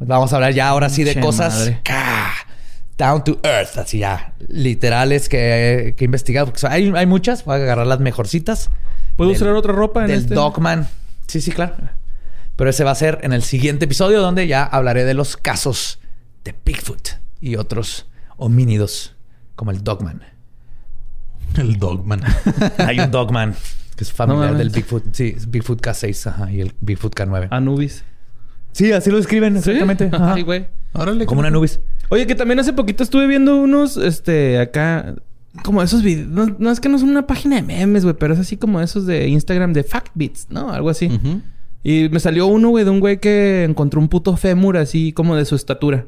[0.00, 1.72] Vamos a hablar ya ahora sí de Pinche cosas
[2.98, 6.44] down to earth, así ya literales que, que investigar.
[6.44, 8.70] Porque hay, hay muchas, voy a agarrar las mejorcitas.
[9.16, 10.34] ¿Puedo Del- usar otra ropa en del este?
[10.34, 10.88] Dogman.
[11.26, 11.74] Sí, sí, claro.
[12.56, 15.98] Pero ese va a ser en el siguiente episodio donde ya hablaré de los casos
[16.44, 17.08] de Bigfoot
[17.40, 18.06] y otros
[18.36, 19.16] homínidos
[19.56, 20.22] como el Dogman.
[21.56, 22.22] El Dogman.
[22.78, 23.54] Hay un Dogman
[23.96, 25.04] que es familiar del Bigfoot.
[25.12, 27.48] Sí, es Bigfoot K6 ajá, y el Bigfoot K9.
[27.50, 28.04] Anubis.
[28.72, 30.10] Sí, así lo escriben exactamente.
[30.12, 30.34] Ajá.
[30.34, 30.66] Ay, güey.
[30.92, 31.26] Órale.
[31.26, 31.80] Como una Anubis.
[32.08, 35.14] Oye, que también hace poquito estuve viendo unos, este, acá,
[35.62, 36.28] como esos videos.
[36.28, 38.80] No, no es que no son una página de memes, güey, pero es así como
[38.80, 40.70] esos de Instagram de Fact Beats, ¿no?
[40.70, 41.06] Algo así.
[41.06, 41.40] Ujú.
[41.84, 45.36] Y me salió uno, güey, de un güey que encontró un puto fémur así como
[45.36, 46.06] de su estatura.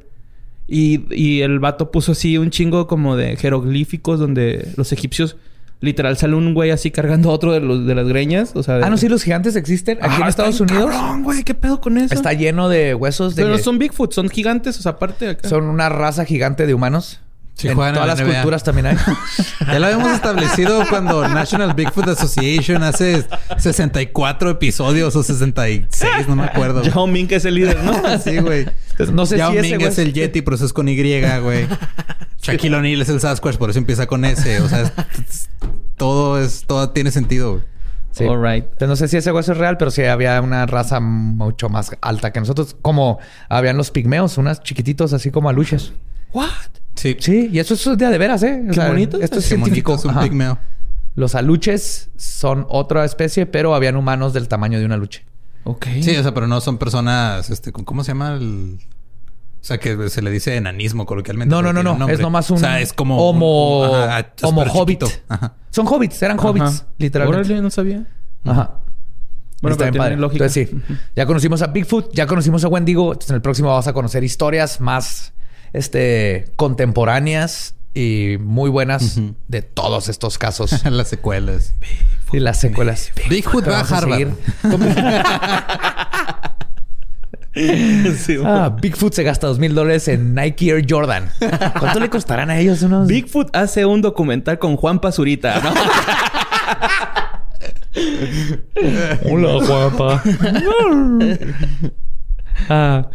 [0.66, 5.36] Y, y el vato puso así un chingo como de jeroglíficos donde los egipcios,
[5.80, 8.52] literal, sale un güey así cargando a otro de, los, de las greñas.
[8.56, 10.76] O sea, de- Ah, no, sí, los gigantes existen aquí Ajá, en Estados está bien
[10.86, 10.96] Unidos.
[11.00, 12.14] Cabrón, güey, ¿qué pedo con eso?
[12.14, 13.42] Está lleno de huesos de.
[13.42, 15.48] Pero no son Bigfoot, son gigantes, o sea, aparte de acá.
[15.48, 17.20] son una raza gigante de humanos.
[17.56, 18.34] Sí, en todas la las NBA.
[18.34, 18.96] culturas también hay.
[19.66, 23.24] Ya lo habíamos establecido cuando National Bigfoot Association hace
[23.56, 26.82] 64 episodios o 66, no me acuerdo.
[26.84, 28.18] Yao Ming, que es el líder, ¿no?
[28.24, 28.66] sí, güey.
[29.12, 30.96] No sé Yao si Ming es el Yeti, pero eso es con Y,
[31.40, 31.66] güey.
[32.42, 34.60] Shaquille O'Neal es el Sasquatch, por eso empieza con S.
[34.60, 35.48] O sea, es- es-
[35.96, 37.64] todo es, todo tiene sentido, güey.
[38.12, 38.24] Sí.
[38.24, 38.64] All right.
[38.64, 41.90] Entonces, no sé si ese hueso es real, pero sí había una raza mucho más
[42.00, 42.76] alta que nosotros.
[42.80, 43.18] Como
[43.48, 45.92] habían los pigmeos, unas chiquititos así como aluches.
[46.32, 46.48] What?
[46.96, 47.16] Sí.
[47.20, 48.62] Sí, y eso es de, de veras, ¿eh?
[48.68, 49.20] O Qué bonito.
[49.20, 49.94] Esto es Qué bonito, científico.
[49.94, 50.58] es un pigmeo.
[51.14, 55.24] Los aluches son otra especie, pero habían humanos del tamaño de un aluche.
[55.64, 55.86] Ok.
[56.02, 58.78] Sí, o sea, pero no son personas, este, ¿cómo se llama el...?
[59.60, 61.50] O sea, que se le dice enanismo coloquialmente.
[61.52, 62.08] No, no, no, no.
[62.08, 63.18] Es nomás un O sea, es como...
[63.28, 65.02] homo, un- ajá, homo hobbit.
[65.28, 65.54] Ajá.
[65.70, 66.48] Son hobbits, eran Ajá.
[66.48, 67.48] hobbits, literalmente.
[67.48, 68.06] Órale, no sabía.
[68.44, 68.74] Ajá.
[69.62, 70.44] Bueno, Está pero bien tiene lógica.
[70.44, 73.06] Entonces sí, ya conocimos a Bigfoot, ya conocimos a Wendigo.
[73.08, 75.32] Entonces en el próximo vamos a conocer historias más
[75.72, 81.74] este, contemporáneas y muy buenas de todos estos casos Las secuelas.
[82.32, 83.12] y las secuelas.
[83.30, 84.32] Bigfoot va a Harvard.
[88.18, 91.30] Sí, Ah, Bigfoot se gasta dos mil dólares en Nike Air Jordan.
[91.80, 93.08] ¿Cuánto le costarán a ellos unos?
[93.08, 95.72] Bigfoot hace un documental con Juan Pazurita, ¿no?
[99.32, 100.22] Hola, guapa.
[102.68, 103.08] ah,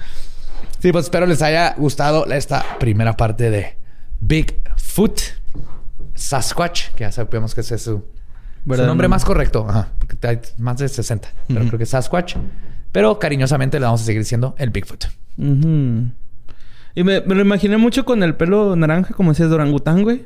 [0.82, 3.78] Sí, pues espero les haya gustado esta primera parte de
[4.20, 5.22] Bigfoot
[6.16, 8.04] Sasquatch, que ya sabemos que ese es su,
[8.68, 9.68] su nombre más correcto.
[9.70, 12.36] Ajá, porque hay más de 60, pero creo que es Sasquatch.
[12.92, 15.06] Pero cariñosamente le vamos a seguir diciendo el Bigfoot.
[15.38, 20.26] Y me, me lo imaginé mucho con el pelo naranja, como decías, de orangután, güey.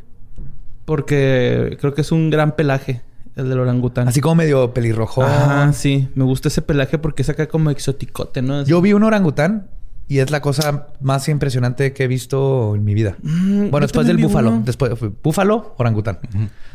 [0.86, 3.02] Porque creo que es un gran pelaje,
[3.36, 4.07] el del orangután.
[4.07, 5.22] Así como medio pelirrojo.
[5.22, 6.07] Ah, sí.
[6.15, 8.64] Me gusta ese pelaje porque saca como exoticote, ¿no?
[8.64, 9.68] Yo vi un orangután
[10.07, 13.15] y es la cosa más impresionante que he visto en mi vida.
[13.23, 14.52] Mm, bueno, después del búfalo.
[14.52, 14.61] uno.
[14.65, 16.19] Después fue búfalo, orangután.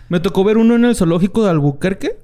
[0.09, 2.19] Me tocó ver uno en el zoológico de Albuquerque.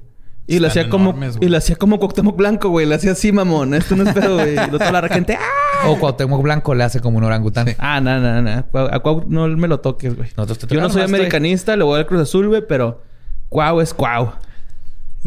[0.49, 1.13] Y le Están hacía como...
[1.13, 1.31] güey.
[1.41, 2.87] y le hacía como Cuauhtémoc Blanco, güey.
[2.87, 3.75] Le hacía así, mamón.
[3.75, 4.53] Esto no es pedo, güey.
[4.53, 5.37] Y luego toda la gente...
[5.41, 5.89] ¡Ah!
[5.89, 7.67] O Cuauhtémoc Blanco le hace como un orangután.
[7.79, 8.65] Ah, no, no, no.
[8.93, 10.29] A Cuau no me lo toques, güey.
[10.37, 13.03] Yo no soy estoy- americanista, le voy al Cruz Azul, güey, pero
[13.49, 14.35] Cuau es Cuau.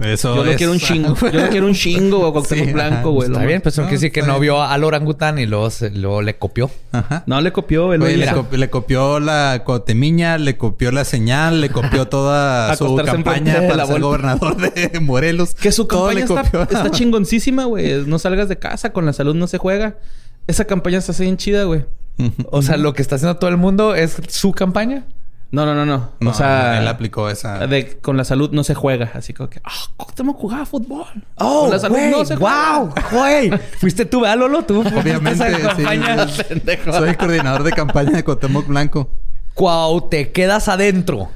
[0.04, 1.16] Eso Yo no es- quiero un chingo.
[1.32, 3.28] Yo no quiero un chingo, güey, Cuauhtémoc Sí, Blanco, güey.
[3.28, 5.90] Está lo bien, pues No, quiere decir que no vio al orangután y luego, se-
[5.92, 6.70] luego le copió.
[6.92, 7.24] Ajá.
[7.26, 8.18] No, le copió, él lo Oye,
[8.52, 13.78] le, copió la cotemiña, le copió la señal, le copió toda su campaña de para
[13.78, 15.56] la ser gobernador de Morelos.
[15.56, 16.62] Que su campaña le está, copió.
[16.64, 18.06] está chingoncísima, güey.
[18.06, 19.98] No salgas de casa, con la salud no se juega.
[20.48, 21.86] Esa campaña está bien chida, güey.
[22.52, 25.06] O sea, lo que está haciendo todo el mundo es su campaña.
[25.52, 26.12] No, no, no, no.
[26.20, 27.66] No, o sea, él aplicó esa.
[27.66, 29.12] de, con la salud no se juega.
[29.16, 29.72] Así como que, ah,
[30.16, 31.08] ¿cómo jugaba fútbol?
[31.36, 32.78] Oh, con la salud güey, no se juega.
[32.80, 33.52] wow, güey.
[33.80, 34.64] Fuiste tú, ¿verdad, Lolo?
[34.64, 35.62] Tú Obviamente, sí.
[35.62, 36.28] campaña.
[36.92, 39.10] Soy coordinador de campaña de Cuauhtémoc Blanco.
[39.56, 41.30] Cuau, te quedas adentro.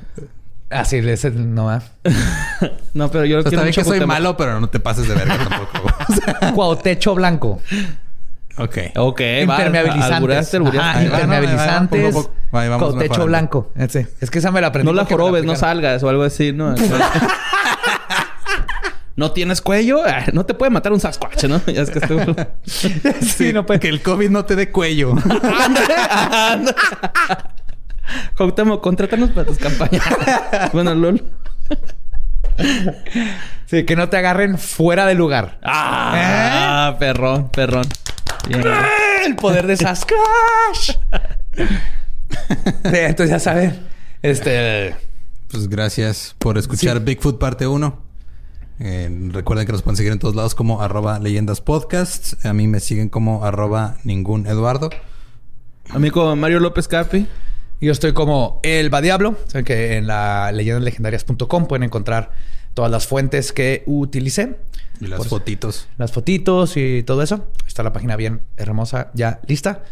[0.69, 1.73] Así es el no.
[1.75, 1.79] ¿eh?
[2.93, 4.07] No, pero yo O sea, quiero mucho que soy Cuauhtémoc.
[4.07, 5.87] malo, pero no te pases de verga tampoco.
[6.55, 7.61] Cuautecho blanco.
[8.57, 8.77] Ok.
[8.97, 9.21] Ok.
[9.41, 10.53] Impermeabilizantes.
[10.55, 12.15] Ajá, impermeabilizantes.
[12.51, 13.25] ahí vamos Cuautecho mejorando.
[13.25, 13.71] blanco.
[13.75, 14.07] Ese.
[14.21, 14.89] Es que esa me la aprendí.
[14.91, 16.75] No la jorobes, no salgas o algo así, ¿no?
[19.15, 20.01] ¿No tienes cuello?
[20.03, 21.61] Ah, no te puede matar un Sasquatch, ¿no?
[21.67, 22.35] Ya es que estuvo...
[23.21, 23.79] Sí, no puede.
[23.79, 25.13] Que el COVID no te dé cuello.
[28.35, 30.03] Cuauhtémoc, contrátanos para tus campañas.
[30.73, 31.23] bueno, LOL.
[33.67, 35.59] Sí, que no te agarren fuera de lugar.
[35.63, 37.85] Ah, perrón, perrón.
[38.47, 38.63] Bien.
[39.25, 40.97] El poder de Sasquatch.
[41.55, 41.63] Sí,
[42.83, 43.87] entonces ya saben.
[44.21, 44.95] Este.
[45.49, 48.03] Pues gracias por escuchar Bigfoot parte 1.
[48.79, 52.43] Eh, recuerden que nos pueden seguir en todos lados como arroba leyendas podcasts.
[52.45, 54.89] A mí me siguen como arroba ningún Eduardo.
[55.89, 57.27] Amigo Mario López Capi.
[57.79, 59.37] Yo estoy como El Va Diablo.
[59.47, 62.31] Saben que en la leyendaslegendarias.com pueden encontrar
[62.73, 64.57] todas las fuentes que utilicé.
[64.99, 65.87] Y las Por- fotitos.
[65.97, 67.47] Las fotitos y todo eso.
[67.67, 69.83] Está la página bien hermosa, ya lista.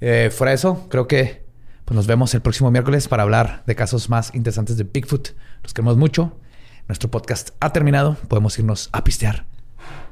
[0.00, 1.44] Eh, fuera de eso, creo que
[1.84, 5.28] pues nos vemos el próximo miércoles para hablar de casos más interesantes de Bigfoot.
[5.62, 6.32] Los queremos mucho.
[6.88, 8.16] Nuestro podcast ha terminado.
[8.28, 9.44] Podemos irnos a pistear.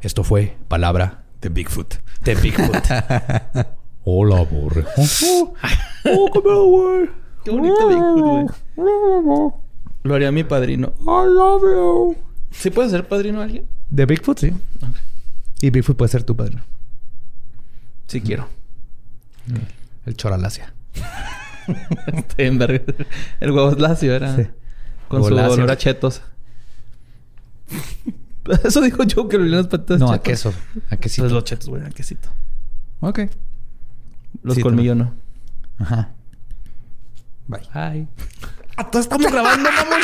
[0.00, 1.94] Esto fue Palabra De Bigfoot.
[2.24, 2.76] de Bigfoot.
[4.04, 4.84] Hola, borre.
[7.44, 8.20] Qué bonito Bigfoot,
[8.76, 9.52] güey.
[10.02, 10.94] Lo haría mi padrino.
[11.00, 12.16] I love you.
[12.50, 13.66] ¿Sí puede ser padrino alguien?
[13.90, 14.52] De Bigfoot, sí.
[15.60, 16.58] Y Bigfoot puede ser tu padre.
[18.08, 18.48] Sí quiero.
[20.04, 20.72] El Choralacia.
[22.36, 22.82] Verga.
[23.40, 24.36] El huevo lacio era.
[24.36, 24.42] Sí.
[25.08, 25.52] Con Huevo su lacio.
[25.54, 26.22] olor a chetos.
[28.64, 30.00] Eso dijo yo que olían las patas.
[30.00, 30.52] No, a queso.
[30.90, 31.22] A quesito.
[31.22, 32.28] Pues los chetos, güey, a quesito.
[33.00, 33.20] Ok.
[34.42, 35.14] Los Sí, colmillos no.
[35.78, 36.10] Ajá.
[37.46, 37.60] Bye.
[37.72, 38.08] Ay.
[38.82, 40.00] Ah, todos estamos grabando, mamón.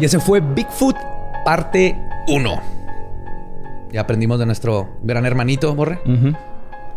[0.00, 0.96] Y ese fue Bigfoot
[1.44, 1.94] parte
[2.28, 2.62] 1.
[3.92, 6.00] Ya aprendimos de nuestro gran hermanito, Borre.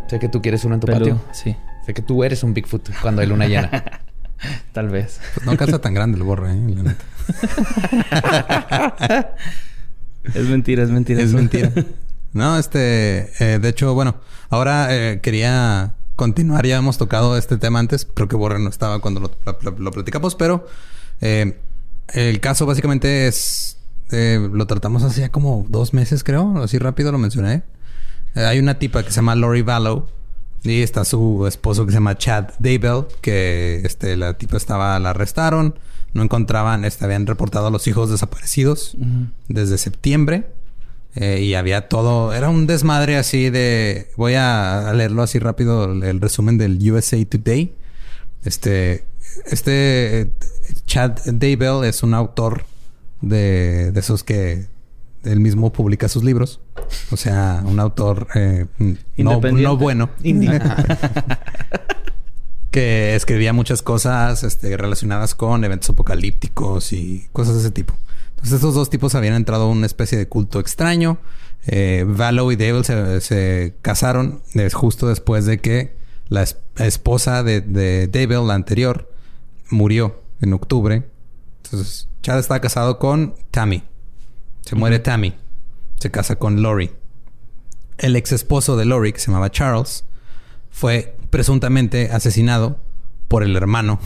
[0.08, 1.20] Sé que tú quieres uno en tu patio.
[1.32, 1.54] Sí,
[1.86, 3.70] Sé que tú eres un Bigfoot cuando hay luna llena.
[4.72, 5.20] tal vez.
[5.34, 6.62] Pues no calza tan grande el borre, ¿eh?
[6.70, 7.04] La neta.
[10.34, 11.22] Es mentira, es mentira.
[11.22, 11.72] Es mentira.
[12.34, 13.32] No, este...
[13.40, 14.16] eh, de hecho, bueno.
[14.50, 16.66] Ahora eh, quería continuar.
[16.66, 18.06] Ya hemos tocado este tema antes.
[18.14, 19.32] Creo que Borre no estaba cuando
[19.78, 20.36] lo, platicamos.
[20.36, 20.68] Pero...
[21.22, 21.58] eh,
[22.14, 23.78] el caso básicamente es...
[24.12, 26.62] eh, lo tratamos hace como dos meses, creo.
[26.62, 27.64] Así rápido lo mencioné.
[28.36, 30.08] Hay una tipa que se llama Lori Vallow.
[30.64, 33.06] Y está su esposo que se llama Chad Daybell.
[33.22, 35.00] Que este, la tipa estaba...
[35.00, 35.80] La arrestaron.
[36.14, 36.86] No encontraban...
[36.86, 38.98] Este, habían reportado a los hijos desaparecidos.
[39.48, 40.48] Desde septiembre.
[41.15, 42.34] Eh, y había todo...
[42.34, 44.10] Era un desmadre así de...
[44.18, 45.91] Voy a, leerlo así rápido.
[45.91, 47.73] El, el resumen del USA Today.
[48.44, 49.06] Este...
[49.45, 50.22] Este...
[50.22, 50.31] eh,
[50.86, 52.65] Chad Daybell es un autor
[53.22, 54.68] de, de esos que
[55.23, 56.60] él mismo publica sus libros.
[57.11, 58.65] O sea, un autor eh,
[59.18, 60.10] no, bueno.
[62.72, 67.96] que escribía muchas cosas este, relacionadas con eventos apocalípticos y cosas de ese tipo.
[68.32, 71.18] Entonces estos dos tipos habían entrado a una especie de culto extraño.
[71.68, 75.96] Eh, Vallow y Dable se, se casaron eh, justo después de que
[76.30, 79.12] la es- esposa de, de Dable, la anterior,
[79.70, 81.04] murió en octubre.
[81.64, 83.84] Entonces Chad estaba casado con Tammy.
[84.62, 85.34] Se muere Tammy.
[86.00, 86.91] Se casa con Lori.
[87.98, 90.06] El ex esposo de Lori, que se llamaba Charles,
[90.72, 92.80] fue presuntamente asesinado
[93.28, 94.00] por el hermano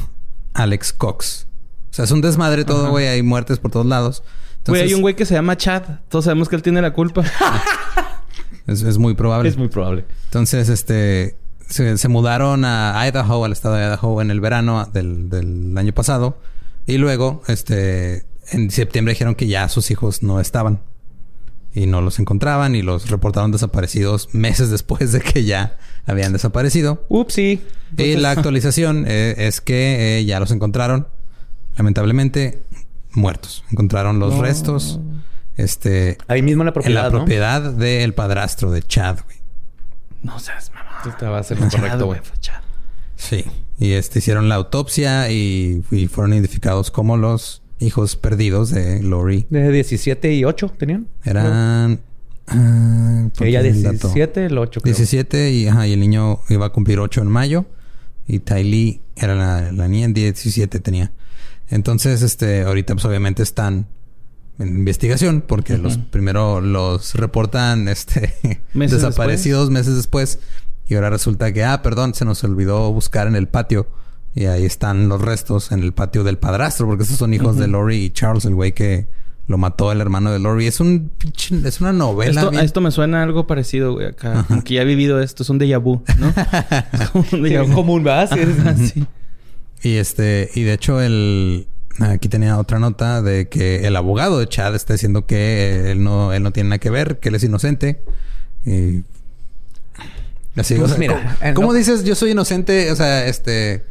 [0.53, 1.47] Alex Cox.
[1.91, 3.07] O sea, es un desmadre todo, güey.
[3.07, 4.23] Hay muertes por todos lados.
[4.65, 5.83] Güey, hay un güey que se llama Chad.
[6.09, 7.23] Todos sabemos que él tiene la culpa.
[8.65, 9.49] Es, es muy probable.
[9.49, 10.05] es muy probable.
[10.25, 11.35] Entonces, este...
[11.67, 15.91] Se, se mudaron a Idaho, al estado de Idaho, en el verano del, del año
[15.91, 16.37] pasado.
[16.85, 18.25] Y luego, este...
[18.51, 20.79] En septiembre dijeron que ya sus hijos no estaban.
[21.73, 27.05] Y no los encontraban y los reportaron desaparecidos meses después de que ya habían desaparecido.
[27.09, 27.61] Upsi.
[27.97, 31.07] Y la actualización eh, es que eh, ya los encontraron,
[31.75, 32.61] lamentablemente,
[33.13, 33.63] muertos.
[33.71, 34.99] Encontraron los restos
[35.55, 37.17] este, Ahí mismo en la en propiedad, la ¿no?
[37.19, 39.37] propiedad del padrastro de Chad, güey.
[40.21, 41.01] no seas mamá.
[41.07, 42.21] Este va a ser lo correcto, güey.
[43.15, 43.45] Sí.
[43.79, 49.45] Y este hicieron la autopsia y, y fueron identificados como los hijos perdidos de Lori.
[49.49, 51.07] De 17 y 8 tenían.
[51.23, 51.99] Eran.
[52.45, 54.09] ¿por Ella qué el dato?
[54.09, 54.95] 17, el 8 creo.
[54.95, 57.65] 17 y, ajá, y el niño iba a cumplir 8 en mayo.
[58.27, 61.11] Y Tylee era la, la niña, 17 tenía.
[61.69, 63.87] Entonces, este, ahorita pues obviamente están
[64.59, 68.33] en investigación porque los primero los reportan este
[68.73, 70.39] Meses desaparecidos meses después
[70.85, 73.87] y ahora resulta que ah, perdón, se nos olvidó buscar en el patio
[74.35, 77.67] y ahí están los restos en el patio del padrastro porque estos son hijos de
[77.67, 79.07] Lori y Charles, el güey que
[79.47, 80.67] lo mató el hermano de Lori.
[80.67, 82.39] Es un pinche- es una novela.
[82.41, 84.07] Esto, bien- esto me suena algo parecido, güey.
[84.07, 84.45] Acá.
[84.47, 85.43] Como que ya he vivido esto.
[85.43, 86.29] Es un déjà vu, ¿no?
[87.03, 87.73] es como un déjà vu.
[87.73, 88.29] común, ¿verdad?
[88.93, 89.05] Sí.
[89.81, 91.67] Y este, y de hecho el
[91.99, 96.33] aquí tenía otra nota de que el abogado de Chad está diciendo que él no,
[96.33, 98.01] él no tiene nada que ver, que él es inocente.
[98.65, 99.03] Y
[100.55, 102.91] así, Pues o sea, mira, ¿cómo, dices yo soy inocente?
[102.91, 103.83] O sea, este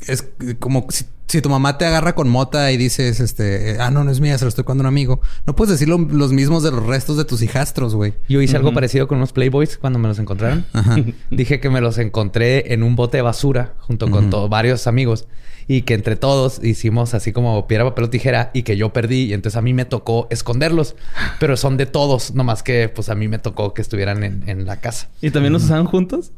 [0.00, 0.28] es
[0.58, 4.10] como si, si tu mamá te agarra con mota y dices, este, ah, no, no
[4.10, 5.20] es mía, se lo estoy cuando un amigo.
[5.46, 8.14] No puedes decir lo- los mismos de los restos de tus hijastros, güey.
[8.28, 10.64] Yo hice algo parecido con unos Playboys cuando me los encontraron.
[11.30, 15.26] Dije que me los encontré en un bote de basura junto con varios amigos
[15.68, 19.24] y que entre todos hicimos así como piedra, papel o tijera y que yo perdí
[19.24, 20.94] y entonces a mí me tocó esconderlos,
[21.40, 24.64] pero son de todos, nomás que pues a mí me tocó que estuvieran en, en
[24.64, 25.08] la casa.
[25.20, 26.30] ¿Y también los usaban juntos?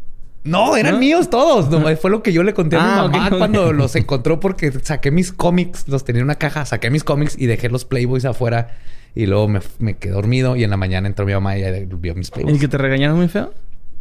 [0.44, 0.98] No, eran ¿No?
[1.00, 1.68] míos todos.
[1.70, 3.38] Nomás fue lo que yo le conté a Ah, mi mamá ok, ok.
[3.38, 7.36] cuando los encontró porque saqué mis cómics, los tenía en una caja, saqué mis cómics
[7.38, 8.76] y dejé los Playboys afuera
[9.14, 11.84] y luego me, me quedé dormido y en la mañana entró mi mamá y ella
[11.98, 12.60] vio mis ¿Y Playboys.
[12.60, 13.52] que te regañaron muy feo?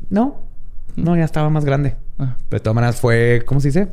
[0.10, 0.42] No,
[0.96, 1.96] no, ya estaba más grande.
[2.20, 2.36] Ah.
[2.50, 3.88] Pero de todas maneras fue, ¿cómo se dice?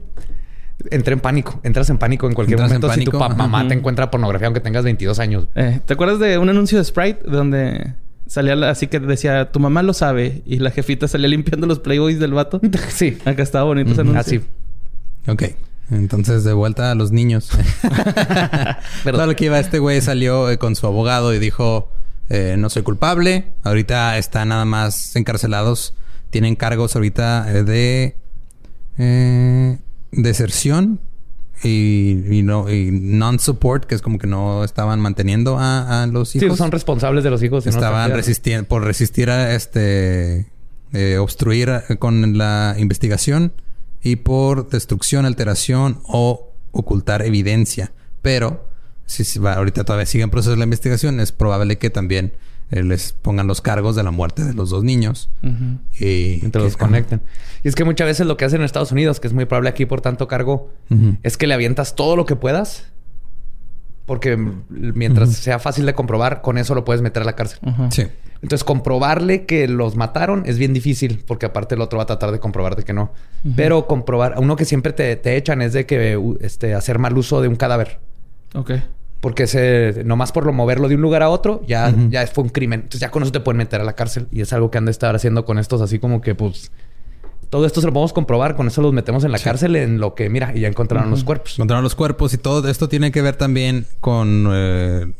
[0.91, 1.61] Entré en pánico.
[1.63, 3.35] Entras en pánico en cualquier Entras en momento si tu ajá.
[3.35, 5.49] mamá te encuentra pornografía aunque tengas 22 años.
[5.55, 7.95] Eh, ¿Te acuerdas de un anuncio de Sprite donde
[8.27, 12.19] salía así que decía tu mamá lo sabe y la jefita salía limpiando los playboys
[12.19, 12.61] del vato?
[12.89, 13.19] sí.
[13.25, 14.21] Acá estaba bonito ese anuncio.
[14.21, 14.41] Así.
[15.31, 15.43] Ok.
[15.91, 17.51] Entonces, de vuelta a los niños.
[19.05, 21.91] Pero- Todo lo que iba, este güey salió eh, con su abogado y dijo:
[22.31, 23.53] eh, No soy culpable.
[23.65, 25.95] Ahorita están nada más encarcelados.
[26.31, 27.63] Tienen cargos ahorita eh,
[28.97, 29.79] de
[30.13, 31.01] deserción
[31.65, 36.29] y, y no y non-support, que es como que no estaban manteniendo a, a los
[36.31, 36.59] Sí, hijos.
[36.59, 37.67] son responsables de los hijos.
[37.67, 40.47] Estaban resistiendo por resistir a este
[40.93, 43.53] eh, obstruir con la investigación
[44.03, 47.93] y por destrucción, alteración o ocultar evidencia.
[48.23, 48.69] Pero
[49.07, 52.33] si se va, ahorita todavía sigue en proceso la investigación, es probable que también
[52.75, 55.31] eh, les pongan los cargos de la muerte de los dos niños
[56.01, 57.21] y Y te los conecten.
[57.63, 59.71] Y es que muchas veces lo que hacen en Estados Unidos, que es muy probable
[59.71, 60.71] aquí por tanto cargo,
[61.23, 62.87] es que le avientas todo lo que puedas.
[64.07, 64.37] Porque
[64.69, 67.61] mientras sea fácil de comprobar, con eso lo puedes meter a la cárcel.
[67.91, 68.09] Sí.
[68.43, 72.33] Entonces, comprobarle que los mataron es bien difícil, porque aparte el otro va a tratar
[72.33, 73.13] de comprobarte que no.
[73.55, 77.41] Pero comprobar, uno que siempre te, te echan es de que este, hacer mal uso
[77.41, 78.01] de un cadáver.
[78.55, 78.73] Ok.
[79.25, 82.51] Porque ese, nomás por lo moverlo de un lugar a otro, ya, ya fue un
[82.51, 82.81] crimen.
[82.81, 84.29] Entonces ya con eso te pueden meter a la cárcel.
[84.31, 86.71] Y es algo que han de estar haciendo con estos, así como que, pues,
[87.49, 88.55] todo esto se lo podemos comprobar.
[88.55, 91.25] Con eso los metemos en la cárcel en lo que, mira, y ya encontraron los
[91.25, 91.55] cuerpos.
[91.55, 94.47] Encontraron los cuerpos y todo esto tiene que ver también con...
[94.53, 95.11] eh,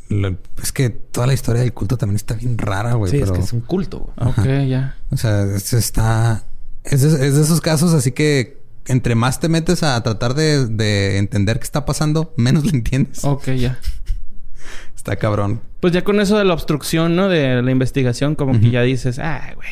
[0.63, 3.11] es que toda la historia del culto también está bien rara, güey.
[3.11, 3.33] Sí, pero...
[3.33, 4.11] es que es un culto.
[4.17, 4.29] güey.
[4.29, 4.97] Ok, ya.
[5.13, 6.45] O sea, es- está...
[6.85, 11.19] Es es de esos casos así que entre más te metes a tratar de, de
[11.19, 13.25] entender qué está pasando, menos le entiendes.
[13.25, 13.79] Ok, ya.
[14.97, 15.61] Está cabrón.
[15.81, 17.29] Pues ya con eso de la obstrucción, ¿no?
[17.29, 19.69] De la investigación, como que ya dices, ah, güey.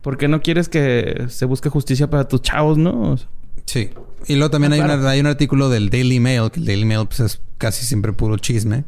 [0.00, 3.12] ¿Por qué no quieres que se busque justicia para tus chavos, no?
[3.12, 3.28] O sea,
[3.66, 3.90] Sí.
[4.26, 5.00] Y luego también hay, claro.
[5.00, 8.12] una- hay un artículo del Daily Mail, que el Daily Mail pues, es casi siempre
[8.14, 8.84] puro chisme,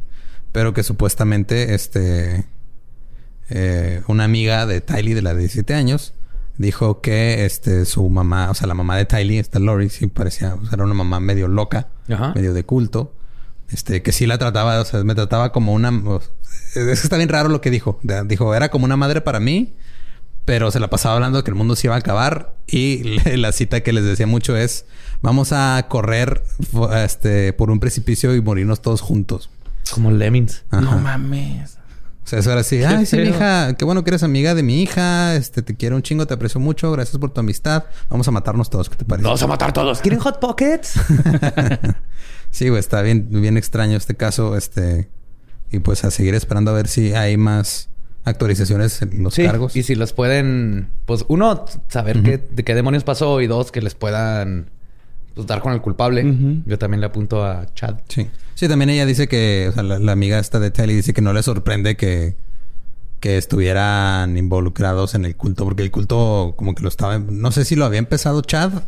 [0.51, 2.45] pero que supuestamente este
[3.49, 6.13] eh, una amiga de Tylee de la de 17 años
[6.57, 10.55] dijo que este su mamá, o sea, la mamá de Tylee, esta Lori, sí parecía,
[10.55, 12.33] o sea, era una mamá medio loca, Ajá.
[12.35, 13.13] medio de culto.
[13.69, 15.89] Este, que sí la trataba, o sea, me trataba como una...
[16.75, 17.99] es que está bien raro lo que dijo.
[18.25, 19.73] Dijo, era como una madre para mí,
[20.45, 22.53] pero se la pasaba hablando de que el mundo se iba a acabar.
[22.67, 24.85] Y la cita que les decía mucho es,
[25.21, 26.43] vamos a correr
[27.03, 29.49] este, por un precipicio y morirnos todos juntos.
[29.91, 30.63] Como Lemmings.
[30.69, 30.81] Ajá.
[30.81, 31.77] no mames.
[32.23, 33.25] O sea, eso era así, ay, sí, feo.
[33.25, 36.33] hija, qué bueno que eres amiga de mi hija, este, te quiero un chingo, te
[36.33, 39.25] aprecio mucho, gracias por tu amistad, vamos a matarnos todos, ¿qué te parece?
[39.25, 39.99] Vamos a matar todos.
[39.99, 40.93] ¿Quieren Hot Pockets?
[42.53, 45.09] Sí, güey, está bien, bien extraño este caso, este,
[45.71, 47.89] y pues a seguir esperando a ver si hay más
[48.25, 49.43] actualizaciones en los sí.
[49.43, 49.75] cargos.
[49.75, 53.81] Y si los pueden, pues uno, saber qué, de qué demonios pasó y dos, que
[53.81, 54.69] les puedan
[55.33, 56.23] pues, dar con el culpable.
[56.65, 57.95] Yo también le apunto a Chad.
[58.07, 58.29] Sí.
[58.55, 61.21] Sí, también ella dice que, o sea, la, la amiga esta de Telly dice que
[61.21, 62.35] no le sorprende que,
[63.19, 67.65] que estuvieran involucrados en el culto, porque el culto como que lo estaba, no sé
[67.65, 68.83] si lo había empezado Chad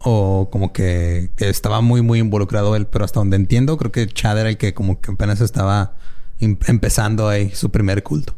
[0.00, 4.06] o como que, que estaba muy, muy involucrado él, pero hasta donde entiendo, creo que
[4.06, 5.94] Chad era el que como que apenas estaba
[6.38, 8.34] em- empezando ahí su primer culto.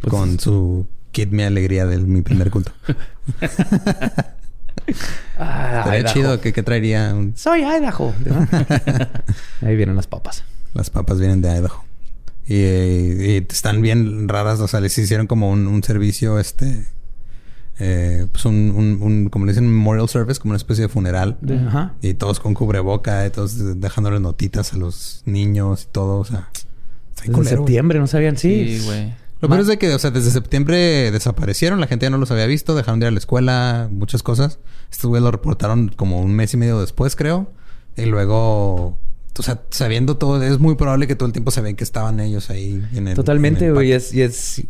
[0.00, 2.72] Pues- con su Kid Me Alegría del mi primer culto.
[5.38, 8.12] Ah, Estaría chido que, que traería un- Soy Idaho.
[9.62, 10.44] Ahí vienen las papas.
[10.74, 11.84] Las papas vienen de Idaho.
[12.46, 14.60] Y, eh, y están bien raras.
[14.60, 16.86] O sea, les hicieron como un, un servicio, este...
[17.78, 21.38] eh, pues un, un, un- como le dicen, memorial service, como una especie de funeral.
[21.68, 21.94] Ajá.
[22.02, 26.18] Y todos con cubreboca, y todos dejándole notitas a los niños y todo.
[26.18, 26.48] O sea,
[27.26, 27.46] güey.
[27.48, 28.36] septiembre, ¿no sabían?
[28.36, 28.78] Sí.
[28.80, 29.14] Sí, güey.
[29.40, 32.30] Lo peor es de que, o sea, desde septiembre desaparecieron, la gente ya no los
[32.30, 34.58] había visto, dejaron de ir a la escuela, muchas cosas.
[34.90, 37.50] Estos güeyes lo reportaron como un mes y medio después, creo.
[37.96, 38.98] Y luego,
[39.38, 42.20] o sea, sabiendo todo, es muy probable que todo el tiempo se ven que estaban
[42.20, 43.14] ellos ahí en el.
[43.14, 43.90] Totalmente, güey.
[43.90, 43.94] parque.
[43.96, 44.62] Es, y es...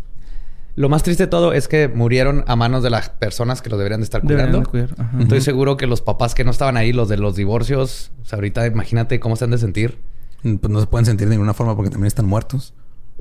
[0.77, 3.77] Lo más triste de todo es que murieron a manos de las personas que lo
[3.77, 4.71] deberían de estar Deberían cuidando.
[4.71, 4.95] de cuidar.
[4.99, 5.21] Ajá.
[5.21, 8.37] Estoy seguro que los papás que no estaban ahí, los de los divorcios, o sea,
[8.37, 9.99] ahorita imagínate cómo se han de sentir.
[10.43, 12.73] Pues no se pueden sentir de ninguna forma porque también están muertos.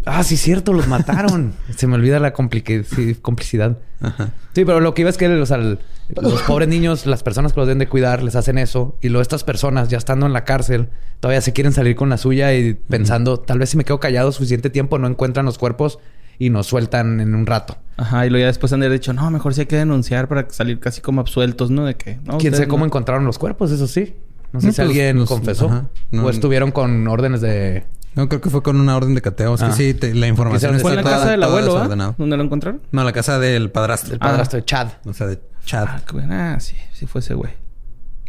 [0.05, 1.53] Ah, sí, cierto, los mataron.
[1.75, 3.77] se me olvida la sí, complicidad.
[4.01, 4.29] Ajá.
[4.53, 5.79] Sí, pero lo que iba es que o sea, el-
[6.21, 8.97] los pobres niños, las personas que los deben de cuidar, les hacen eso.
[9.01, 10.89] Y luego estas personas, ya estando en la cárcel,
[11.19, 14.31] todavía se quieren salir con la suya y pensando, tal vez si me quedo callado
[14.31, 15.99] suficiente tiempo, no encuentran los cuerpos
[16.39, 17.77] y nos sueltan en un rato.
[17.97, 20.27] Ajá, y luego ya después han de haber dicho, no, mejor sí hay que denunciar
[20.27, 21.85] para salir casi como absueltos, ¿no?
[21.85, 22.85] De que, no, ¿Quién sabe cómo no.
[22.87, 23.69] encontraron los cuerpos?
[23.71, 24.15] Eso sí.
[24.51, 25.67] No sé No, si pues, alguien confesó.
[25.67, 25.89] ajá.
[26.11, 27.83] No, o estuvieron con órdenes de...
[28.15, 29.55] No, creo que fue con una orden de cateo.
[29.55, 29.67] Es Ah.
[29.69, 32.15] que sí, te- la información Quizás Fue en la está casa del abuelo, ¿ah?
[32.17, 32.81] ¿Dónde lo encontraron?
[32.91, 34.09] No, la casa del padrastro.
[34.11, 34.87] del padrastro de Chad.
[35.05, 35.85] O sea, de Chad.
[35.87, 36.17] Ah, qué.
[36.29, 37.53] Ah, sí, sí fue ese güey.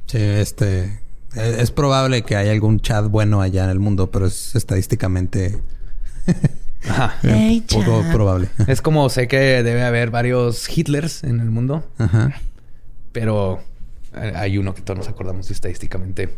[0.06, 1.00] Sí, este...
[1.34, 5.60] Es, es probable que haya algún Chad bueno allá en el mundo, pero es estadísticamente
[6.88, 7.14] Ajá.
[7.22, 8.48] eh, poco probable.
[8.66, 12.32] es como sé que debe haber varios Hitlers en el mundo, Ajá.
[13.12, 13.60] pero
[14.14, 16.36] eh, hay uno que todos nos acordamos estadísticamente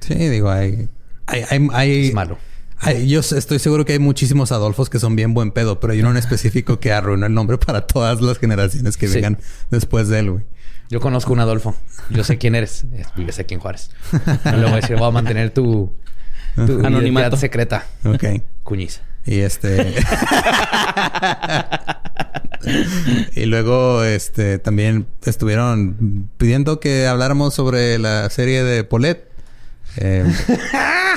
[0.00, 0.88] Sí, digo, hay...
[1.26, 1.44] Hay...
[1.50, 2.38] hay, hay- es malo.
[2.80, 6.00] Hay- yo estoy seguro que hay muchísimos Adolfos que son bien buen pedo, pero hay
[6.00, 9.14] uno en específico que arruinó el nombre para todas las generaciones que Sí.
[9.16, 9.38] vengan
[9.70, 10.44] después de él, güey.
[10.88, 11.76] Yo conozco un Adolfo.
[12.10, 12.84] Yo sé quién eres.
[12.96, 13.90] Es- Vives aquí en Juárez.
[14.44, 15.92] No le voy a decir, voy a mantener tu,
[16.56, 17.36] tu Anonimato.
[17.36, 17.86] secreta.
[18.04, 18.24] Ok.
[18.64, 19.00] Cuñiz.
[19.26, 19.94] Y este.
[23.34, 29.29] y luego, este, también estuvieron pidiendo que habláramos sobre la serie de Paulette.
[29.96, 30.24] Eh,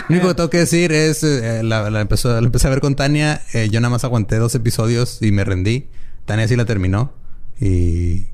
[0.10, 2.82] lo único que tengo que decir es, eh, la, la empezó, la empecé a ver
[2.82, 3.42] con Tania.
[3.54, 5.88] eh, yo nada más aguanté dos episodios y me rendí.
[6.26, 7.14] Tania sí la terminó.
[7.60, 8.28] Y,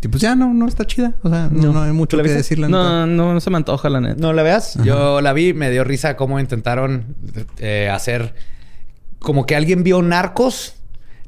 [0.00, 1.14] y pues ya no, no está chida.
[1.22, 2.68] O sea, no, no hay mucho ¿Tú la que decirle.
[2.68, 4.16] No, no, no se me antoja la neta.
[4.20, 4.76] No la veas.
[4.82, 7.14] Yo la vi, me dio risa cómo intentaron
[7.58, 8.34] eh, hacer
[9.18, 10.74] como que alguien vio Narcos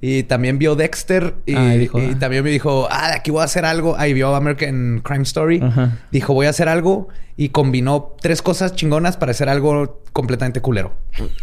[0.01, 2.19] y también vio Dexter y, Ah, y dijo, y ah.
[2.19, 3.97] también me dijo, ah, de aquí voy a hacer algo.
[3.97, 5.61] Ahí vio American Crime Story.
[5.63, 5.99] Ajá.
[6.11, 10.93] Dijo, voy a hacer algo y combinó tres cosas chingonas para hacer algo completamente culero.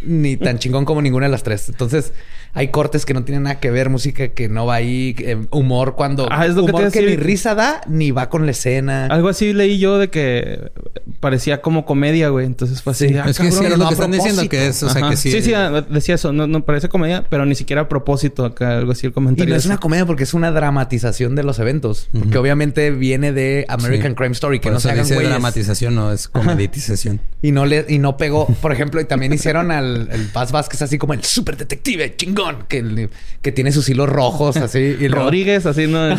[0.02, 1.68] Ni tan chingón como ninguna de las tres.
[1.68, 2.14] Entonces,
[2.54, 5.96] hay cortes que no tienen nada que ver, música que no va ahí, eh, humor
[5.96, 8.52] cuando Ah, es lo que te humor que, ni risa da ni va con la
[8.52, 9.08] escena.
[9.08, 10.72] Algo así leí yo de que
[11.20, 12.46] parecía como comedia, güey.
[12.46, 13.10] Entonces fue así.
[13.10, 13.18] Sí.
[13.18, 15.18] ah, Es que sí, pero lo no que están diciendo, que es, o sea, que
[15.18, 15.32] sí.
[15.32, 16.32] sí, sí, ah, decía eso.
[16.32, 19.54] No, no parece comedia, pero ni siquiera a propósito acá, algo así el Y comentario.
[19.54, 22.08] no es una comedia porque es una dramatización de los eventos.
[22.18, 24.16] Porque obviamente viene de American Sí.
[24.16, 25.30] Crime Story, que Por no se hagan güeyes.
[25.30, 27.22] dramatización, no es comeditización.
[27.42, 28.46] Y no le, y no pegó.
[28.62, 32.66] Por ejemplo, y también hicieron al el Paz Vázquez así como el super detective chingón,
[32.68, 33.10] que,
[33.42, 34.78] que tiene sus hilos rojos así.
[34.80, 36.10] Y luego- Rodríguez, así, ¿no?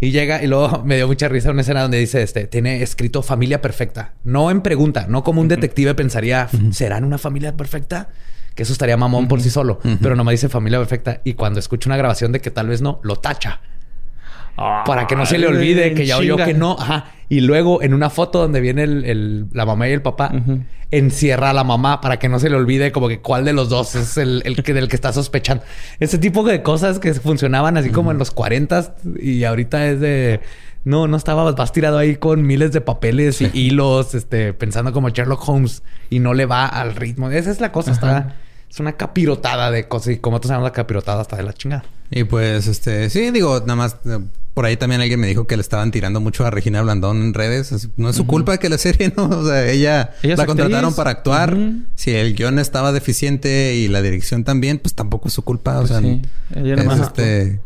[0.00, 3.22] y llega y luego me dio mucha risa una escena donde dice este tiene escrito
[3.22, 4.14] familia perfecta.
[4.24, 8.08] No en pregunta no como un detective pensaría serán una familia perfecta
[8.54, 9.78] que eso estaría mamón por sí solo.
[10.02, 11.20] Pero nomás dice familia perfecta.
[11.22, 13.60] Y cuando escucha una grabación de que tal vez no lo tacha
[14.84, 16.76] para que no se le olvide que ya oyó que no.
[16.78, 17.12] Ajá.
[17.28, 20.32] Y luego en una foto donde viene el, el- la mamá y el papá
[20.90, 23.68] encierra a la mamá para que no se le olvide como que cuál de los
[23.68, 25.62] dos es el, el que del que está sospechando.
[26.00, 30.40] Ese tipo de cosas que funcionaban así como en los 40 y ahorita es de
[30.84, 35.10] no no estaba vas tirado ahí con miles de papeles y hilos este pensando como
[35.10, 37.30] Sherlock Holmes y no le va al ritmo.
[37.30, 38.36] Esa es la cosa está
[38.70, 41.84] es una capirotada de cosas y como tú sabes la capirotada está de la chingada.
[42.10, 44.18] Y pues, este, sí, digo, nada más, eh,
[44.58, 47.32] por ahí también alguien me dijo que le estaban tirando mucho a Regina Blandón en
[47.32, 47.70] redes.
[47.70, 49.28] Es- No es su culpa que la serie, ¿no?
[49.28, 50.96] O sea, ella, la contrataron actriz.
[50.96, 51.56] para actuar.
[51.94, 55.78] Si el guion estaba deficiente y la dirección también, pues tampoco es su culpa.
[55.78, 56.22] O sea, sí.
[56.56, 57.60] Ella es, este,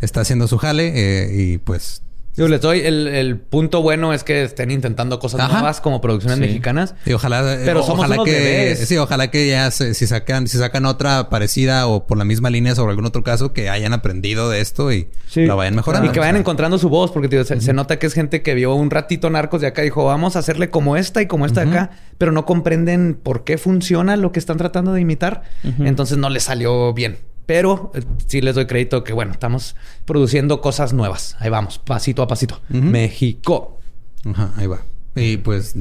[0.00, 2.02] está haciendo su jale eh, y pues...
[2.36, 5.52] Yo les doy el, el punto bueno es que estén intentando cosas Ajá.
[5.54, 6.42] nuevas como producciones Sí.
[6.44, 8.86] mexicanas Y ojalá, eh, Pero somos ojalá unos que bebés.
[8.86, 12.50] sí, ojalá que ya se- si sacan, si sacan otra parecida o por la misma
[12.50, 15.46] línea sobre algún otro caso, que hayan aprendido de esto y Sí.
[15.46, 16.08] la vayan mejorando.
[16.08, 18.12] Y que O vayan sea, encontrando su voz, porque tío, se, se nota que es
[18.12, 21.22] gente que vio un ratito narcos de acá y dijo, vamos a hacerle como esta
[21.22, 24.92] y como esta de acá, pero no comprenden por qué funciona lo que están tratando
[24.92, 25.42] de imitar.
[25.80, 27.16] Entonces no les salió bien.
[27.46, 31.36] Pero eh, sí les doy crédito que, bueno, estamos produciendo cosas nuevas.
[31.38, 32.60] Ahí vamos, pasito a pasito.
[32.68, 33.78] México.
[34.24, 34.80] Ajá, ahí va.
[35.14, 35.76] Y pues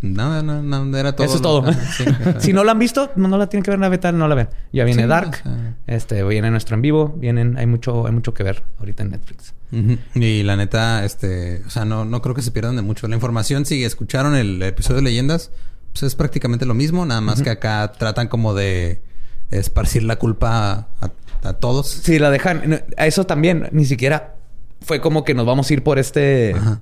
[0.00, 1.26] No, no, no, era todo.
[1.26, 1.72] Eso es todo.
[1.96, 2.04] Sí,
[2.38, 4.28] si no la han visto, no, no la tienen que ver en la beta, no
[4.28, 4.48] la ven.
[4.72, 5.42] Ya viene Sí, Dark,
[5.86, 9.54] este, viene nuestro en vivo, vienen, hay mucho, hay mucho que ver ahorita en Netflix.
[10.14, 13.08] Y la neta, este, o sea, no, no creo que se pierdan de mucho.
[13.08, 15.50] La información, si escucharon el episodio de leyendas,
[15.92, 19.02] pues es prácticamente lo mismo, nada más que acá tratan como de
[19.50, 21.10] esparcir la culpa a,
[21.42, 21.88] a todos.
[21.88, 22.84] Sí, la dejan.
[22.96, 24.36] A eso también, ni siquiera
[24.80, 26.54] fue como que nos vamos a ir por este.
[26.54, 26.80] Ajá.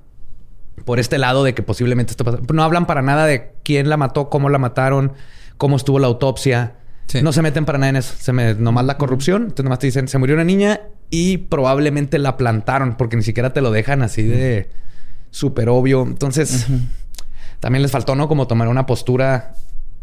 [0.83, 2.39] Por este lado de que posiblemente esto pasa.
[2.53, 5.13] No hablan para nada de quién la mató, cómo la mataron,
[5.57, 6.75] cómo estuvo la autopsia.
[7.07, 7.21] Sí.
[7.21, 8.13] No se meten para nada en eso.
[8.19, 9.43] Se me, nomás la corrupción.
[9.43, 13.53] Entonces nomás te dicen, se murió una niña y probablemente la plantaron porque ni siquiera
[13.53, 14.69] te lo dejan así de
[15.31, 16.03] súper obvio.
[16.03, 16.67] Entonces,
[17.59, 18.27] también les faltó, ¿no?
[18.27, 19.55] Como tomar una postura,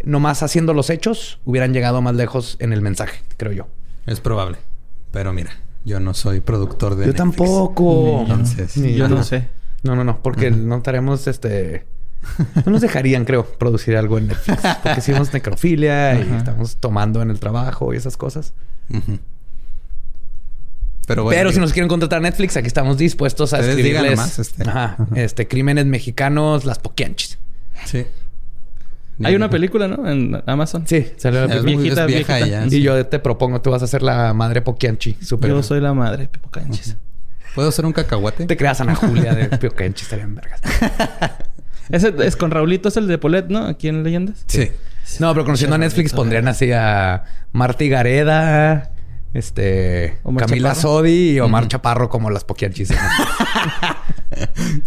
[0.05, 3.67] nomás haciendo los hechos, hubieran llegado más lejos en el mensaje, creo yo.
[4.07, 4.59] Es probable.
[5.11, 5.53] Pero mira,
[5.85, 7.17] yo no soy productor de Yo Netflix.
[7.17, 8.21] tampoco.
[8.23, 9.49] Entonces, Ni yo no sé.
[9.83, 11.87] No, no, no, porque no estaremos, este...
[12.65, 14.61] No nos dejarían, creo, producir algo en Netflix.
[14.83, 18.55] Porque hicimos necrofilia y estamos tomando en el trabajo y esas cosas.
[21.07, 21.37] Pero bueno.
[21.37, 24.13] Pero si nos quieren contratar a Netflix, aquí estamos dispuestos a escribirles...
[24.13, 24.63] nomás, este.
[24.63, 27.39] Ajá, este, crímenes mexicanos, las poquianchis.
[27.87, 28.07] Sí.
[29.25, 30.09] Hay una película, ¿no?
[30.11, 30.87] En Amazon.
[30.87, 31.75] Sí, salió la Es película.
[31.75, 32.67] muy- Viejita, es vieja viejita.
[32.67, 32.77] ya.
[32.77, 35.17] Y yo te propongo, tú vas a ser la madre poquianchi.
[35.23, 35.51] Super.
[35.51, 36.97] Yo soy la madre, Canches.
[37.55, 38.47] ¿Puedo hacer un cacahuate?
[38.47, 40.61] Te creas Ana Julia de poquianchi, estarían vergas.
[41.91, 43.67] Ese es con Raulito, es el de Polet, ¿no?
[43.67, 44.45] Aquí en Leyendas.
[44.47, 44.71] Sí.
[45.19, 48.93] No, pero conociendo a Netflix pondrían así a Marta Gareda,
[49.35, 50.81] este, Omar Camila Chaparro.
[50.89, 52.91] Sodi y Omar Chaparro como las poquianchis.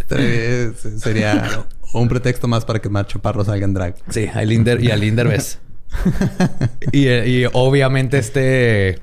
[0.00, 3.94] Estaría- Sería un pretexto más para que Macho Parro salga en drag.
[4.08, 5.58] sí, a Linder y a Linder ves.
[6.92, 8.98] y, y obviamente este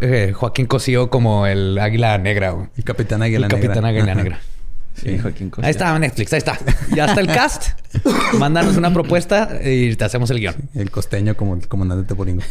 [0.00, 2.50] eh, Joaquín Cosío como el águila negra.
[2.50, 2.68] güey.
[2.76, 3.88] El Capitán Águila el capitán Negra.
[3.88, 4.22] águila Ajá.
[4.22, 4.40] negra.
[4.94, 5.64] Sí, Joaquín Cosío.
[5.66, 6.56] Ahí está Netflix, ahí está.
[6.94, 7.70] Ya está el cast.
[8.38, 10.54] Mándanos una propuesta y te hacemos el guion.
[10.72, 12.42] El costeño como el comandante Teporingo.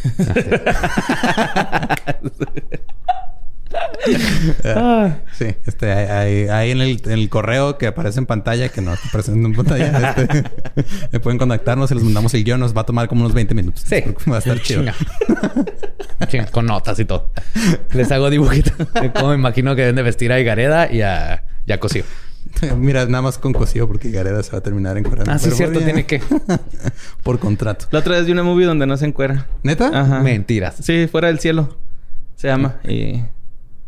[4.64, 5.18] Ah.
[5.36, 8.94] Sí, este, hay, hay- en, el, en el correo que aparece en pantalla, que no
[8.94, 10.44] está presente en pantalla, este,
[11.12, 12.60] me pueden contactarnos y les mandamos el guion.
[12.60, 13.84] Nos va a tomar como unos 20 minutos.
[13.86, 14.02] Sí.
[14.30, 14.80] Va a estar chido.
[14.82, 14.94] Chinga.
[16.28, 17.30] Chinga, con notas y todo.
[17.92, 18.72] Les hago dibujitos.
[19.00, 22.04] de cómo me imagino que deben de vestir a Igareda y a, y a Cosío.
[22.76, 25.56] Mira, nada más con cosío porque Gareda se va a terminar en Ah, sí, es
[25.56, 25.80] cierto.
[25.80, 26.22] Tiene que...
[27.22, 27.86] Por contrato.
[27.90, 29.46] La otra vez vi una movie donde no se encuera.
[29.62, 29.88] ¿Neta?
[29.92, 30.20] Ajá.
[30.20, 30.76] Mentiras.
[30.80, 31.76] Sí, Fuera del Cielo.
[32.36, 32.76] Se llama.
[32.84, 33.22] Y...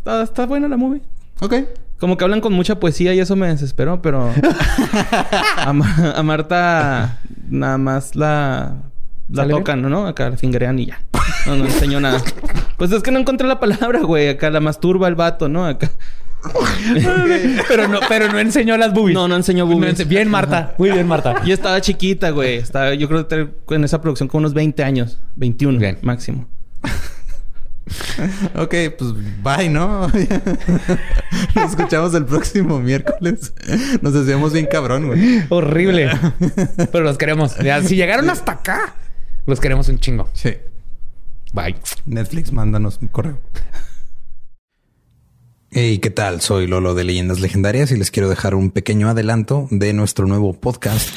[0.07, 1.01] Está, está buena la movie.
[1.41, 1.53] Ok.
[1.99, 4.33] Como que hablan con mucha poesía y eso me desesperó, pero...
[5.57, 7.19] a, Ma- a Marta
[7.49, 8.75] nada más la...
[9.29, 10.07] La ¿Sale tocan, ¿no?
[10.07, 11.01] Acá la fingerean y ya.
[11.47, 12.23] No, no enseñó nada.
[12.77, 14.29] Pues es que no encontré la palabra, güey.
[14.29, 15.67] Acá la masturba el vato, ¿no?
[15.67, 15.91] Acá...
[17.69, 19.15] pero, no, pero no enseñó las boobies.
[19.17, 19.99] No, no enseñó No boobies.
[19.99, 20.75] ense- Bien, Marta.
[20.79, 21.43] Muy bien, Marta.
[21.45, 22.59] Y estaba chiquita, güey.
[22.59, 25.19] Estaba, yo creo que en esa producción con unos 20 años.
[25.35, 25.99] 21 Bien.
[26.03, 26.47] máximo.
[28.55, 30.09] Ok, pues bye, ¿no?
[31.55, 33.55] Nos escuchamos el próximo miércoles.
[34.03, 35.45] Nos desviamos bien cabrón, güey.
[35.49, 36.11] Horrible.
[36.93, 37.57] Pero los queremos.
[37.59, 38.97] Ya, si llegaron hasta acá,
[39.47, 40.29] los queremos un chingo.
[40.33, 40.55] Sí.
[41.53, 41.77] Bye.
[42.07, 43.41] Netflix, mándanos un correo.
[45.71, 46.41] Hey, ¿qué tal?
[46.41, 50.55] Soy Lolo de Leyendas Legendarias y les quiero dejar un pequeño adelanto de nuestro nuevo
[50.55, 51.17] podcast.